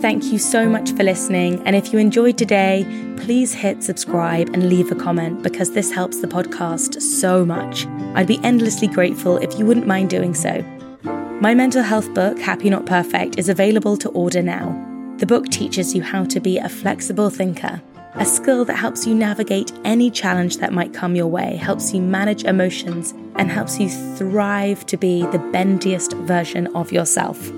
Thank 0.05 0.25
you 0.25 0.39
so 0.39 0.69
much 0.69 0.93
for 0.93 1.03
listening. 1.03 1.63
And 1.67 1.75
if 1.75 1.91
you 1.91 1.99
enjoyed 1.99 2.37
today, 2.37 2.85
please 3.17 3.55
hit 3.55 3.83
subscribe 3.83 4.51
and 4.51 4.69
leave 4.69 4.93
a 4.93 4.95
comment 4.95 5.43
because 5.43 5.71
this 5.71 5.91
helps 5.91 6.21
the 6.21 6.27
podcast 6.27 7.01
so 7.01 7.43
much. 7.43 7.87
I'd 8.15 8.27
be 8.27 8.39
endlessly 8.45 8.87
grateful 8.87 9.39
if 9.39 9.59
you 9.59 9.65
wouldn't 9.65 9.87
mind 9.87 10.11
doing 10.11 10.35
so. 10.35 10.61
My 11.41 11.55
mental 11.55 11.83
health 11.83 12.13
book, 12.13 12.39
Happy 12.39 12.69
Not 12.69 12.85
Perfect, 12.85 13.39
is 13.39 13.49
available 13.49 13.97
to 13.97 14.11
order 14.11 14.43
now. 14.43 14.77
The 15.21 15.27
book 15.27 15.49
teaches 15.49 15.95
you 15.95 16.03
how 16.03 16.25
to 16.27 16.39
be 16.39 16.59
a 16.59 16.69
flexible 16.69 17.31
thinker, 17.31 17.81
a 18.17 18.27
skill 18.27 18.67
that 18.67 18.77
helps 18.77 19.07
you 19.07 19.15
navigate 19.15 19.73
any 19.87 20.11
challenge 20.11 20.59
that 20.59 20.75
might 20.75 20.93
come 20.93 21.17
your 21.17 21.29
way, 21.29 21.57
helps 21.57 21.95
you 21.95 22.03
manage 22.03 22.45
emotions, 22.45 23.13
and 23.37 23.51
helps 23.51 23.81
you 23.81 23.89
thrive 23.89 24.85
to 24.85 24.99
be 24.99 25.23
the 25.29 25.39
bendiest 25.51 26.13
version 26.13 26.67
of 26.77 26.93
yourself. 26.93 27.51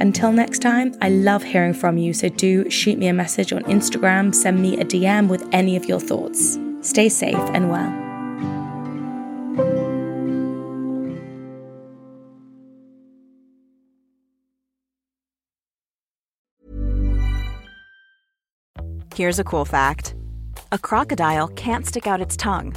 Until 0.00 0.30
next 0.30 0.60
time, 0.60 0.94
I 1.02 1.08
love 1.08 1.42
hearing 1.42 1.74
from 1.74 1.98
you, 1.98 2.12
so 2.12 2.28
do 2.28 2.70
shoot 2.70 2.98
me 2.98 3.08
a 3.08 3.12
message 3.12 3.52
on 3.52 3.62
Instagram, 3.64 4.32
send 4.32 4.62
me 4.62 4.78
a 4.78 4.84
DM 4.84 5.28
with 5.28 5.48
any 5.52 5.74
of 5.74 5.86
your 5.86 5.98
thoughts. 5.98 6.56
Stay 6.82 7.08
safe 7.08 7.34
and 7.34 7.68
well. 7.68 8.08
Here's 19.14 19.40
a 19.40 19.44
cool 19.44 19.64
fact 19.64 20.14
a 20.70 20.78
crocodile 20.78 21.48
can't 21.48 21.84
stick 21.84 22.06
out 22.06 22.20
its 22.20 22.36
tongue. 22.36 22.76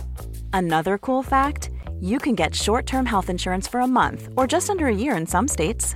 Another 0.53 0.97
cool 0.97 1.21
fact 1.21 1.69
you 1.99 2.17
can 2.17 2.33
get 2.33 2.55
short 2.55 2.87
term 2.87 3.05
health 3.05 3.29
insurance 3.29 3.67
for 3.67 3.81
a 3.81 3.87
month 3.87 4.29
or 4.35 4.47
just 4.47 4.71
under 4.71 4.87
a 4.87 4.95
year 4.95 5.15
in 5.15 5.27
some 5.27 5.47
states. 5.47 5.95